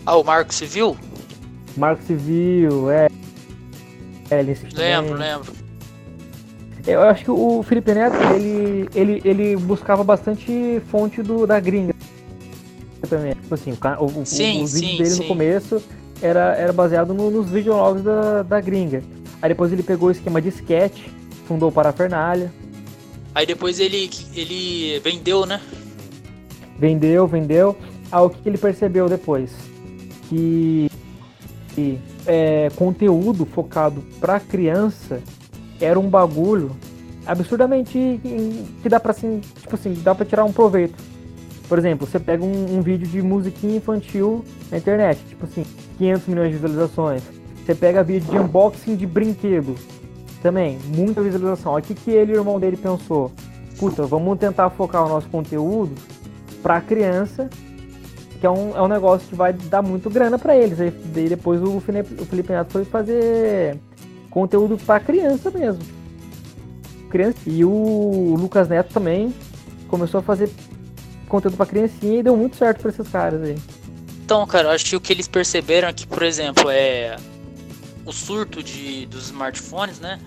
Ah, 0.05 0.15
o 0.15 0.23
Marco 0.23 0.53
Civil? 0.53 0.97
Marco 1.75 2.01
Civil, 2.03 2.89
é. 2.89 3.09
é 4.31 4.39
ele 4.39 4.57
lembro, 4.75 5.15
lembro. 5.15 5.53
Eu 6.87 7.03
acho 7.03 7.25
que 7.25 7.31
o 7.31 7.61
Felipe 7.61 7.93
Neto, 7.93 8.15
ele, 8.33 8.89
ele, 8.95 9.21
ele 9.25 9.55
buscava 9.57 10.03
bastante 10.03 10.81
fonte 10.89 11.21
do, 11.21 11.45
da 11.45 11.59
gringa 11.59 11.93
também. 13.07 13.33
Tipo 13.33 13.53
assim, 13.53 13.71
o, 13.71 14.05
o, 14.05 14.25
sim, 14.25 14.61
o, 14.61 14.63
os 14.63 14.73
vídeos 14.73 14.97
dele 14.97 15.09
sim. 15.09 15.21
no 15.21 15.27
começo 15.27 15.83
era, 16.21 16.55
era 16.55 16.73
baseado 16.73 17.13
no, 17.13 17.29
nos 17.29 17.49
videologs 17.49 18.03
da, 18.03 18.43
da 18.43 18.61
gringa. 18.61 19.03
Aí 19.41 19.49
depois 19.49 19.71
ele 19.71 19.83
pegou 19.83 20.09
o 20.09 20.11
esquema 20.11 20.41
de 20.41 20.49
sketch, 20.49 21.07
fundou 21.47 21.69
o 21.69 21.71
Parafernália. 21.71 22.51
Aí 23.33 23.45
depois 23.45 23.79
ele, 23.79 24.09
ele 24.35 24.99
vendeu, 24.99 25.45
né? 25.45 25.61
Vendeu, 26.77 27.27
vendeu. 27.27 27.77
Ah, 28.11 28.21
o 28.23 28.29
que, 28.29 28.47
ele 28.47 28.57
percebeu 28.57 29.07
depois? 29.07 29.51
Que, 30.27 30.89
que 31.73 31.99
é, 32.25 32.69
conteúdo 32.75 33.45
focado 33.45 34.03
pra 34.19 34.39
criança 34.39 35.21
era 35.79 35.99
um 35.99 36.09
bagulho 36.09 36.75
absurdamente 37.25 38.19
que 38.81 38.89
dá 38.89 38.99
pra 38.99 39.11
assim, 39.11 39.39
tipo 39.39 39.75
assim, 39.75 39.93
dá 39.93 40.15
pra 40.15 40.25
tirar 40.25 40.43
um 40.43 40.51
proveito. 40.51 40.95
Por 41.69 41.77
exemplo, 41.77 42.07
você 42.07 42.19
pega 42.19 42.43
um, 42.43 42.77
um, 42.77 42.81
vídeo 42.81 43.07
de 43.07 43.21
musiquinha 43.21 43.77
infantil 43.77 44.43
na 44.71 44.79
internet, 44.79 45.23
tipo 45.29 45.45
assim, 45.45 45.63
500 45.99 46.27
milhões 46.27 46.47
de 46.47 46.53
visualizações. 46.55 47.21
Você 47.63 47.75
pega 47.75 48.03
vídeo 48.03 48.27
de 48.31 48.37
unboxing 48.39 48.95
de 48.95 49.05
brinquedo, 49.05 49.75
também, 50.41 50.79
muita 50.95 51.21
visualização. 51.21 51.75
O 51.75 51.81
que, 51.81 51.93
que 51.93 52.09
ele 52.09 52.31
e 52.31 52.35
o 52.35 52.39
irmão 52.39 52.59
dele 52.59 52.75
pensou? 52.75 53.31
Puta, 53.77 54.03
vamos 54.03 54.39
tentar 54.39 54.69
focar 54.71 55.05
o 55.05 55.09
nosso 55.09 55.27
conteúdo 55.29 55.93
pra 56.63 56.81
criança, 56.81 57.49
que 58.39 58.47
é 58.47 58.49
um, 58.49 58.75
é 58.75 58.81
um 58.81 58.87
negócio 58.87 59.27
que 59.27 59.35
vai 59.35 59.53
dar 59.53 59.83
muito 59.83 60.09
grana 60.09 60.39
para 60.39 60.55
eles. 60.55 60.79
Aí 60.79 60.91
depois 61.29 61.61
o 61.61 61.79
Felipe, 61.79 62.21
o 62.21 62.25
Felipe 62.25 62.51
Neto 62.51 62.71
foi 62.71 62.83
fazer 62.83 63.77
conteúdo 64.31 64.77
para 64.77 64.99
criança 64.99 65.51
mesmo. 65.51 65.83
Criança. 67.09 67.37
E 67.45 67.63
o 67.63 68.35
Lucas 68.39 68.67
Neto 68.67 68.93
também 68.93 69.33
começou 69.87 70.19
a 70.19 70.23
fazer 70.23 70.49
conteúdo 71.29 71.55
para 71.55 71.65
criancinha 71.65 72.19
e 72.19 72.23
deu 72.23 72.35
muito 72.35 72.55
certo 72.55 72.81
para 72.81 72.91
esses 72.91 73.07
caras 73.07 73.41
aí. 73.41 73.57
Então, 74.23 74.45
cara, 74.45 74.71
acho 74.71 74.85
que 74.85 74.95
o 74.95 75.01
que 75.01 75.13
eles 75.13 75.27
perceberam 75.27 75.87
é 75.87 75.93
que, 75.93 76.05
por 76.05 76.23
exemplo, 76.23 76.69
é 76.69 77.15
o 78.05 78.11
surto 78.11 78.61
de, 78.61 79.05
dos 79.05 79.25
smartphones, 79.25 79.99
né? 79.99 80.19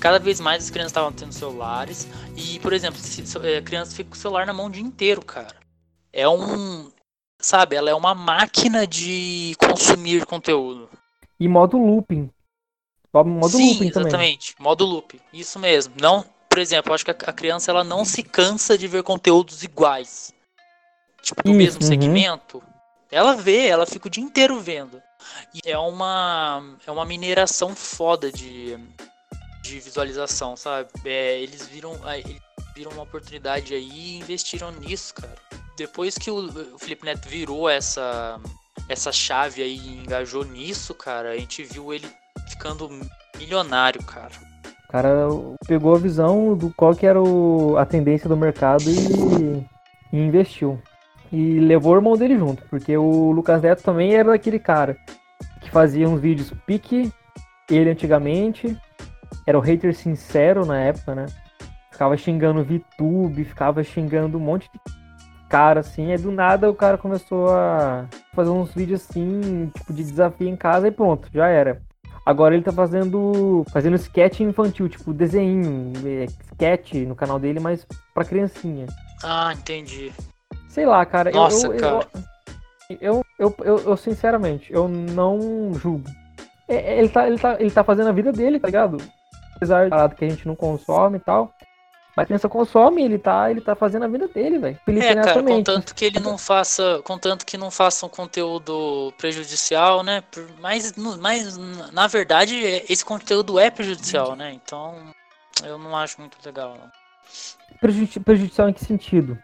Cada 0.00 0.18
vez 0.18 0.40
mais 0.40 0.64
as 0.64 0.70
crianças 0.70 0.90
estavam 0.90 1.12
tendo 1.12 1.32
celulares. 1.32 2.08
E, 2.36 2.58
por 2.60 2.72
exemplo, 2.72 2.98
se, 2.98 3.22
a 3.36 3.62
criança 3.62 3.94
fica 3.94 4.10
com 4.10 4.16
o 4.16 4.18
celular 4.18 4.46
na 4.46 4.52
mão 4.52 4.66
o 4.66 4.70
dia 4.70 4.82
inteiro, 4.82 5.24
cara. 5.24 5.54
É 6.12 6.28
um. 6.28 6.90
Sabe, 7.38 7.76
ela 7.76 7.90
é 7.90 7.94
uma 7.94 8.14
máquina 8.14 8.86
de 8.86 9.54
consumir 9.58 10.26
conteúdo. 10.26 10.88
E 11.38 11.48
modo 11.48 11.78
looping. 11.78 12.30
Modo 13.12 13.48
Sim, 13.48 13.70
looping 13.70 13.88
exatamente. 13.88 14.54
Também. 14.54 14.64
Modo 14.64 14.84
loop. 14.84 15.20
Isso 15.32 15.58
mesmo. 15.58 15.94
Não, 16.00 16.24
por 16.50 16.58
exemplo, 16.58 16.92
acho 16.92 17.04
que 17.04 17.12
a 17.12 17.32
criança 17.32 17.70
ela 17.70 17.84
não 17.84 18.04
se 18.04 18.24
cansa 18.24 18.76
de 18.76 18.88
ver 18.88 19.04
conteúdos 19.04 19.62
iguais. 19.62 20.34
Tipo, 21.22 21.44
do 21.44 21.50
Isso, 21.50 21.56
mesmo 21.58 21.82
uhum. 21.82 21.86
segmento. 21.86 22.62
Ela 23.08 23.36
vê, 23.36 23.68
ela 23.68 23.86
fica 23.86 24.08
o 24.08 24.10
dia 24.10 24.22
inteiro 24.22 24.58
vendo. 24.58 25.00
E 25.54 25.70
é 25.70 25.78
uma, 25.78 26.76
é 26.84 26.90
uma 26.90 27.04
mineração 27.04 27.76
foda 27.76 28.32
de, 28.32 28.76
de 29.62 29.78
visualização, 29.78 30.56
sabe? 30.56 30.88
É, 31.04 31.40
eles 31.40 31.68
viram, 31.68 31.92
eles 32.12 32.42
viram 32.74 32.90
uma 32.90 33.02
oportunidade 33.02 33.72
aí 33.72 33.88
e 33.88 34.18
investiram 34.18 34.72
nisso, 34.72 35.14
cara. 35.14 35.36
Depois 35.76 36.18
que 36.18 36.32
o, 36.32 36.74
o 36.74 36.78
Felipe 36.80 37.04
Neto 37.04 37.28
virou 37.28 37.68
essa, 37.68 38.40
essa 38.88 39.12
chave 39.12 39.62
aí 39.62 39.76
e 39.76 40.00
engajou 40.00 40.44
nisso, 40.44 40.94
cara, 40.94 41.30
a 41.30 41.36
gente 41.36 41.62
viu 41.62 41.94
ele 41.94 42.10
ficando 42.48 42.90
milionário, 43.38 44.02
cara. 44.04 44.49
O 44.90 44.92
cara 44.92 45.28
pegou 45.68 45.94
a 45.94 45.98
visão 46.00 46.56
do 46.56 46.68
qual 46.74 46.96
que 46.96 47.06
era 47.06 47.22
o, 47.22 47.76
a 47.78 47.86
tendência 47.86 48.28
do 48.28 48.36
mercado 48.36 48.82
e, 48.90 49.64
e 50.12 50.18
investiu. 50.18 50.82
E 51.32 51.60
levou 51.60 51.92
o 51.92 51.96
irmão 51.96 52.16
dele 52.16 52.36
junto, 52.36 52.64
porque 52.68 52.96
o 52.96 53.30
Lucas 53.30 53.62
Neto 53.62 53.84
também 53.84 54.16
era 54.16 54.34
aquele 54.34 54.58
cara 54.58 54.96
que 55.60 55.70
fazia 55.70 56.08
uns 56.08 56.20
vídeos 56.20 56.52
pique, 56.66 57.12
ele 57.70 57.88
antigamente, 57.88 58.76
era 59.46 59.56
o 59.56 59.60
hater 59.60 59.94
sincero 59.94 60.66
na 60.66 60.80
época, 60.80 61.14
né? 61.14 61.26
Ficava 61.92 62.16
xingando 62.16 62.58
o 62.58 62.64
VTube, 62.64 63.44
ficava 63.44 63.84
xingando 63.84 64.38
um 64.38 64.40
monte 64.40 64.68
de 64.72 64.80
cara 65.48 65.80
assim, 65.80 66.10
aí 66.10 66.18
do 66.18 66.32
nada 66.32 66.68
o 66.68 66.74
cara 66.74 66.98
começou 66.98 67.48
a 67.50 68.06
fazer 68.34 68.50
uns 68.50 68.74
vídeos 68.74 69.08
assim, 69.08 69.70
tipo 69.72 69.92
de 69.92 70.02
desafio 70.02 70.48
em 70.48 70.56
casa 70.56 70.88
e 70.88 70.90
pronto, 70.90 71.28
já 71.32 71.46
era. 71.46 71.80
Agora 72.24 72.54
ele 72.54 72.62
tá 72.62 72.72
fazendo 72.72 73.64
fazendo 73.72 73.96
sketch 73.96 74.40
infantil, 74.40 74.88
tipo 74.88 75.12
desenho, 75.12 75.92
é, 76.04 76.26
sketch 76.52 76.94
no 77.06 77.14
canal 77.14 77.38
dele, 77.38 77.60
mas 77.60 77.86
pra 78.14 78.24
criancinha. 78.24 78.86
Ah, 79.22 79.52
entendi. 79.54 80.12
Sei 80.68 80.86
lá, 80.86 81.04
cara. 81.04 81.30
Nossa, 81.30 81.66
eu, 81.66 81.72
eu, 81.74 81.80
cara. 81.80 82.06
Eu, 83.00 83.24
eu, 83.38 83.54
eu, 83.64 83.78
eu, 83.80 83.96
sinceramente, 83.96 84.72
eu 84.72 84.88
não 84.88 85.72
julgo. 85.74 86.08
É, 86.68 86.76
é, 86.76 86.98
ele 86.98 87.08
tá, 87.08 87.26
ele, 87.26 87.38
tá, 87.38 87.56
ele 87.58 87.70
tá 87.70 87.84
fazendo 87.84 88.08
a 88.08 88.12
vida 88.12 88.32
dele, 88.32 88.60
tá 88.60 88.68
ligado? 88.68 88.98
Apesar 89.56 89.88
de 89.88 90.14
que 90.14 90.24
a 90.24 90.28
gente 90.28 90.46
não 90.46 90.56
consome 90.56 91.18
e 91.18 91.20
tal. 91.20 91.52
Mas 92.16 92.28
pensa, 92.28 92.48
consome, 92.48 93.02
ele 93.02 93.18
tá, 93.18 93.50
ele 93.50 93.60
tá 93.60 93.74
fazendo 93.74 94.04
a 94.04 94.08
vida 94.08 94.26
dele, 94.28 94.58
velho. 94.58 94.78
É, 94.88 95.14
cara, 95.14 95.42
contanto 95.42 95.94
que 95.94 96.04
ele 96.04 96.18
não 96.18 96.36
faça, 96.36 97.00
contanto 97.04 97.46
que 97.46 97.56
não 97.56 97.70
faça 97.70 98.04
um 98.04 98.08
conteúdo 98.08 99.12
prejudicial, 99.16 100.02
né? 100.02 100.22
Mas, 100.58 100.92
mas 101.18 101.56
na 101.92 102.06
verdade, 102.06 102.56
esse 102.88 103.04
conteúdo 103.04 103.58
é 103.58 103.70
prejudicial, 103.70 104.34
né? 104.34 104.52
Então, 104.52 105.14
eu 105.64 105.78
não 105.78 105.96
acho 105.96 106.20
muito 106.20 106.36
legal, 106.44 106.76
não. 106.76 106.90
Prejudicial 108.24 108.68
em 108.68 108.72
que 108.72 108.84
sentido? 108.84 109.38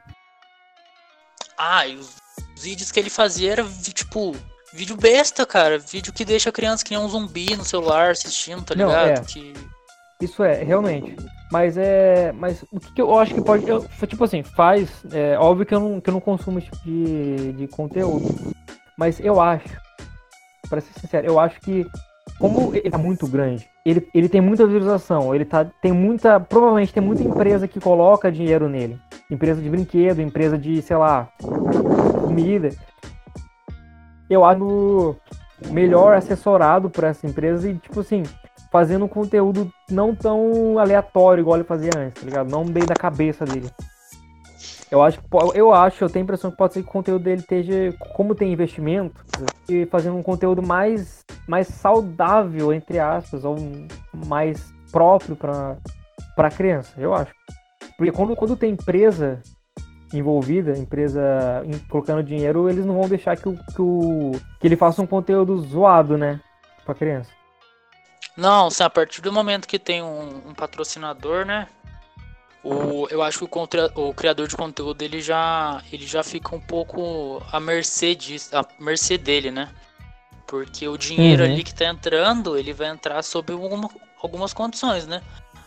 Ah, 1.56 1.86
e 1.86 1.96
os 1.96 2.16
vídeos 2.60 2.90
que 2.92 3.00
ele 3.00 3.10
fazia 3.10 3.52
era 3.52 3.64
tipo 3.94 4.36
vídeo 4.72 4.96
besta, 4.96 5.46
cara. 5.46 5.78
Vídeo 5.78 6.12
que 6.12 6.24
deixa 6.24 6.50
a 6.50 6.52
criança 6.52 6.84
que 6.84 6.90
nem 6.94 7.02
um 7.02 7.08
zumbi 7.08 7.56
no 7.56 7.64
celular 7.64 8.10
assistindo, 8.10 8.62
tá 8.62 8.74
ligado? 8.74 9.06
Não, 9.06 9.14
é. 9.14 9.24
Que... 9.24 9.54
Isso 10.20 10.42
é, 10.42 10.62
realmente. 10.62 11.16
Mas 11.50 11.76
é. 11.76 12.32
Mas 12.32 12.64
o 12.72 12.80
que, 12.80 12.92
que 12.92 13.02
eu 13.02 13.18
acho 13.18 13.34
que 13.34 13.42
pode. 13.42 13.68
Eu, 13.68 13.84
tipo 14.06 14.24
assim, 14.24 14.42
faz. 14.42 15.04
É 15.12 15.38
óbvio 15.38 15.66
que 15.66 15.74
eu 15.74 15.80
não, 15.80 16.00
que 16.00 16.10
eu 16.10 16.14
não 16.14 16.20
consumo 16.20 16.58
esse 16.58 16.70
tipo 16.70 16.84
de, 16.84 17.52
de 17.52 17.68
conteúdo. 17.68 18.26
Mas 18.96 19.20
eu 19.20 19.40
acho, 19.40 19.68
para 20.68 20.80
ser 20.80 20.98
sincero, 20.98 21.26
eu 21.26 21.38
acho 21.38 21.60
que 21.60 21.86
como 22.38 22.74
ele 22.74 22.90
tá 22.90 22.98
muito 22.98 23.26
grande, 23.26 23.68
ele, 23.84 24.06
ele 24.12 24.28
tem 24.28 24.40
muita 24.40 24.66
visualização, 24.66 25.34
ele 25.34 25.44
tá, 25.44 25.64
tem 25.80 25.92
muita. 25.92 26.40
Provavelmente 26.40 26.92
tem 26.92 27.02
muita 27.02 27.22
empresa 27.22 27.68
que 27.68 27.80
coloca 27.80 28.32
dinheiro 28.32 28.68
nele. 28.68 28.98
Empresa 29.30 29.60
de 29.60 29.68
brinquedo, 29.70 30.20
empresa 30.20 30.58
de, 30.58 30.82
sei 30.82 30.96
lá, 30.96 31.28
comida. 32.22 32.70
Eu 34.28 34.44
acho 34.44 35.16
melhor 35.70 36.14
assessorado 36.14 36.90
por 36.90 37.04
essa 37.04 37.26
empresa 37.26 37.70
e, 37.70 37.74
tipo 37.76 38.00
assim, 38.00 38.22
fazendo 38.70 39.08
conteúdo 39.08 39.70
não 39.90 40.14
tão 40.14 40.78
aleatório 40.78 41.42
igual 41.42 41.56
ele 41.56 41.64
fazia 41.64 41.90
antes, 41.96 42.22
tá 42.22 42.28
ligado? 42.28 42.50
Não 42.50 42.64
meio 42.64 42.86
da 42.86 42.94
cabeça 42.94 43.44
dele. 43.44 43.70
Eu 44.90 45.02
acho, 45.02 45.20
eu 45.54 45.74
acho, 45.74 46.04
eu 46.04 46.08
tenho 46.08 46.22
a 46.22 46.26
impressão 46.26 46.50
que 46.50 46.56
pode 46.56 46.74
ser 46.74 46.82
que 46.82 46.88
o 46.88 46.92
conteúdo 46.92 47.24
dele 47.24 47.40
esteja, 47.40 47.92
como 48.14 48.36
tem 48.36 48.52
investimento, 48.52 49.24
e 49.68 49.84
fazendo 49.86 50.16
um 50.16 50.22
conteúdo 50.22 50.62
mais, 50.62 51.24
mais 51.48 51.66
saudável, 51.66 52.72
entre 52.72 53.00
aspas, 53.00 53.44
ou 53.44 53.56
mais 54.26 54.72
próprio 54.92 55.34
para 55.34 55.76
para 56.36 56.50
criança, 56.50 56.92
eu 56.98 57.14
acho. 57.14 57.32
Porque 57.96 58.12
quando, 58.12 58.36
quando 58.36 58.56
tem 58.56 58.72
empresa 58.72 59.40
envolvida, 60.12 60.78
empresa 60.78 61.22
colocando 61.88 62.22
dinheiro, 62.22 62.68
eles 62.68 62.84
não 62.84 62.94
vão 62.94 63.08
deixar 63.08 63.36
que, 63.36 63.48
o, 63.48 63.54
que, 63.54 63.80
o, 63.82 64.32
que 64.60 64.66
ele 64.66 64.76
faça 64.76 65.00
um 65.00 65.06
conteúdo 65.06 65.56
zoado, 65.58 66.18
né? 66.18 66.38
Pra 66.84 66.94
criança. 66.94 67.30
Não, 68.36 68.66
assim, 68.66 68.82
a 68.82 68.90
partir 68.90 69.22
do 69.22 69.32
momento 69.32 69.66
que 69.66 69.78
tem 69.78 70.02
um, 70.02 70.48
um 70.48 70.54
patrocinador, 70.54 71.46
né? 71.46 71.68
O, 72.62 73.06
eu 73.10 73.22
acho 73.22 73.38
que 73.38 73.44
o, 73.44 73.48
contra, 73.48 73.90
o 73.94 74.12
criador 74.12 74.48
de 74.48 74.56
conteúdo 74.56 75.00
ele 75.00 75.22
já, 75.22 75.82
ele 75.90 76.06
já 76.06 76.22
fica 76.22 76.54
um 76.54 76.60
pouco 76.60 77.42
à 77.50 77.60
mercê, 77.60 78.14
disso, 78.14 78.54
à 78.54 78.66
mercê 78.78 79.16
dele, 79.16 79.50
né? 79.50 79.70
Porque 80.46 80.86
o 80.86 80.98
dinheiro 80.98 81.44
uhum. 81.44 81.52
ali 81.52 81.64
que 81.64 81.74
tá 81.74 81.86
entrando, 81.86 82.58
ele 82.58 82.72
vai 82.72 82.88
entrar 82.88 83.22
sob 83.22 83.52
alguma, 83.52 83.88
algumas 84.20 84.52
condições, 84.52 85.06
né? 85.06 85.22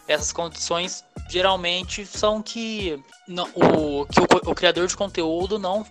Essas 0.08 0.32
condições 0.32 1.04
geralmente 1.30 2.06
são 2.06 2.42
que, 2.42 3.02
não, 3.28 3.48
o, 3.56 4.06
que 4.06 4.20
o, 4.20 4.52
o 4.52 4.56
criador 4.56 4.88
de 4.88 4.98
conteúdo 4.98 5.58
não, 5.58 5.86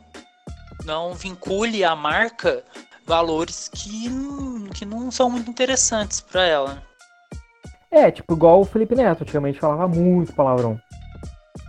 não 0.84 1.14
vincule 1.14 1.84
a 1.84 1.96
marca 1.96 2.64
valores 3.08 3.68
que, 3.68 4.08
que 4.74 4.84
não 4.84 5.10
são 5.10 5.30
muito 5.30 5.50
interessantes 5.50 6.20
para 6.20 6.44
ela. 6.44 6.82
É, 7.90 8.10
tipo, 8.10 8.34
igual 8.34 8.60
o 8.60 8.64
Felipe 8.64 8.94
Neto, 8.94 9.22
antigamente 9.22 9.58
falava 9.58 9.88
muito 9.88 10.34
palavrão. 10.34 10.78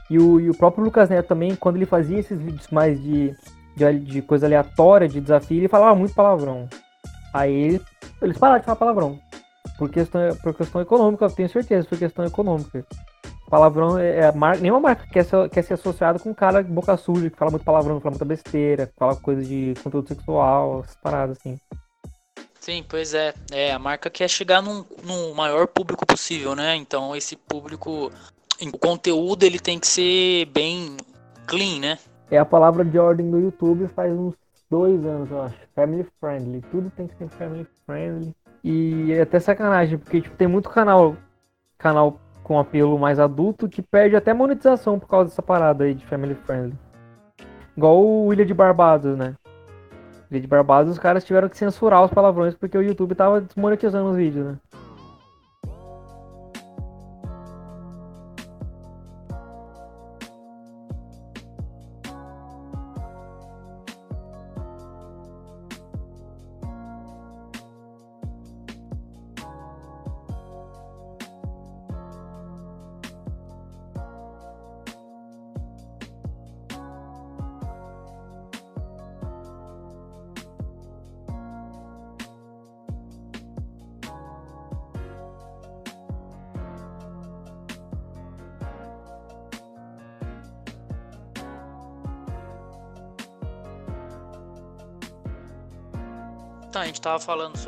E 0.10 0.20
o, 0.20 0.40
e 0.40 0.50
o 0.50 0.58
próprio 0.58 0.84
Lucas 0.84 1.10
Neto 1.10 1.28
também, 1.28 1.56
quando 1.56 1.78
ele 1.78 1.86
fazia 1.86 2.20
esses 2.20 2.40
vídeos 2.40 2.68
mais 2.70 3.02
de, 3.02 3.34
de, 3.76 4.00
de 4.00 4.22
coisa 4.22 4.46
aleatória, 4.46 5.08
de 5.08 5.22
desafio, 5.22 5.58
ele 5.58 5.68
falava 5.68 5.96
muito 5.96 6.14
palavrão. 6.14 6.68
Aí 7.34 7.80
eles 8.22 8.38
pararam 8.38 8.60
de 8.60 8.66
falar 8.66 8.76
palavrão. 8.76 9.20
Por 9.78 9.90
questão, 9.90 10.22
por 10.44 10.54
questão 10.54 10.82
econômica, 10.82 11.26
eu 11.26 11.32
tenho 11.32 11.50
certeza, 11.50 11.88
por 11.88 11.98
questão 11.98 12.26
econômica. 12.26 12.86
Palavrão 13.50 13.98
é, 13.98 14.20
é 14.20 14.32
mar... 14.32 14.58
nenhuma 14.58 14.80
marca 14.80 15.08
quer 15.12 15.26
ser, 15.26 15.50
quer 15.50 15.64
ser 15.64 15.74
associada 15.74 16.20
com 16.20 16.30
um 16.30 16.34
cara 16.34 16.62
boca 16.62 16.96
suja, 16.96 17.30
que 17.30 17.38
fala 17.38 17.52
muito 17.52 17.64
palavrão, 17.66 17.98
que 17.98 18.04
fala 18.04 18.12
muita 18.12 18.26
besteira, 18.26 18.86
que 18.86 18.94
fala 18.96 19.16
coisa 19.16 19.44
de 19.44 19.74
conteúdo 19.84 20.08
sexual, 20.08 20.82
essas 20.84 20.96
paradas 20.98 21.38
assim. 21.40 21.58
Sim, 22.60 22.86
pois 22.88 23.14
é. 23.14 23.34
É, 23.52 23.72
a 23.72 23.80
marca 23.80 24.10
quer 24.10 24.28
chegar 24.28 24.62
num, 24.62 24.86
num 25.04 25.34
maior 25.34 25.66
público 25.68 26.06
possível, 26.06 26.56
né? 26.56 26.76
Então 26.76 27.16
esse 27.16 27.36
público. 27.36 28.12
O 28.62 28.78
conteúdo 28.78 29.44
ele 29.44 29.58
tem 29.58 29.80
que 29.80 29.88
ser 29.88 30.46
bem 30.48 30.98
clean, 31.48 31.80
né? 31.80 31.98
É 32.30 32.38
a 32.38 32.46
palavra 32.46 32.84
de 32.84 33.00
ordem 33.00 33.32
do 33.32 33.40
YouTube 33.40 33.88
faz 33.96 34.12
uns 34.12 34.36
dois 34.70 35.04
anos, 35.06 35.32
eu 35.32 35.42
acho. 35.42 35.56
Family 35.74 36.06
friendly. 36.20 36.62
Tudo 36.70 36.92
tem 36.92 37.08
que 37.08 37.16
ser 37.16 37.30
family 37.30 37.66
friendly. 37.86 38.36
E 38.64 39.14
é 39.14 39.22
até 39.22 39.40
sacanagem, 39.40 39.98
porque 39.98 40.22
tipo, 40.22 40.36
tem 40.36 40.48
muito 40.48 40.70
canal, 40.70 41.16
canal 41.78 42.20
com 42.50 42.58
apelo 42.58 42.98
mais 42.98 43.20
adulto 43.20 43.70
que 43.70 43.80
perde 43.80 44.16
até 44.16 44.34
monetização 44.34 44.98
por 44.98 45.08
causa 45.08 45.30
dessa 45.30 45.40
parada 45.40 45.84
aí 45.84 45.94
de 45.94 46.04
family 46.08 46.34
friendly. 46.34 46.74
Igual 47.78 48.04
o 48.04 48.34
Ilha 48.34 48.44
de 48.44 48.56
Barbados, 48.56 49.16
né? 49.16 49.36
Ilha 50.32 50.42
de 50.42 50.48
Barbados, 50.48 50.92
os 50.92 50.98
caras 50.98 51.24
tiveram 51.24 51.48
que 51.48 51.56
censurar 51.56 52.04
os 52.04 52.12
palavrões 52.12 52.56
porque 52.56 52.76
o 52.76 52.82
YouTube 52.82 53.14
tava 53.14 53.40
desmonetizando 53.40 54.10
os 54.10 54.18
vídeos, 54.18 54.48
né? 54.48 54.58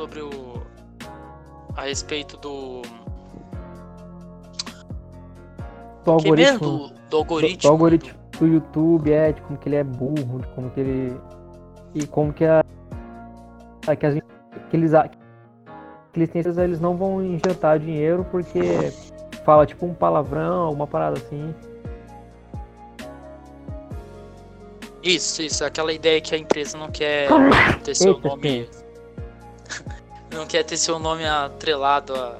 Sobre 0.01 0.21
o. 0.21 0.31
a 1.75 1.83
respeito 1.83 2.35
do. 2.37 2.81
Do 6.03 6.11
algoritmo. 6.11 6.59
Do, 6.59 6.93
do, 7.09 7.17
algoritmo. 7.17 7.57
Do, 7.57 7.61
do 7.61 7.67
algoritmo 7.67 8.21
do 8.39 8.47
YouTube, 8.47 9.11
é, 9.11 9.31
de 9.31 9.41
como 9.41 9.59
que 9.59 9.69
ele 9.69 9.75
é 9.75 9.83
burro, 9.83 10.39
de 10.39 10.47
como 10.55 10.71
que 10.71 10.79
ele. 10.79 11.15
E 11.93 12.07
como 12.07 12.33
que 12.33 12.45
a. 12.45 12.63
Que, 13.99 14.05
as, 14.05 14.15
que 14.69 14.77
eles. 14.77 14.91
Que 16.11 16.19
licenças 16.19 16.57
eles 16.57 16.81
não 16.81 16.97
vão 16.97 17.23
injetar 17.23 17.79
dinheiro 17.79 18.25
porque 18.29 18.91
fala 19.45 19.65
tipo 19.65 19.85
um 19.85 19.93
palavrão, 19.93 20.63
alguma 20.63 20.87
parada 20.87 21.17
assim. 21.17 21.53
Isso, 25.03 25.41
isso, 25.41 25.63
aquela 25.63 25.93
ideia 25.93 26.19
que 26.19 26.35
a 26.35 26.37
empresa 26.37 26.77
não 26.77 26.91
quer 26.91 27.29
ter 27.83 27.95
seu 27.95 28.19
nome 28.19 28.67
não 30.31 30.45
quer 30.45 30.63
ter 30.63 30.77
seu 30.77 30.97
nome 30.97 31.25
atrelado 31.25 32.15
a, 32.15 32.37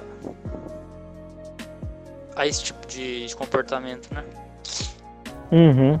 a 2.36 2.46
esse 2.46 2.64
tipo 2.64 2.86
de, 2.86 3.26
de 3.26 3.36
comportamento, 3.36 4.12
né? 4.12 4.24
Uhum. 5.50 6.00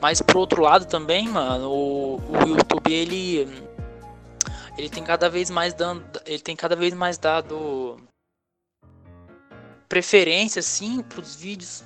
Mas 0.00 0.20
por 0.20 0.36
outro 0.36 0.62
lado 0.62 0.86
também, 0.86 1.28
mano, 1.28 1.70
o, 1.70 2.16
o 2.16 2.48
YouTube 2.48 2.92
ele 2.92 3.66
ele 4.76 4.90
tem 4.90 5.02
cada 5.02 5.30
vez 5.30 5.48
mais 5.48 5.72
dando, 5.72 6.04
ele 6.26 6.40
tem 6.40 6.54
cada 6.54 6.76
vez 6.76 6.92
mais 6.92 7.16
dado 7.16 7.96
preferência 9.88 10.60
assim 10.60 11.00
pros 11.02 11.34
vídeos 11.34 11.82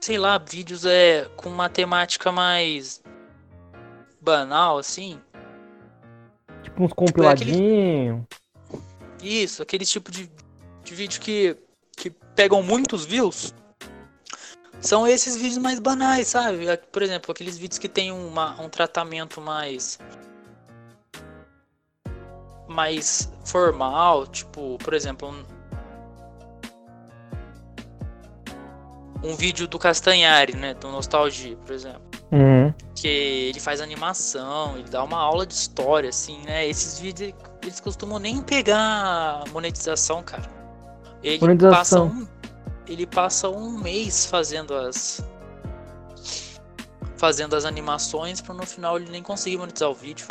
sei 0.00 0.18
lá, 0.18 0.38
vídeos 0.38 0.84
é 0.84 1.24
com 1.36 1.48
uma 1.48 1.68
temática 1.68 2.30
mais 2.30 3.02
banal 4.20 4.78
assim, 4.78 5.20
uns 6.78 6.92
compiladinhos. 6.92 7.56
É 7.56 8.10
aquele... 8.10 9.42
Isso, 9.42 9.62
aquele 9.62 9.84
tipo 9.84 10.10
de, 10.10 10.30
de 10.84 10.94
vídeo 10.94 11.20
que, 11.20 11.56
que 11.96 12.10
pegam 12.34 12.62
muitos 12.62 13.04
views. 13.04 13.54
São 14.80 15.06
esses 15.06 15.36
vídeos 15.36 15.58
mais 15.58 15.80
banais, 15.80 16.28
sabe? 16.28 16.66
Por 16.92 17.02
exemplo, 17.02 17.32
aqueles 17.32 17.56
vídeos 17.56 17.78
que 17.78 17.88
tem 17.88 18.12
uma, 18.12 18.60
um 18.60 18.68
tratamento 18.68 19.40
mais. 19.40 19.98
mais 22.68 23.32
formal, 23.44 24.26
tipo, 24.26 24.76
por 24.78 24.92
exemplo, 24.92 25.28
um, 25.28 25.44
um 29.30 29.34
vídeo 29.34 29.66
do 29.66 29.78
Castanhari, 29.78 30.54
né? 30.54 30.74
Do 30.74 30.88
Nostalgia, 30.88 31.56
por 31.56 31.72
exemplo. 31.72 32.05
Uhum. 32.32 32.74
Que 32.94 33.08
ele 33.48 33.60
faz 33.60 33.80
animação, 33.80 34.76
ele 34.76 34.88
dá 34.88 35.02
uma 35.04 35.18
aula 35.18 35.46
de 35.46 35.54
história, 35.54 36.08
assim, 36.08 36.42
né? 36.44 36.66
Esses 36.66 36.98
vídeos 36.98 37.32
eles 37.62 37.80
costumam 37.80 38.18
nem 38.18 38.42
pegar 38.42 39.44
monetização, 39.52 40.22
cara. 40.22 40.48
Ele 41.22 41.38
monetização. 41.40 42.08
passa 42.08 42.22
um, 42.22 42.26
ele 42.88 43.06
passa 43.06 43.48
um 43.48 43.78
mês 43.78 44.26
fazendo 44.26 44.74
as 44.74 45.24
fazendo 47.16 47.56
as 47.56 47.64
animações 47.64 48.40
para 48.40 48.54
no 48.54 48.66
final 48.66 48.96
ele 48.96 49.10
nem 49.10 49.22
conseguir 49.22 49.56
monetizar 49.56 49.88
o 49.88 49.94
vídeo. 49.94 50.26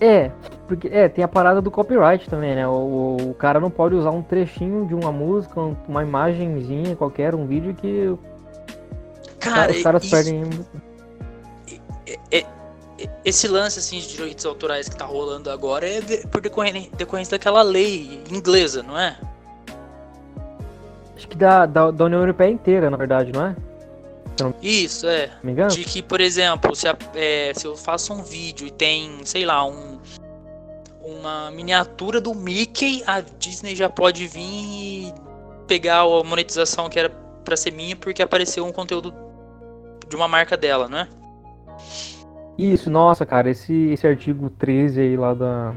É, 0.00 0.30
porque 0.66 0.88
é, 0.88 1.08
tem 1.10 1.22
a 1.22 1.28
parada 1.28 1.60
do 1.60 1.70
copyright 1.70 2.28
também, 2.30 2.54
né? 2.54 2.66
O, 2.66 3.16
o 3.20 3.34
cara 3.34 3.60
não 3.60 3.70
pode 3.70 3.94
usar 3.94 4.10
um 4.10 4.22
trechinho 4.22 4.86
de 4.86 4.94
uma 4.94 5.12
música, 5.12 5.60
uma 5.86 6.02
imagenzinha 6.02 6.96
qualquer, 6.96 7.34
um 7.34 7.46
vídeo 7.46 7.74
que 7.74 8.16
Cara, 9.40 9.72
os 9.72 9.82
caras 9.82 10.04
isso, 10.04 10.10
perdem. 10.10 10.66
É, 12.30 12.44
esse 13.24 13.48
lance 13.48 13.78
assim 13.78 13.98
de 13.98 14.08
direitos 14.08 14.44
autorais 14.44 14.88
que 14.88 14.96
tá 14.96 15.06
rolando 15.06 15.50
agora 15.50 15.88
é 15.88 16.00
por 16.26 16.40
decorrência, 16.40 16.90
decorrência 16.96 17.38
daquela 17.38 17.62
lei 17.62 18.22
inglesa, 18.30 18.82
não 18.82 18.98
é? 18.98 19.16
Acho 21.16 21.28
que 21.28 21.36
da, 21.36 21.66
da, 21.66 21.90
da 21.90 22.04
União 22.04 22.20
Europeia 22.20 22.50
inteira, 22.50 22.90
na 22.90 22.96
verdade, 22.96 23.32
não 23.32 23.46
é? 23.46 23.56
Não 24.40 24.54
Isso, 24.62 25.06
é. 25.06 25.30
Me 25.42 25.52
engano? 25.52 25.70
De 25.70 25.84
que, 25.84 26.02
por 26.02 26.20
exemplo, 26.20 26.74
se, 26.74 26.88
a, 26.88 26.96
é, 27.14 27.52
se 27.54 27.66
eu 27.66 27.76
faço 27.76 28.12
um 28.12 28.22
vídeo 28.22 28.66
e 28.66 28.70
tem, 28.70 29.20
sei 29.24 29.44
lá, 29.44 29.64
um, 29.66 29.98
uma 31.02 31.50
miniatura 31.50 32.20
do 32.20 32.34
Mickey, 32.34 33.02
a 33.06 33.20
Disney 33.20 33.74
já 33.76 33.88
pode 33.88 34.26
vir 34.26 34.40
e 34.40 35.14
pegar 35.66 36.00
a 36.00 36.24
monetização 36.24 36.88
que 36.88 36.98
era 36.98 37.10
para 37.44 37.56
ser 37.56 37.72
minha 37.72 37.96
porque 37.96 38.22
apareceu 38.22 38.64
um 38.64 38.72
conteúdo 38.72 39.12
de 40.10 40.16
uma 40.16 40.28
marca 40.28 40.56
dela, 40.56 40.88
não 40.88 40.98
é? 40.98 41.08
Isso, 42.58 42.90
nossa, 42.90 43.24
cara, 43.24 43.48
esse, 43.48 43.72
esse 43.90 44.06
artigo 44.06 44.50
13 44.50 45.00
aí 45.00 45.16
lá 45.16 45.32
da. 45.32 45.74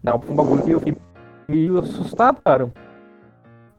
Da 0.00 0.14
um 0.14 0.36
bagulho 0.36 0.62
que 0.62 0.70
eu 0.70 0.78
fiquei 0.78 0.96
meio 1.48 1.78
assustado, 1.78 2.40
cara. 2.42 2.70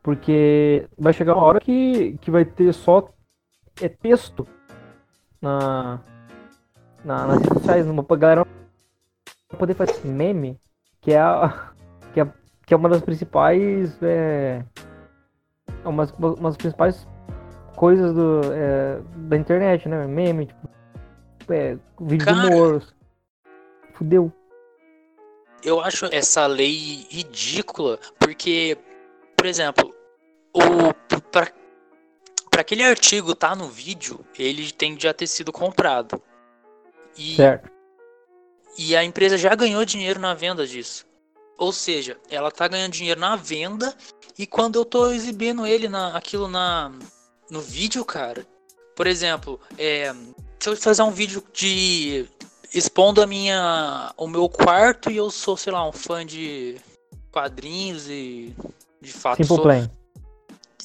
Porque 0.03 0.87
vai 0.97 1.13
chegar 1.13 1.35
uma 1.35 1.45
hora 1.45 1.59
que, 1.61 2.17
que 2.19 2.31
vai 2.31 2.43
ter 2.43 2.73
só 2.73 3.09
é 3.81 3.87
texto 3.87 4.45
na, 5.41 6.01
na, 7.05 7.27
nas 7.27 7.37
redes 7.37 7.53
sociais, 7.53 7.87
uma 7.87 8.03
galera 8.17 8.45
poder 9.57 9.73
fazer 9.73 10.05
meme, 10.05 10.59
que 10.99 11.13
é 11.13 11.19
a, 11.21 11.71
que 12.13 12.19
é, 12.19 12.27
que 12.65 12.73
é 12.73 12.77
uma 12.77 12.89
das 12.89 13.01
principais 13.01 13.97
é, 14.01 14.63
uma, 15.85 16.05
uma 16.17 16.49
das 16.49 16.57
principais 16.57 17.07
coisas 17.79 18.13
do, 18.13 18.41
é, 18.53 18.99
da 19.29 19.37
internet, 19.37 19.87
né? 19.87 20.05
Meme, 20.05 20.47
tipo, 20.47 21.53
é, 21.53 21.77
vídeo 22.01 22.25
Cara, 22.25 22.49
de 22.49 22.53
humor. 22.53 22.83
Fudeu. 23.93 24.33
Eu 25.63 25.79
acho 25.79 26.05
essa 26.07 26.45
lei 26.45 27.07
ridícula, 27.09 27.97
porque, 28.19 28.77
por 29.37 29.45
exemplo, 29.45 29.95
o 30.53 30.93
para 31.31 31.53
para 32.51 32.61
aquele 32.61 32.83
artigo 32.83 33.33
tá 33.33 33.55
no 33.55 33.69
vídeo, 33.69 34.19
ele 34.37 34.69
tem 34.73 34.93
que 34.93 35.03
já 35.03 35.13
ter 35.13 35.27
sido 35.27 35.49
comprado. 35.49 36.21
E, 37.17 37.37
Certo. 37.37 37.71
e 38.77 38.93
a 38.93 39.05
empresa 39.05 39.37
já 39.37 39.55
ganhou 39.55 39.85
dinheiro 39.85 40.19
na 40.19 40.33
venda 40.33 40.67
disso. 40.67 41.05
Ou 41.57 41.71
seja, 41.71 42.17
ela 42.29 42.51
tá 42.51 42.67
ganhando 42.67 42.91
dinheiro 42.91 43.19
na 43.19 43.37
venda 43.37 43.95
e 44.37 44.45
quando 44.45 44.77
eu 44.77 44.83
tô 44.83 45.11
exibindo 45.11 45.65
ele 45.65 45.87
na, 45.87 46.17
aquilo 46.17 46.49
na 46.49 46.91
no 47.49 47.61
vídeo, 47.61 48.03
cara. 48.05 48.45
Por 48.95 49.07
exemplo, 49.07 49.59
é, 49.77 50.13
se 50.59 50.69
eu 50.69 50.75
fazer 50.75 51.01
um 51.01 51.11
vídeo 51.11 51.43
de 51.53 52.25
expondo 52.73 53.21
a 53.21 53.27
minha 53.27 54.13
o 54.17 54.27
meu 54.27 54.47
quarto 54.47 55.09
e 55.09 55.17
eu 55.17 55.31
sou, 55.31 55.57
sei 55.57 55.73
lá, 55.73 55.87
um 55.87 55.91
fã 55.91 56.25
de 56.25 56.77
quadrinhos 57.31 58.09
e 58.09 58.53
de 59.01 59.11
fato 59.11 59.37
Simple 59.37 59.47
sou, 59.47 59.61
Plan. 59.61 59.89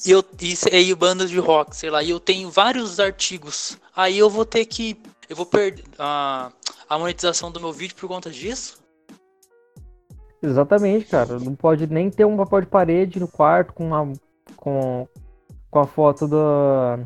e 0.05 0.11
eu 0.11 0.23
e, 0.41 0.77
e 0.77 0.95
bandas 0.95 1.29
de 1.29 1.39
rock, 1.39 1.75
sei 1.75 1.89
lá, 1.89 2.01
e 2.01 2.09
eu 2.09 2.19
tenho 2.19 2.49
vários 2.49 2.99
artigos. 2.99 3.77
Aí 3.95 4.17
eu 4.17 4.29
vou 4.29 4.45
ter 4.45 4.65
que 4.65 4.97
eu 5.29 5.35
vou 5.35 5.45
perder 5.45 5.83
a, 5.99 6.51
a 6.87 6.97
monetização 6.97 7.51
do 7.51 7.59
meu 7.59 7.73
vídeo 7.73 7.95
por 7.95 8.07
conta 8.07 8.29
disso? 8.29 8.83
Exatamente, 10.41 11.05
cara. 11.05 11.39
Não 11.39 11.55
pode 11.55 11.87
nem 11.87 12.09
ter 12.09 12.25
um 12.25 12.37
papel 12.37 12.61
de 12.61 12.67
parede 12.67 13.19
no 13.19 13.27
quarto 13.27 13.73
com 13.73 13.95
a, 13.95 14.07
com, 14.55 15.07
com 15.69 15.79
a 15.79 15.87
foto 15.87 16.27
do, 16.27 17.05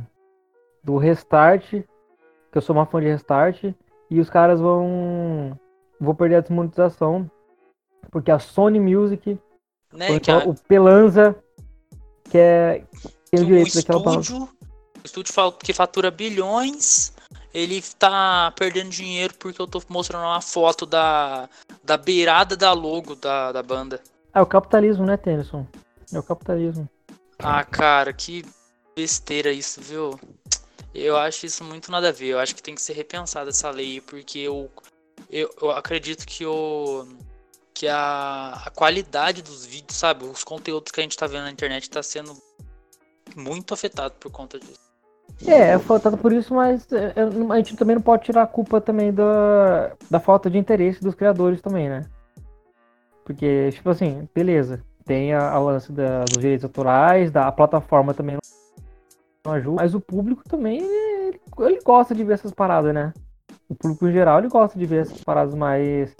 do 0.83 0.97
Restart, 0.97 1.71
que 1.71 1.85
eu 2.53 2.61
sou 2.61 2.75
uma 2.75 2.85
fã 2.85 2.99
de 2.99 3.07
Restart, 3.07 3.63
e 4.09 4.19
os 4.19 4.29
caras 4.29 4.59
vão 4.59 5.57
vou 5.99 6.15
perder 6.15 6.35
a 6.35 6.41
desmonetização, 6.41 7.29
porque 8.11 8.31
a 8.31 8.39
Sony 8.39 8.79
Music, 8.79 9.37
Né? 9.93 10.07
a, 10.27 10.47
o 10.47 10.55
Pelanza, 10.55 11.35
que 12.23 12.37
é 12.37 12.83
tem 13.31 13.33
o 13.33 13.37
que 13.37 13.41
o 13.41 13.45
direito 13.45 13.75
daquela 13.75 14.03
palavra. 14.03 14.21
estúdio, 14.21 14.49
o 15.03 15.05
estúdio 15.05 15.33
que 15.59 15.73
fatura 15.73 16.09
bilhões, 16.09 17.13
ele 17.53 17.81
tá 17.97 18.51
perdendo 18.57 18.89
dinheiro 18.89 19.33
porque 19.37 19.61
eu 19.61 19.67
tô 19.67 19.81
mostrando 19.89 20.23
uma 20.23 20.41
foto 20.41 20.85
da, 20.85 21.49
da 21.83 21.97
beirada 21.97 22.55
da 22.55 22.73
logo 22.73 23.15
da, 23.15 23.51
da 23.51 23.61
banda. 23.61 24.01
É 24.33 24.41
o 24.41 24.45
capitalismo, 24.45 25.05
né, 25.05 25.17
Tennyson? 25.17 25.65
É 26.13 26.19
o 26.19 26.23
capitalismo. 26.23 26.87
Ah, 27.39 27.63
cara, 27.63 28.11
que 28.11 28.45
besteira 28.95 29.51
isso, 29.51 29.81
viu? 29.81 30.19
Eu 30.93 31.15
acho 31.15 31.45
isso 31.45 31.63
muito 31.63 31.91
nada 31.91 32.09
a 32.09 32.11
ver. 32.11 32.27
Eu 32.27 32.39
acho 32.39 32.55
que 32.55 32.63
tem 32.63 32.75
que 32.75 32.81
ser 32.81 32.93
repensada 32.93 33.49
essa 33.49 33.69
lei, 33.69 34.01
porque 34.01 34.39
eu, 34.39 34.69
eu, 35.29 35.49
eu 35.61 35.71
acredito 35.71 36.25
que 36.25 36.45
o 36.45 37.07
que 37.73 37.87
a, 37.87 38.61
a 38.65 38.69
qualidade 38.71 39.41
dos 39.41 39.65
vídeos, 39.65 39.97
sabe, 39.97 40.25
os 40.25 40.43
conteúdos 40.43 40.91
que 40.91 40.99
a 40.99 41.03
gente 41.03 41.15
tá 41.15 41.25
vendo 41.27 41.43
na 41.43 41.51
internet 41.51 41.89
tá 41.89 42.03
sendo 42.03 42.33
muito 43.37 43.73
afetado 43.73 44.15
por 44.19 44.29
conta 44.29 44.59
disso. 44.59 44.89
É, 45.47 45.69
é 45.69 45.79
faltado 45.79 46.17
por 46.17 46.33
isso, 46.33 46.53
mas 46.53 46.85
a 47.49 47.55
gente 47.55 47.77
também 47.77 47.95
não 47.95 48.01
pode 48.01 48.25
tirar 48.25 48.43
a 48.43 48.47
culpa 48.47 48.81
também 48.81 49.13
da, 49.13 49.95
da 50.11 50.19
falta 50.19 50.49
de 50.49 50.57
interesse 50.57 51.01
dos 51.01 51.15
criadores 51.15 51.61
também, 51.61 51.87
né? 51.87 52.05
Porque, 53.23 53.69
tipo 53.71 53.89
assim, 53.89 54.27
beleza, 54.35 54.83
tem 55.09 55.33
a, 55.33 55.49
a 55.49 55.59
lance 55.59 55.91
da- 55.91 56.23
dos 56.25 56.39
direitos 56.39 56.63
autorais, 56.63 57.31
da 57.31 57.47
a 57.47 57.51
plataforma 57.51 58.13
também 58.13 58.37
não 59.43 59.53
ajuda, 59.53 59.81
mas 59.81 59.95
o 59.95 59.99
público 59.99 60.43
também, 60.47 60.81
ele, 60.81 61.41
ele 61.61 61.79
gosta 61.81 62.13
de 62.13 62.23
ver 62.23 62.33
essas 62.33 62.53
paradas, 62.53 62.93
né? 62.93 63.11
O 63.67 63.73
público 63.73 64.07
em 64.07 64.11
geral, 64.11 64.37
ele 64.37 64.49
gosta 64.49 64.77
de 64.77 64.85
ver 64.85 65.01
essas 65.01 65.19
paradas 65.23 65.55
mais 65.55 66.15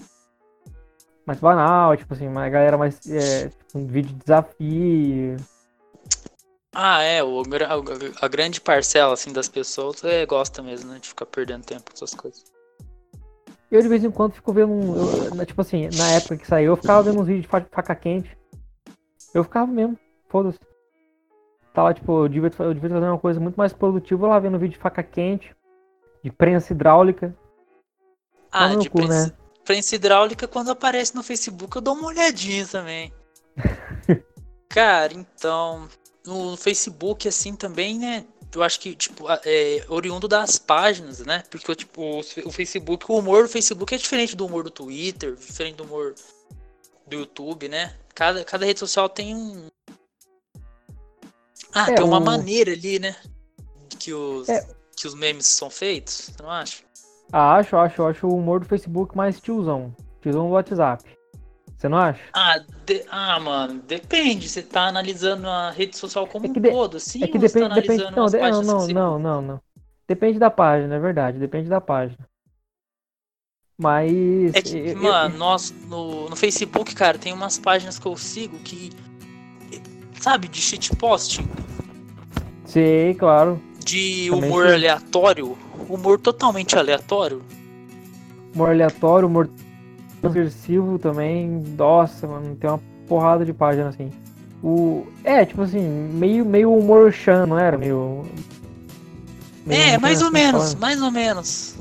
mais 1.23 1.39
banal, 1.39 1.95
tipo 1.95 2.11
assim, 2.15 2.27
uma 2.27 2.49
galera 2.49 2.75
mais, 2.79 2.99
é, 3.07 3.49
tipo, 3.49 3.77
um 3.77 3.85
vídeo 3.85 4.11
de 4.15 4.23
desafio, 4.23 5.37
Ah, 6.73 7.03
é, 7.03 7.23
o, 7.23 7.41
a, 7.41 8.25
a 8.25 8.27
grande 8.27 8.59
parcela 8.59 9.13
assim 9.13 9.31
das 9.31 9.47
pessoas 9.47 10.03
é, 10.03 10.25
gosta 10.25 10.63
mesmo, 10.63 10.91
né, 10.91 10.97
de 10.97 11.09
ficar 11.09 11.27
perdendo 11.27 11.63
tempo 11.63 11.83
com 11.91 11.93
essas 11.93 12.15
coisas. 12.15 12.43
Eu 13.71 13.83
de 13.83 13.87
vez 13.87 14.03
em 14.03 14.09
quando 14.09 14.33
fico 14.33 14.51
vendo 14.51 14.71
um. 14.73 14.95
eu- 15.39 15.45
tipo 15.45 15.61
assim, 15.61 15.89
na 15.89 16.13
época 16.13 16.37
que 16.37 16.47
saiu, 16.47 16.71
eu 16.71 16.77
ficava 16.77 17.03
vendo 17.03 17.19
uns 17.19 17.27
vídeos 17.27 17.43
de 17.43 17.47
fa- 17.47 17.67
faca 17.71 17.93
quente. 17.93 18.38
Eu 19.33 19.43
ficava 19.43 19.71
mesmo, 19.71 19.97
foda-se. 20.27 20.59
Tá 21.73 21.83
lá, 21.83 21.93
tipo, 21.93 22.23
eu 22.23 22.27
devia, 22.27 22.51
eu 22.59 22.73
devia 22.73 22.89
fazer 22.89 23.05
uma 23.05 23.19
coisa 23.19 23.39
muito 23.39 23.55
mais 23.55 23.71
produtiva 23.71 24.27
lá 24.27 24.39
vendo 24.39 24.57
vídeo 24.57 24.73
de 24.73 24.79
faca 24.79 25.03
quente, 25.03 25.55
de 26.23 26.31
prensa 26.31 26.73
hidráulica. 26.73 27.35
Ah, 28.51 28.69
no 28.69 28.79
de 28.79 28.89
cu, 28.89 28.97
prensa, 28.97 29.27
né? 29.27 29.33
prensa 29.63 29.95
hidráulica, 29.95 30.47
quando 30.47 30.71
aparece 30.71 31.15
no 31.15 31.23
Facebook, 31.23 31.75
eu 31.75 31.81
dou 31.81 31.93
uma 31.93 32.07
olhadinha 32.07 32.65
também. 32.65 33.13
Cara, 34.67 35.13
então, 35.13 35.87
no 36.25 36.57
Facebook, 36.57 37.27
assim, 37.27 37.55
também, 37.55 37.99
né? 37.99 38.25
Eu 38.53 38.63
acho 38.63 38.79
que, 38.79 38.95
tipo, 38.95 39.25
é 39.45 39.85
oriundo 39.89 40.27
das 40.27 40.57
páginas, 40.57 41.19
né? 41.19 41.43
Porque, 41.51 41.75
tipo, 41.75 42.01
o 42.01 42.19
o 42.19 42.51
Facebook, 42.51 43.05
o 43.11 43.19
humor 43.19 43.43
do 43.43 43.49
Facebook 43.49 43.93
é 43.93 43.97
diferente 43.97 44.35
do 44.35 44.45
humor 44.47 44.63
do 44.63 44.71
Twitter, 44.71 45.35
diferente 45.35 45.75
do 45.75 45.83
humor 45.83 46.15
do 47.09 47.15
YouTube, 47.17 47.67
né? 47.67 47.93
Cada, 48.13 48.43
cada 48.45 48.65
rede 48.65 48.79
social 48.79 49.09
tem 49.09 49.35
um. 49.35 49.67
Ah, 51.73 51.91
É, 51.91 51.95
tem 51.95 52.03
uma 52.05 52.17
o- 52.17 52.23
maneira 52.23 52.71
ali, 52.71 52.99
né? 52.99 53.15
Que 53.99 54.13
os, 54.13 54.47
É. 54.49 54.65
que 54.95 55.07
os 55.07 55.13
memes 55.13 55.45
são 55.47 55.69
feitos, 55.69 56.31
você 56.35 56.41
não 56.43 56.49
acha? 56.49 56.83
Ah, 57.31 57.55
acho, 57.55 57.75
acho, 57.77 58.03
acho 58.03 58.27
o 58.27 58.35
humor 58.35 58.59
do 58.59 58.65
Facebook 58.65 59.15
mais 59.15 59.39
tiozão. 59.39 59.93
Tiozão 60.21 60.47
do 60.47 60.53
WhatsApp. 60.53 61.03
Você 61.77 61.87
não 61.87 61.97
acha? 61.97 62.21
Ah, 62.33 62.57
de- 62.85 63.05
ah, 63.09 63.39
mano, 63.39 63.81
depende. 63.81 64.49
Você 64.49 64.61
tá 64.61 64.87
analisando 64.87 65.47
a 65.47 65.69
rede 65.71 65.95
social 65.97 66.27
como 66.27 66.45
É 66.45 66.49
um 66.49 66.53
de- 66.53 66.71
todo, 66.71 66.97
assim, 66.97 67.23
É 67.23 67.27
que 67.27 67.37
você 67.39 67.61
tá 67.61 67.67
depende, 67.69 67.81
depende. 67.97 68.15
Não, 68.15 68.25
de- 68.25 68.37
não, 68.39 68.61
não, 68.61 68.87
não, 68.87 69.19
não, 69.19 69.41
não. 69.41 69.61
Depende 70.07 70.39
da 70.39 70.49
página, 70.49 70.95
é 70.95 70.99
verdade. 70.99 71.37
Depende 71.37 71.69
da 71.69 71.79
página. 71.79 72.17
Mas. 73.79 74.53
É 74.53 74.61
que, 74.61 74.77
eu- 74.77 74.85
eu- 74.87 75.01
mano, 75.03 75.37
nós, 75.37 75.73
no, 75.89 76.29
no 76.29 76.35
Facebook, 76.35 76.93
cara, 76.93 77.17
tem 77.17 77.31
umas 77.31 77.57
páginas 77.57 77.97
que 77.97 78.05
eu 78.05 78.15
sigo 78.17 78.57
que. 78.59 78.91
Sabe, 80.19 80.49
de 80.49 80.59
shitposting, 80.59 81.47
Sei, 82.65 83.13
claro. 83.13 83.59
de 83.83 84.27
Também 84.29 84.49
humor 84.49 84.63
sigo. 84.65 84.75
aleatório, 84.75 85.57
humor 85.87 86.19
totalmente 86.19 86.77
aleatório. 86.77 87.41
Humor 88.53 88.69
aleatório, 88.71 89.27
humor 89.29 89.49
transgressivo 90.19 90.99
também. 90.99 91.47
Nossa, 91.77 92.27
mano, 92.27 92.53
tem 92.57 92.69
uma 92.69 92.81
porrada 93.07 93.45
de 93.45 93.53
página 93.53 93.87
assim. 93.89 94.11
O... 94.61 95.07
É, 95.23 95.45
tipo 95.45 95.61
assim, 95.61 95.79
meio, 95.87 96.43
meio 96.45 96.73
humor 96.73 97.13
chan, 97.13 97.45
não 97.45 97.57
era? 97.57 97.77
Meio. 97.77 98.25
meio 99.65 99.81
É, 99.81 99.91
chan, 99.91 99.99
mais 99.99 100.19
ou 100.21 100.27
assim, 100.27 100.33
menos, 100.33 100.75
mais 100.75 101.01
ou 101.01 101.11
menos. 101.11 101.75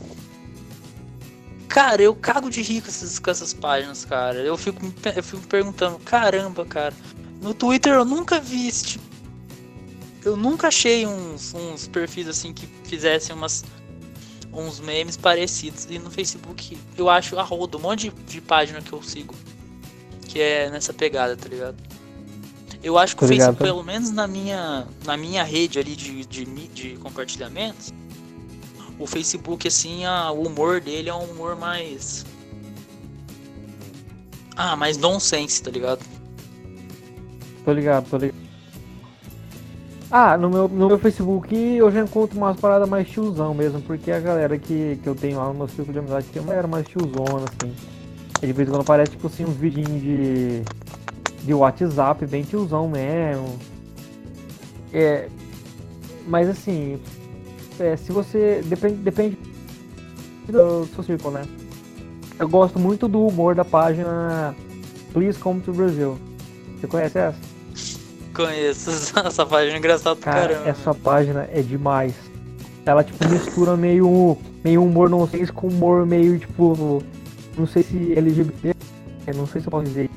Cara, 1.68 2.02
eu 2.02 2.14
cago 2.14 2.48
de 2.48 2.62
rir 2.62 2.80
com 2.80 2.88
essas, 2.88 3.18
com 3.18 3.30
essas 3.30 3.52
páginas, 3.52 4.04
cara. 4.04 4.38
Eu 4.38 4.56
fico, 4.56 4.80
eu 5.14 5.22
fico 5.22 5.46
perguntando, 5.46 5.98
caramba, 5.98 6.64
cara. 6.64 6.94
No 7.42 7.52
Twitter 7.54 7.92
eu 7.92 8.04
nunca 8.04 8.40
vi 8.40 8.66
esse 8.66 8.84
tipo. 8.84 9.04
Eu 10.24 10.36
nunca 10.36 10.68
achei 10.68 11.06
uns, 11.06 11.54
uns 11.54 11.86
perfis 11.86 12.26
assim 12.26 12.52
que 12.52 12.66
fizessem 12.84 13.36
umas, 13.36 13.64
uns 14.52 14.80
memes 14.80 15.16
parecidos. 15.16 15.86
E 15.88 15.98
no 15.98 16.10
Facebook 16.10 16.76
eu 16.96 17.08
acho 17.08 17.38
a 17.38 17.42
roda, 17.42 17.76
um 17.76 17.80
monte 17.80 18.10
de, 18.10 18.22
de 18.24 18.40
página 18.40 18.80
que 18.80 18.92
eu 18.92 19.02
sigo. 19.02 19.34
Que 20.26 20.40
é 20.40 20.70
nessa 20.70 20.92
pegada, 20.92 21.36
tá 21.36 21.48
ligado? 21.48 21.76
Eu 22.82 22.96
acho 22.96 23.16
que 23.16 23.24
o 23.24 23.26
ligado, 23.26 23.56
Facebook, 23.56 23.64
pelo 23.64 23.82
menos 23.82 24.10
na 24.10 24.26
minha, 24.26 24.86
na 25.04 25.16
minha 25.16 25.42
rede 25.42 25.78
ali 25.78 25.96
de, 25.96 26.24
de, 26.24 26.44
de 26.44 26.96
compartilhamentos, 26.96 27.92
o 28.98 29.06
Facebook, 29.06 29.66
assim, 29.68 30.04
a- 30.04 30.30
o 30.30 30.46
humor 30.46 30.80
dele 30.80 31.08
é 31.08 31.14
um 31.14 31.24
humor 31.24 31.56
mais. 31.56 32.24
Ah, 34.56 34.74
mais 34.76 34.96
nonsense, 34.98 35.62
tá 35.62 35.70
ligado? 35.70 36.04
Tô 37.64 37.72
ligado, 37.72 38.08
tô 38.10 38.16
ligado. 38.16 38.48
Ah, 40.10 40.38
no 40.38 40.48
meu, 40.48 40.68
no 40.68 40.88
meu 40.88 40.98
Facebook 40.98 41.54
eu 41.54 41.90
já 41.92 42.00
encontro 42.00 42.36
umas 42.38 42.58
paradas 42.58 42.88
mais 42.88 43.08
tiozão 43.08 43.52
mesmo, 43.52 43.80
porque 43.82 44.10
a 44.10 44.18
galera 44.18 44.58
que, 44.58 44.98
que 45.02 45.06
eu 45.08 45.14
tenho 45.14 45.36
lá 45.36 45.48
no 45.48 45.54
meu 45.54 45.68
círculo 45.68 45.92
de 45.92 45.98
amizade 45.98 46.26
tem 46.28 46.40
uma 46.40 46.48
galera 46.48 46.66
mais 46.66 46.86
tiozona, 46.88 47.44
assim. 47.44 47.74
E 48.42 48.46
de 48.46 48.52
vez 48.52 48.68
em 48.68 48.72
quando 48.72 48.80
aparece, 48.82 49.12
tipo 49.12 49.26
assim, 49.26 49.44
uns 49.44 49.56
vidinhos 49.56 50.00
de, 50.00 50.62
de 51.44 51.52
WhatsApp, 51.54 52.24
bem 52.26 52.42
tiozão 52.42 52.88
mesmo. 52.88 53.58
É, 54.94 55.28
mas 56.26 56.48
assim, 56.48 56.98
é, 57.80 57.96
se 57.96 58.12
você. 58.12 58.62
Depende, 58.64 58.96
depende 58.96 59.38
do 60.48 60.86
seu 60.94 61.04
círculo, 61.04 61.34
né? 61.34 61.44
Eu 62.38 62.48
gosto 62.48 62.78
muito 62.78 63.08
do 63.08 63.26
humor 63.26 63.54
da 63.54 63.64
página 63.64 64.54
Please 65.12 65.38
Come 65.38 65.60
to 65.60 65.72
Brazil. 65.72 66.18
Você 66.80 66.86
conhece 66.86 67.18
essa? 67.18 67.38
Conheço 68.34 68.90
essa 69.26 69.44
página 69.46 69.74
é 69.74 69.78
engraçada 69.78 70.16
pra 70.16 70.32
Cara, 70.32 70.48
caramba. 70.54 70.70
essa 70.70 70.94
página 70.94 71.48
é 71.52 71.60
demais. 71.60 72.14
Ela, 72.86 73.02
tipo, 73.04 73.28
mistura 73.28 73.76
meio, 73.76 74.38
meio 74.64 74.82
humor 74.82 75.10
não 75.10 75.26
sei 75.28 75.46
com 75.48 75.66
humor 75.66 76.06
meio, 76.06 76.38
tipo, 76.38 77.02
não 77.56 77.66
sei 77.66 77.82
se 77.82 78.12
LGBT, 78.16 78.74
eu 79.26 79.34
não 79.34 79.46
sei 79.46 79.60
se 79.60 79.66
eu 79.66 79.70
posso 79.70 79.84
dizer 79.86 80.08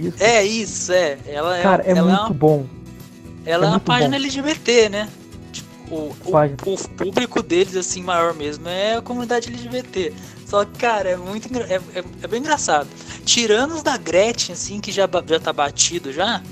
isso. 0.00 0.22
É 0.22 0.44
isso, 0.44 0.92
é. 0.92 1.18
Ela 1.26 1.58
é, 1.58 1.62
Cara, 1.62 1.82
é 1.84 1.90
ela 1.90 2.02
muito 2.08 2.20
é, 2.20 2.26
uma, 2.26 2.30
bom. 2.34 2.66
ela 3.44 3.64
é 3.64 3.68
é 3.68 3.70
uma 3.70 3.80
página 3.80 4.10
bom. 4.10 4.24
LGBT, 4.24 4.88
né? 4.88 5.08
O, 5.90 6.14
o, 6.24 6.74
o, 6.74 6.88
público 6.96 7.42
deles, 7.42 7.76
assim, 7.76 8.02
maior 8.02 8.34
mesmo 8.34 8.68
é 8.68 8.96
a 8.96 9.02
comunidade 9.02 9.48
LGBT. 9.48 10.12
Só 10.46 10.64
que, 10.64 10.78
cara, 10.78 11.10
é 11.10 11.16
muito 11.16 11.48
é, 11.56 11.74
é, 11.74 12.04
é, 12.22 12.26
bem 12.26 12.40
engraçado. 12.40 12.88
Tirando 13.24 13.74
os 13.74 13.82
da 13.82 13.96
Gretchen, 13.96 14.52
assim, 14.52 14.80
que 14.80 14.92
já, 14.92 15.08
já 15.26 15.40
tá 15.40 15.52
batido 15.52 16.12
já. 16.12 16.42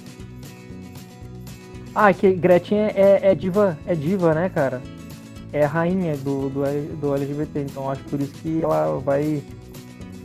Ah, 1.95 2.13
que 2.13 2.33
Gretchen 2.33 2.79
é, 2.79 2.93
é, 2.95 3.21
é 3.31 3.35
diva, 3.35 3.79
é 3.87 3.95
diva, 3.95 4.35
né, 4.35 4.49
cara? 4.49 4.83
É 5.53 5.65
rainha 5.65 6.17
do, 6.19 6.51
do, 6.51 6.63
do 7.01 7.15
LGBT, 7.15 7.61
então 7.61 7.91
acho 7.91 8.03
por 8.05 8.21
isso 8.21 8.33
que 8.35 8.63
ela 8.63 8.99
vai 9.01 9.43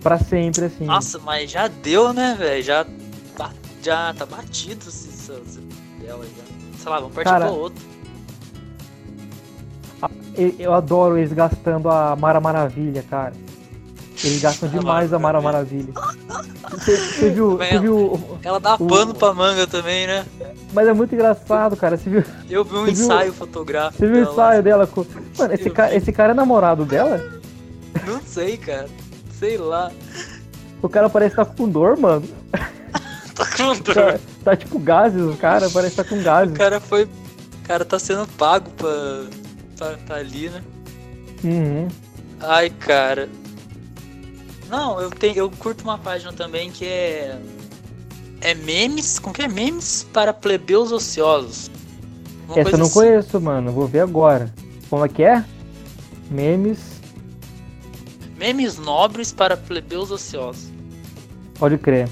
para 0.02 0.18
sempre, 0.20 0.66
assim. 0.66 0.86
Nossa, 0.86 1.20
mas 1.20 1.50
já 1.50 1.68
deu, 1.68 2.12
né, 2.12 2.36
velho? 2.38 2.64
Já, 2.64 2.86
já 3.82 4.14
tá 4.14 4.26
batido 4.26 4.90
esse, 4.90 5.32
dela 6.00 6.26
já. 6.26 6.78
Sei 6.78 6.92
lá, 6.92 7.00
vamos 7.00 7.14
partir 7.14 7.30
Cara, 7.30 7.46
pro 7.46 7.56
outro. 7.56 7.91
Eu 10.58 10.74
adoro 10.74 11.18
eles 11.18 11.34
gastando 11.34 11.90
a 11.90 12.16
Mara 12.16 12.40
Maravilha, 12.40 13.04
cara. 13.10 13.34
Eles 14.24 14.42
gastam 14.42 14.70
demais 14.70 15.14
a 15.14 15.20
Mara 15.20 15.42
Maravilha. 15.42 15.94
Você, 16.70 17.30
viu, 17.32 17.58
você 17.58 17.80
viu. 17.80 18.40
Ela 18.44 18.60
dá 18.60 18.76
o, 18.76 18.88
pano 18.88 19.14
pra 19.14 19.34
manga 19.34 19.66
também, 19.66 20.06
né? 20.06 20.26
Mas 20.74 20.88
é 20.88 20.94
muito 20.94 21.14
engraçado, 21.14 21.76
cara. 21.76 21.98
Você 21.98 22.10
viu. 22.10 22.24
Eu 22.50 22.64
vi 22.64 22.76
um 22.76 22.88
ensaio 22.88 23.32
viu, 23.32 23.34
fotográfico. 23.34 23.98
Você 23.98 24.08
viu 24.08 24.26
o 24.26 24.32
ensaio 24.32 24.64
dela? 24.64 24.86
Com... 24.86 25.06
Mano, 25.38 25.54
esse 25.54 25.70
cara, 25.70 25.96
esse 25.96 26.12
cara 26.12 26.32
é 26.32 26.36
namorado 26.36 26.86
dela? 26.86 27.20
Não 28.06 28.22
sei, 28.22 28.58
cara. 28.58 28.88
Sei 29.40 29.58
lá. 29.58 29.92
O 30.82 30.90
cara 30.90 31.10
parece 31.10 31.34
estar 31.34 31.46
tá 31.46 31.54
com 31.56 31.68
dor, 31.68 31.98
mano. 31.98 32.28
tá 33.36 33.46
com 33.58 33.74
dor. 33.80 33.94
Tá, 33.96 34.20
tá, 34.44 34.56
tipo 34.56 34.78
gases, 34.80 35.22
o 35.22 35.38
cara 35.38 35.70
parece 35.70 35.94
estar 35.94 36.04
tá 36.04 36.10
com 36.10 36.22
gases. 36.22 36.54
O 36.54 36.58
cara 36.58 36.80
foi. 36.80 37.04
O 37.06 37.68
cara 37.68 37.84
tá 37.84 37.98
sendo 37.98 38.28
pago 38.38 38.70
pra. 38.72 39.41
Pra, 39.82 39.98
pra 40.06 40.16
ali, 40.18 40.50
né? 40.50 40.64
Uhum. 41.44 41.88
Ai, 42.40 42.70
cara. 42.70 43.28
Não, 44.70 45.02
eu 45.02 45.10
tenho, 45.10 45.36
eu 45.36 45.50
curto 45.50 45.84
uma 45.84 45.98
página 45.98 46.32
também 46.32 46.72
que 46.72 46.86
é 46.86 47.42
é 48.42 48.54
memes, 48.54 49.20
com 49.20 49.34
que 49.34 49.42
é 49.42 49.48
memes 49.48 50.08
para 50.14 50.32
plebeus 50.34 50.92
ociosos. 50.92 51.70
Uma 52.48 52.60
Essa 52.60 52.72
eu 52.72 52.78
não 52.78 52.86
assim. 52.86 52.94
conheço, 52.94 53.42
mano. 53.42 53.72
Vou 53.72 53.88
ver 53.88 54.02
agora. 54.02 54.54
Como 54.90 55.04
é 55.06 55.10
que 55.10 55.24
é? 55.24 55.44
Memes. 56.30 57.02
Memes 58.38 58.78
nobres 58.78 59.32
para 59.32 59.58
plebeus 59.58 60.10
ociosos. 60.12 60.70
Pode 61.56 61.78
crer. 61.78 62.10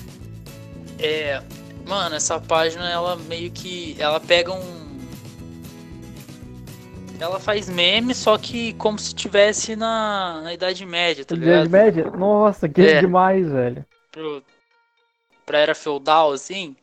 É, 0.99 1.41
mano, 1.87 2.15
essa 2.15 2.39
página 2.39 2.89
ela 2.89 3.15
meio 3.15 3.49
que 3.51 3.95
ela 3.97 4.19
pega 4.19 4.53
um 4.53 4.78
ela 7.19 7.39
faz 7.39 7.67
meme, 7.67 8.15
só 8.15 8.37
que 8.37 8.73
como 8.73 8.97
se 8.97 9.13
tivesse 9.13 9.75
na, 9.75 10.41
na 10.41 10.53
Idade 10.53 10.85
Média, 10.85 11.25
tá 11.25 11.35
ligado? 11.35 11.67
Idade 11.67 11.69
Média? 11.69 12.11
Nossa, 12.11 12.69
que 12.69 12.81
é. 12.81 13.01
demais, 13.01 13.49
velho. 13.49 13.85
Pro, 14.11 14.43
pra 15.45 15.59
era 15.59 15.75
feudal, 15.75 16.31
assim. 16.31 16.75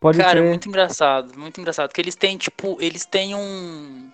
Pode 0.00 0.18
Cara, 0.18 0.40
crer. 0.40 0.48
muito 0.48 0.68
engraçado, 0.68 1.38
muito 1.38 1.60
engraçado. 1.60 1.88
Porque 1.88 2.00
eles 2.00 2.16
têm, 2.16 2.36
tipo, 2.36 2.76
eles 2.80 3.04
têm 3.04 3.34
um. 3.34 4.10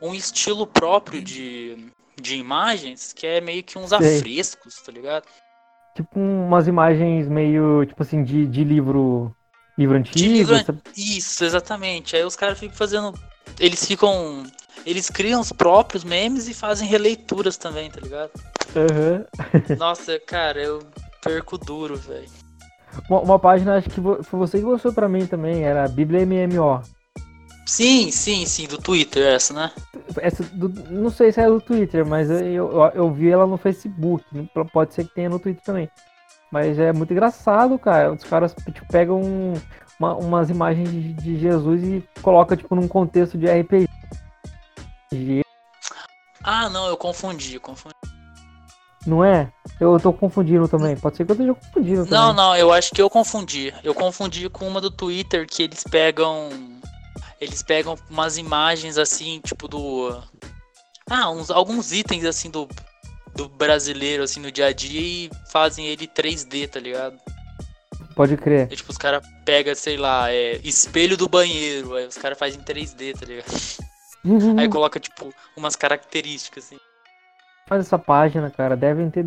um 0.00 0.14
estilo 0.14 0.66
próprio 0.66 1.22
de, 1.22 1.86
de 2.20 2.36
imagens 2.36 3.12
que 3.12 3.26
é 3.26 3.40
meio 3.40 3.62
que 3.62 3.78
uns 3.78 3.90
Sei. 3.90 4.18
afrescos, 4.18 4.80
tá 4.82 4.90
ligado? 4.90 5.24
Tipo 5.94 6.18
umas 6.18 6.66
imagens 6.66 7.28
meio, 7.28 7.84
tipo 7.84 8.02
assim, 8.02 8.24
de, 8.24 8.46
de 8.46 8.64
livro. 8.64 9.34
Livro 9.76 9.96
antigo. 9.96 10.52
Livro... 10.52 10.56
Isso, 10.96 11.44
exatamente. 11.44 12.16
Aí 12.16 12.24
os 12.24 12.36
caras 12.36 12.58
ficam 12.58 12.76
fazendo. 12.76 13.14
Eles 13.60 13.84
ficam 13.84 14.44
eles 14.84 15.10
criam 15.10 15.40
os 15.40 15.52
próprios 15.52 16.04
memes 16.04 16.48
e 16.48 16.54
fazem 16.54 16.88
releituras 16.88 17.56
também, 17.56 17.90
tá 17.90 18.00
ligado? 18.00 18.30
Uhum. 18.74 19.24
Nossa, 19.78 20.18
cara, 20.20 20.60
eu 20.60 20.82
perco 21.22 21.56
duro, 21.56 21.96
velho. 21.96 22.28
Uma, 23.08 23.20
uma, 23.20 23.38
página, 23.38 23.76
acho 23.76 23.90
que 23.90 24.00
foi 24.00 24.38
você 24.38 24.58
que 24.58 24.64
mostrou 24.64 24.92
pra 24.92 25.08
mim 25.08 25.26
também, 25.26 25.64
era 25.64 25.84
a 25.84 25.88
Bíblia 25.88 26.24
MMO. 26.24 26.82
Sim, 27.66 28.10
sim, 28.10 28.44
sim, 28.44 28.66
do 28.66 28.78
Twitter, 28.78 29.24
essa, 29.26 29.54
né? 29.54 29.70
Essa 30.18 30.42
do, 30.42 30.68
não 30.90 31.10
sei 31.10 31.32
se 31.32 31.40
é 31.40 31.46
do 31.46 31.60
Twitter, 31.60 32.04
mas 32.04 32.30
eu, 32.30 32.38
eu, 32.38 32.92
eu, 32.94 33.10
vi 33.10 33.30
ela 33.30 33.46
no 33.46 33.56
Facebook. 33.56 34.24
Pode 34.72 34.94
ser 34.94 35.04
que 35.04 35.14
tenha 35.14 35.30
no 35.30 35.38
Twitter 35.38 35.64
também. 35.64 35.88
Mas 36.52 36.78
é 36.78 36.92
muito 36.92 37.12
engraçado, 37.12 37.78
cara. 37.78 38.12
Os 38.12 38.22
caras 38.22 38.54
tipo, 38.54 38.86
pegam 38.88 39.54
uma, 39.98 40.14
umas 40.14 40.50
imagens 40.50 40.90
de, 40.90 41.12
de 41.14 41.38
Jesus 41.38 41.82
e 41.82 42.04
colocam 42.20 42.56
tipo, 42.56 42.74
num 42.74 42.86
contexto 42.86 43.38
de 43.38 43.46
RPG. 43.46 43.88
Ah, 46.42 46.68
não, 46.68 46.86
eu 46.88 46.96
confundi, 46.96 47.58
confundi. 47.58 47.94
Não 49.06 49.24
é? 49.24 49.52
Eu 49.78 49.98
tô 49.98 50.12
confundindo 50.12 50.66
também. 50.66 50.96
Pode 50.96 51.16
ser 51.16 51.24
que 51.24 51.32
eu 51.32 51.34
esteja 51.34 51.54
confundindo 51.54 52.04
também. 52.04 52.18
Não, 52.18 52.32
não, 52.32 52.56
eu 52.56 52.72
acho 52.72 52.90
que 52.92 53.02
eu 53.02 53.10
confundi. 53.10 53.72
Eu 53.82 53.94
confundi 53.94 54.48
com 54.48 54.66
uma 54.66 54.80
do 54.80 54.90
Twitter 54.90 55.46
que 55.46 55.62
eles 55.62 55.84
pegam. 55.84 56.50
Eles 57.40 57.62
pegam 57.62 57.96
umas 58.10 58.38
imagens 58.38 58.96
assim, 58.96 59.40
tipo 59.40 59.68
do. 59.68 60.22
Ah, 61.08 61.30
uns, 61.30 61.50
alguns 61.50 61.92
itens 61.92 62.24
assim 62.24 62.50
do, 62.50 62.66
do 63.34 63.48
brasileiro, 63.48 64.22
assim, 64.22 64.40
no 64.40 64.50
dia 64.50 64.66
a 64.66 64.72
dia 64.72 65.00
e 65.00 65.30
fazem 65.50 65.86
ele 65.86 66.06
3D, 66.06 66.68
tá 66.68 66.80
ligado? 66.80 67.18
Pode 68.14 68.36
crer. 68.36 68.68
E, 68.70 68.76
tipo, 68.76 68.90
os 68.90 68.96
caras 68.96 69.26
pegam, 69.44 69.74
sei 69.74 69.96
lá, 69.96 70.32
é, 70.32 70.60
espelho 70.64 71.16
do 71.16 71.28
banheiro, 71.28 71.94
aí 71.94 72.06
os 72.06 72.16
caras 72.16 72.38
fazem 72.38 72.60
3D, 72.60 73.18
tá 73.18 73.26
ligado? 73.26 73.93
Uhum. 74.24 74.58
Aí 74.58 74.68
coloca, 74.68 74.98
tipo, 74.98 75.32
umas 75.56 75.76
características, 75.76 76.64
assim. 76.64 76.78
Mas 77.68 77.86
essa 77.86 77.98
página, 77.98 78.50
cara, 78.50 78.76
devem 78.76 79.10
ter 79.10 79.26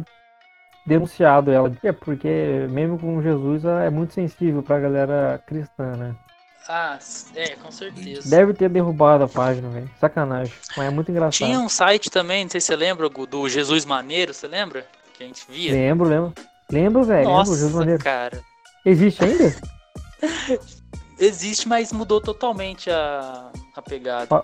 denunciado 0.85 1.51
ela. 1.51 1.71
É 1.83 1.91
porque, 1.91 2.67
mesmo 2.69 2.97
com 2.97 3.21
Jesus, 3.21 3.63
é 3.65 3.89
muito 3.89 4.13
sensível 4.13 4.63
pra 4.63 4.79
galera 4.79 5.41
cristã, 5.45 5.95
né? 5.95 6.15
Ah, 6.69 6.99
é, 7.35 7.55
com 7.55 7.71
certeza. 7.71 8.29
Deve 8.29 8.53
ter 8.53 8.69
derrubado 8.69 9.23
a 9.23 9.27
página, 9.27 9.69
velho. 9.69 9.89
Sacanagem. 9.99 10.53
Mas 10.75 10.87
é 10.87 10.89
muito 10.89 11.09
engraçado. 11.09 11.47
Tinha 11.47 11.59
um 11.59 11.69
site 11.69 12.09
também, 12.09 12.43
não 12.43 12.51
sei 12.51 12.59
se 12.59 12.67
você 12.67 12.75
lembra, 12.75 13.07
do 13.09 13.47
Jesus 13.47 13.85
Maneiro, 13.85 14.33
você 14.33 14.47
lembra? 14.47 14.85
Que 15.13 15.23
a 15.23 15.27
gente 15.27 15.45
via. 15.49 15.71
Lembro, 15.71 16.09
lembro. 16.09 16.33
Lembro, 16.69 17.03
velho. 17.03 17.23
Nossa, 17.23 17.51
lembro, 17.51 17.65
Jesus 17.67 17.79
Maneiro. 17.79 18.03
cara. 18.03 18.41
Existe 18.85 19.23
ainda? 19.23 19.55
Existe, 21.19 21.67
mas 21.67 21.91
mudou 21.93 22.19
totalmente 22.19 22.91
a, 22.91 23.49
a 23.75 23.81
pegada 23.81 24.43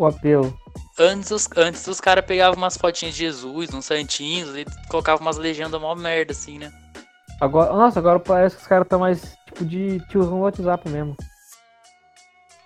o 0.00 0.06
apelo. 0.06 0.56
Antes 0.98 1.30
os, 1.30 1.48
antes 1.56 1.86
os 1.86 2.00
caras 2.00 2.24
pegavam 2.24 2.56
umas 2.56 2.76
fotinhas 2.76 3.14
de 3.14 3.20
Jesus, 3.20 3.72
uns 3.72 3.84
santinhos, 3.84 4.56
e 4.56 4.64
colocavam 4.88 5.22
umas 5.22 5.36
legendas 5.36 5.80
mó 5.80 5.94
merda, 5.94 6.32
assim, 6.32 6.58
né? 6.58 6.72
Agora, 7.40 7.72
nossa, 7.72 7.98
agora 7.98 8.18
parece 8.18 8.56
que 8.56 8.62
os 8.62 8.68
caras 8.68 8.84
estão 8.84 9.00
mais 9.00 9.36
tipo 9.46 9.64
de 9.64 9.98
tiozão 10.08 10.38
no 10.38 10.42
WhatsApp 10.42 10.88
mesmo. 10.88 11.16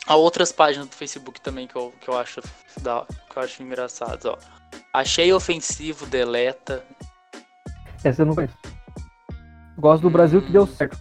Há 0.06 0.16
outras 0.16 0.52
páginas 0.52 0.88
do 0.88 0.94
Facebook 0.94 1.40
também 1.40 1.66
que 1.66 1.76
eu, 1.76 1.92
que 2.00 2.08
eu 2.08 2.18
acho 2.18 2.40
da, 2.82 3.06
que 3.30 3.36
eu 3.36 3.42
acho 3.42 3.62
engraçadas, 3.62 4.24
ó. 4.24 4.36
Achei 4.92 5.32
ofensivo, 5.32 6.06
deleta. 6.06 6.84
Essa 8.02 8.22
eu 8.22 8.26
não 8.26 8.34
conheço. 8.34 8.54
Gosto 9.78 10.02
do 10.02 10.08
hum... 10.08 10.12
Brasil 10.12 10.42
que 10.42 10.52
deu 10.52 10.66
certo. 10.66 10.98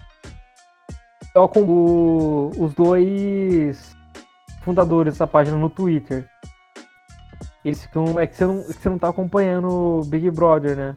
Eu 1.36 1.50
com 1.50 2.52
os 2.58 2.74
dois 2.74 3.93
fundadores 4.64 5.14
dessa 5.14 5.28
página 5.28 5.58
no 5.58 5.70
Twitter. 5.70 6.28
Eles 7.64 7.82
ficam. 7.82 8.20
É 8.20 8.28
que 8.28 8.36
você 8.36 8.46
não, 8.46 8.62
você 8.62 8.90
não 8.90 8.98
tá 8.98 9.10
acompanhando 9.10 9.70
o 9.70 10.06
Big 10.06 10.30
Brother, 10.32 10.76
né? 10.76 10.96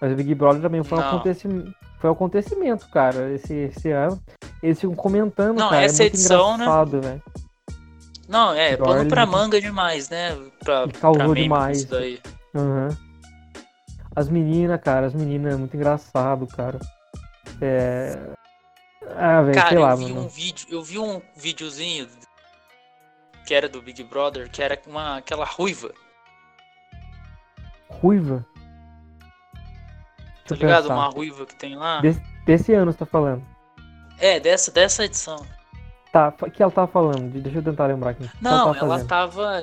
Mas 0.00 0.12
o 0.12 0.16
Big 0.16 0.34
Brother 0.34 0.62
também 0.62 0.82
foi 0.82 0.98
um 0.98 1.02
acontecimento. 1.02 1.74
Foi 1.98 2.10
um 2.10 2.12
acontecimento, 2.12 2.88
cara, 2.88 3.32
esse, 3.32 3.54
esse 3.54 3.90
ano. 3.90 4.20
Eles 4.62 4.80
ficam 4.80 4.94
comentando, 4.94 5.58
não, 5.58 5.70
cara. 5.70 5.82
Essa 5.82 6.02
é 6.02 6.04
muito 6.04 6.16
edição, 6.16 6.56
né? 6.56 6.64
engraçado, 6.64 6.96
né? 6.96 7.00
velho. 7.00 7.22
Não, 8.28 8.52
é, 8.54 8.76
pano 8.76 9.08
pra 9.08 9.24
manga 9.24 9.60
demais, 9.60 10.08
né? 10.08 10.36
Pra, 10.62 10.88
causou 11.00 11.32
pra 11.32 11.34
demais. 11.34 11.78
Isso 11.78 11.90
daí. 11.90 12.20
Uhum. 12.54 12.88
As 14.14 14.28
meninas, 14.28 14.80
cara, 14.80 15.06
as 15.06 15.14
meninas 15.14 15.54
é 15.54 15.56
muito 15.56 15.76
engraçado, 15.76 16.46
cara. 16.46 16.78
É. 17.60 18.18
Ah, 19.14 19.42
velho, 19.42 19.68
sei 19.68 19.78
lá, 19.78 19.90
eu 19.92 19.96
vi 19.96 20.12
mano. 20.12 20.26
Um 20.26 20.28
vídeo, 20.28 20.66
eu 20.70 20.82
vi 20.82 20.98
um 20.98 21.22
videozinho 21.36 22.08
que 23.46 23.54
era 23.54 23.68
do 23.68 23.80
Big 23.80 24.02
Brother, 24.02 24.50
que 24.50 24.60
era 24.60 24.78
uma, 24.86 25.18
aquela 25.18 25.44
ruiva. 25.44 25.92
Ruiva? 27.88 28.44
Tá 30.46 30.56
ligado? 30.56 30.82
Pensar. 30.82 30.94
Uma 30.94 31.08
ruiva 31.08 31.46
que 31.46 31.54
tem 31.54 31.76
lá. 31.76 32.00
Desse, 32.00 32.20
desse, 32.44 32.74
ano 32.74 32.92
você 32.92 32.98
tá 32.98 33.06
falando? 33.06 33.42
É, 34.18 34.40
dessa, 34.40 34.70
dessa 34.72 35.04
edição. 35.04 35.46
Tá, 36.12 36.34
o 36.42 36.50
que 36.50 36.62
ela 36.62 36.72
tava 36.72 36.90
falando? 36.90 37.30
Deixa 37.40 37.58
eu 37.58 37.62
tentar 37.62 37.86
lembrar 37.86 38.10
aqui. 38.10 38.28
Não, 38.40 38.74
ela, 38.74 38.78
ela 38.78 39.04
tava. 39.04 39.62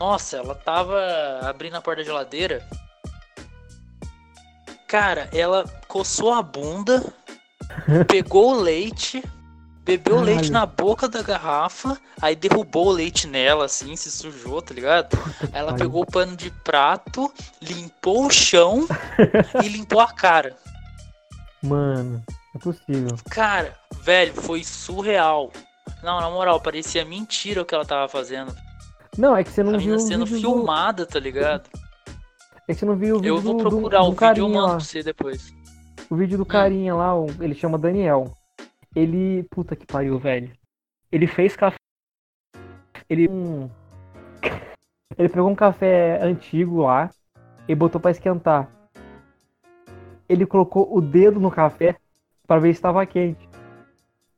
Nossa, 0.00 0.38
ela 0.38 0.54
tava 0.54 0.98
abrindo 1.42 1.76
a 1.76 1.80
porta 1.80 2.02
da 2.02 2.06
geladeira. 2.06 2.66
Cara, 4.86 5.28
ela 5.34 5.64
coçou 5.86 6.32
a 6.32 6.42
bunda, 6.42 7.04
pegou 8.08 8.52
o 8.54 8.60
leite 8.60 9.22
bebeu 9.88 10.16
Caralho. 10.16 10.34
leite 10.36 10.50
na 10.52 10.66
boca 10.66 11.08
da 11.08 11.22
garrafa, 11.22 11.96
aí 12.20 12.36
derrubou 12.36 12.88
o 12.88 12.92
leite 12.92 13.26
nela, 13.26 13.64
assim, 13.64 13.96
se 13.96 14.10
sujou, 14.10 14.60
tá 14.60 14.74
ligado? 14.74 15.16
Aí 15.44 15.48
ela 15.60 15.72
pegou 15.74 16.02
o 16.02 16.06
pano 16.06 16.36
de 16.36 16.50
prato, 16.50 17.32
limpou 17.62 18.26
o 18.26 18.30
chão 18.30 18.86
e 19.64 19.68
limpou 19.68 20.00
a 20.00 20.08
cara. 20.12 20.54
Mano, 21.62 22.22
é 22.54 22.58
possível. 22.58 23.16
Cara, 23.30 23.74
velho, 24.02 24.34
foi 24.34 24.62
surreal. 24.62 25.50
Não, 26.02 26.20
na 26.20 26.30
moral, 26.30 26.60
parecia 26.60 27.04
mentira 27.04 27.62
o 27.62 27.64
que 27.64 27.74
ela 27.74 27.84
tava 27.84 28.08
fazendo. 28.08 28.54
Não, 29.16 29.34
é 29.34 29.42
que 29.42 29.50
você 29.50 29.62
A 29.62 29.64
não 29.64 29.72
viu 29.72 29.80
menina 29.80 29.96
o 29.96 30.00
sendo 30.00 30.26
vídeo 30.26 30.42
do... 30.50 30.54
filmada, 30.56 31.06
tá 31.06 31.18
ligado? 31.18 31.68
É 32.68 32.74
que 32.74 32.78
você 32.80 32.84
não 32.84 32.94
viu 32.94 33.16
o 33.16 33.18
vídeo 33.18 33.34
Eu 33.36 33.40
vou 33.40 33.54
do- 33.54 33.64
do- 33.64 33.70
procurar 33.70 34.00
do, 34.00 34.04
o 34.08 34.12
vídeo 34.12 34.36
e 34.36 34.40
eu 34.40 34.48
mando 34.48 34.68
pra 34.76 34.80
você 34.80 35.02
depois. 35.02 35.52
O 36.10 36.14
vídeo 36.16 36.36
do 36.38 36.44
carinha 36.46 36.94
lá, 36.94 37.12
ele 37.40 37.54
chama 37.54 37.76
Daniel. 37.78 38.32
Ele. 38.98 39.42
Puta 39.50 39.76
que 39.76 39.86
pariu, 39.86 40.18
velho. 40.18 40.50
Ele 41.10 41.26
fez 41.26 41.56
café. 41.56 41.76
Ele. 43.08 43.28
um- 43.28 43.68
Ele 45.18 45.28
pegou 45.28 45.48
um 45.50 45.54
café 45.54 46.22
antigo 46.22 46.82
lá 46.82 47.10
e 47.66 47.74
botou 47.74 48.00
pra 48.00 48.10
esquentar. 48.10 48.68
Ele 50.28 50.46
colocou 50.46 50.94
o 50.94 51.00
dedo 51.00 51.40
no 51.40 51.50
café 51.50 51.96
pra 52.46 52.58
ver 52.58 52.68
se 52.74 52.78
estava 52.78 53.04
quente. 53.06 53.48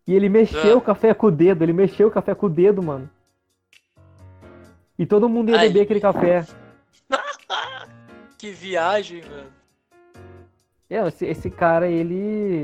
E 0.06 0.14
ele 0.14 0.28
mexeu 0.28 0.74
Ah. 0.74 0.78
o 0.78 0.80
café 0.80 1.12
com 1.12 1.26
o 1.26 1.30
dedo, 1.30 1.62
ele 1.62 1.72
mexeu 1.72 2.08
o 2.08 2.10
café 2.10 2.34
com 2.34 2.46
o 2.46 2.50
dedo, 2.50 2.82
mano. 2.82 3.10
E 4.98 5.04
todo 5.04 5.28
mundo 5.28 5.50
ia 5.50 5.58
Ai. 5.58 5.68
beber 5.68 5.82
aquele 5.82 6.00
café. 6.00 6.46
Que 8.38 8.52
viagem, 8.52 9.22
mano. 9.22 9.50
É, 10.90 11.06
esse, 11.06 11.24
esse 11.24 11.48
cara, 11.48 11.88
ele. 11.88 12.16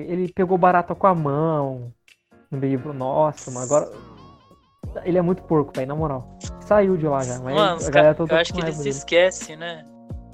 ele 0.08 0.32
pegou 0.32 0.58
barata 0.58 0.94
com 0.94 1.06
a 1.06 1.14
mão. 1.14 1.92
No 2.50 2.58
meio. 2.58 2.92
Nossa, 2.92 3.50
mano, 3.52 3.64
agora. 3.64 3.90
Ele 5.04 5.18
é 5.18 5.22
muito 5.22 5.42
porco, 5.42 5.72
velho, 5.74 5.88
na 5.88 5.94
moral. 5.94 6.36
Saiu 6.60 6.96
de 6.96 7.06
lá 7.06 7.22
já, 7.22 7.38
mas 7.38 7.54
Mano, 7.54 7.86
a 7.86 7.90
galera 7.90 8.16
eu 8.18 8.36
acho 8.36 8.52
que 8.52 8.60
eles 8.60 8.76
se 8.76 8.88
esquecem, 8.88 9.56
né? 9.56 9.84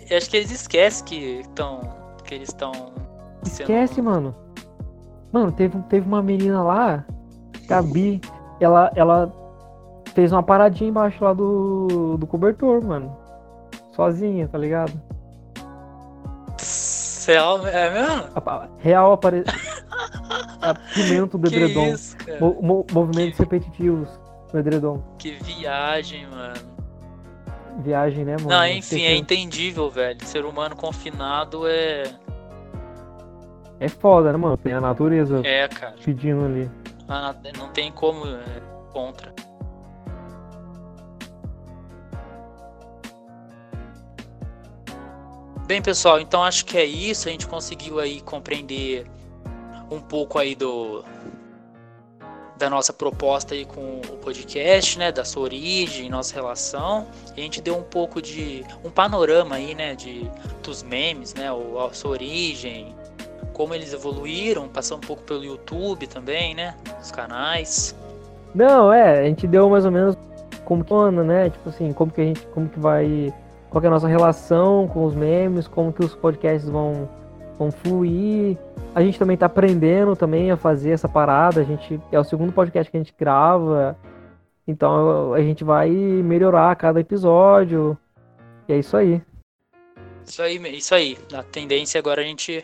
Eu 0.09 0.17
acho 0.17 0.31
que 0.31 0.37
eles 0.37 0.51
esquecem 0.51 1.05
que 1.05 1.17
estão. 1.41 1.81
que 2.25 2.35
eles 2.35 2.49
estão. 2.49 2.73
Esquece, 3.45 4.01
mano. 4.01 4.35
Mano, 5.33 5.53
teve, 5.53 5.79
teve 5.89 6.07
uma 6.07 6.23
menina 6.23 6.63
lá, 6.63 7.05
Gabi, 7.67 8.21
ela, 8.61 8.93
ela 8.95 9.33
fez 10.15 10.31
uma 10.31 10.43
paradinha 10.43 10.91
embaixo 10.91 11.25
lá 11.25 11.33
do, 11.33 12.17
do 12.17 12.27
cobertor, 12.27 12.83
mano. 12.85 13.17
Sozinha, 13.93 14.47
tá 14.49 14.59
ligado? 14.59 14.93
Céu, 17.23 17.65
é 17.69 17.89
mesmo? 17.91 18.25
Real 18.79 19.13
apare... 19.13 19.45
Apimento 20.61 21.39
do 21.39 21.49
Que 21.49 21.57
edredom. 21.57 21.87
isso? 21.95 22.17
Mo- 22.41 22.59
mo- 22.63 22.87
movimentos 22.93 23.39
repetitivos 23.39 24.09
no 24.53 24.59
edredom. 24.61 25.03
Que 25.19 25.33
viagem, 25.33 26.27
mano. 26.27 26.55
Viagem, 27.79 28.25
né, 28.25 28.33
mano? 28.39 28.49
Não, 28.49 28.67
enfim, 28.67 28.97
é 29.03 29.13
Esqueceu. 29.15 29.17
entendível, 29.17 29.91
velho. 29.91 30.19
Ser 30.25 30.45
humano 30.45 30.75
confinado 30.77 31.67
é. 31.69 32.03
É 33.79 33.89
foda, 33.89 34.33
né, 34.33 34.39
mano? 34.39 34.57
Tem 34.57 34.73
a 34.73 34.81
natureza 34.81 35.41
É, 35.45 35.69
cara. 35.69 35.95
pedindo 36.05 36.45
ali. 36.45 36.71
Ah, 37.09 37.35
Não 37.59 37.69
tem 37.69 37.91
como 37.93 38.27
é, 38.27 38.41
contra. 38.93 39.33
Bem, 45.73 45.81
pessoal, 45.81 46.21
então 46.21 46.45
acho 46.45 46.67
que 46.67 46.77
é 46.77 46.85
isso. 46.85 47.31
A 47.31 47.33
gente 47.33 47.47
conseguiu 47.47 47.99
aí 47.99 48.21
compreender 48.21 49.07
um 49.91 50.01
pouco 50.01 50.39
aí 50.39 50.55
do 50.55 51.03
da 52.59 52.69
nossa 52.69 52.93
proposta 52.93 53.55
aí 53.55 53.65
com 53.65 54.03
o 54.07 54.19
podcast, 54.19 54.99
né, 54.99 55.11
da 55.11 55.25
sua 55.25 55.45
origem, 55.45 56.11
nossa 56.11 56.35
relação. 56.35 57.07
E 57.35 57.41
a 57.41 57.43
gente 57.43 57.63
deu 57.63 57.75
um 57.75 57.83
pouco 57.83 58.21
de 58.21 58.63
um 58.85 58.91
panorama 58.91 59.55
aí, 59.55 59.75
né, 59.75 59.95
de 59.95 60.31
dos 60.63 60.83
memes, 60.83 61.33
né, 61.33 61.51
o- 61.51 61.81
a 61.81 61.91
sua 61.95 62.11
origem, 62.11 62.95
como 63.55 63.75
eles 63.75 63.95
evoluíram, 63.95 64.69
passou 64.69 64.99
um 64.99 65.01
pouco 65.01 65.23
pelo 65.23 65.43
YouTube 65.43 66.07
também, 66.07 66.55
né, 66.55 66.77
os 67.01 67.11
canais. 67.11 67.97
Não, 68.55 68.93
é, 68.93 69.21
a 69.21 69.25
gente 69.25 69.47
deu 69.47 69.71
mais 69.71 69.87
ou 69.87 69.91
menos 69.91 70.19
como 70.67 70.85
que 70.85 70.93
né? 71.25 71.49
Tipo 71.49 71.71
assim, 71.71 71.93
como 71.95 72.13
que 72.13 72.21
a 72.21 72.25
gente, 72.25 72.47
como 72.49 72.69
que 72.69 72.79
vai, 72.79 73.33
qual 73.73 73.83
é 73.83 73.87
a 73.87 73.91
nossa 73.91 74.07
relação 74.07 74.87
com 74.87 75.07
os 75.07 75.15
memes, 75.15 75.67
como 75.67 75.93
que 75.93 76.05
os 76.05 76.15
podcasts 76.15 76.69
vão, 76.69 77.09
vão 77.59 77.73
fluir. 77.73 78.59
A 78.95 79.01
gente 79.03 79.19
também 79.19 79.35
tá 79.35 79.47
aprendendo 79.47 80.15
também 80.15 80.51
a 80.51 80.59
fazer 80.59 80.91
essa 80.91 81.09
parada. 81.09 81.63
A 81.63 81.65
gente 81.65 81.99
é 82.13 82.21
o 82.21 82.25
segundo 82.25 82.53
podcast 82.53 82.91
que 82.91 82.97
a 82.99 83.01
gente 83.01 83.15
grava, 83.19 83.97
então 84.69 85.33
a 85.33 85.41
gente 85.41 85.65
vai 85.65 85.89
melhorar 85.89 86.77
cada 86.77 87.01
episódio. 87.01 87.97
E 88.69 88.75
é 88.75 88.79
isso 88.79 88.95
aí. 88.95 89.23
Isso 90.27 90.43
aí, 90.43 90.77
isso 90.77 90.95
aí. 90.95 91.19
A 91.33 91.43
tendência 91.43 91.99
agora 91.99 92.21
é 92.21 92.25
a 92.27 92.29
gente 92.29 92.63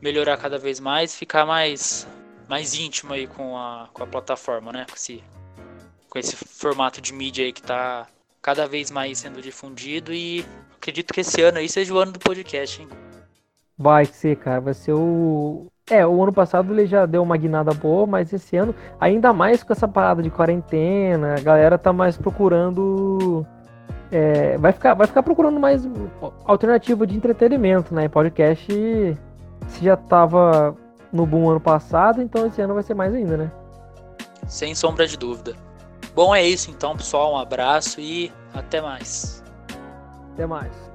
melhorar 0.00 0.38
cada 0.38 0.56
vez 0.56 0.80
mais, 0.80 1.14
ficar 1.14 1.44
mais 1.44 2.08
mais 2.48 2.74
íntimo 2.74 3.12
aí 3.12 3.28
com 3.28 3.56
a, 3.56 3.88
com 3.92 4.02
a 4.02 4.06
plataforma, 4.06 4.72
né? 4.72 4.86
Com 4.88 4.96
esse, 4.96 5.22
com 6.08 6.18
esse 6.18 6.34
formato 6.34 7.00
de 7.00 7.12
mídia 7.12 7.44
aí 7.44 7.52
que 7.52 7.62
tá 7.62 8.08
cada 8.42 8.66
vez 8.66 8.90
mais 8.90 9.18
sendo 9.18 9.40
difundido 9.40 10.12
e 10.12 10.44
acredito 10.76 11.12
que 11.12 11.20
esse 11.20 11.42
ano 11.42 11.58
aí 11.58 11.68
seja 11.68 11.92
o 11.92 11.98
ano 11.98 12.12
do 12.12 12.18
podcast, 12.18 12.82
hein? 12.82 12.88
Vai 13.76 14.04
ser, 14.04 14.36
cara, 14.36 14.60
vai 14.60 14.74
ser 14.74 14.92
o. 14.92 15.66
É, 15.88 16.06
o 16.06 16.22
ano 16.22 16.32
passado 16.32 16.72
ele 16.72 16.86
já 16.86 17.06
deu 17.06 17.22
uma 17.22 17.36
guinada 17.36 17.72
boa, 17.72 18.06
mas 18.06 18.32
esse 18.32 18.56
ano, 18.56 18.74
ainda 19.00 19.32
mais 19.32 19.62
com 19.62 19.72
essa 19.72 19.88
parada 19.88 20.22
de 20.22 20.30
quarentena, 20.30 21.34
a 21.34 21.40
galera 21.40 21.78
tá 21.78 21.92
mais 21.92 22.16
procurando. 22.16 23.44
é, 24.12 24.56
vai, 24.58 24.72
ficar, 24.72 24.94
vai 24.94 25.06
ficar 25.06 25.22
procurando 25.22 25.58
mais 25.58 25.82
alternativa 26.44 27.06
de 27.06 27.16
entretenimento, 27.16 27.94
né? 27.94 28.08
Podcast 28.08 28.70
se 29.68 29.84
já 29.84 29.96
tava 29.96 30.76
no 31.12 31.26
boom 31.26 31.50
ano 31.50 31.60
passado, 31.60 32.22
então 32.22 32.46
esse 32.46 32.60
ano 32.60 32.74
vai 32.74 32.82
ser 32.82 32.94
mais 32.94 33.14
ainda, 33.14 33.36
né? 33.36 33.50
Sem 34.46 34.74
sombra 34.74 35.06
de 35.06 35.16
dúvida. 35.16 35.54
Bom, 36.14 36.34
é 36.34 36.46
isso 36.46 36.70
então, 36.70 36.96
pessoal. 36.96 37.34
Um 37.34 37.38
abraço 37.38 38.00
e 38.00 38.32
até 38.54 38.80
mais. 38.80 39.42
Até 40.34 40.46
mais. 40.46 40.89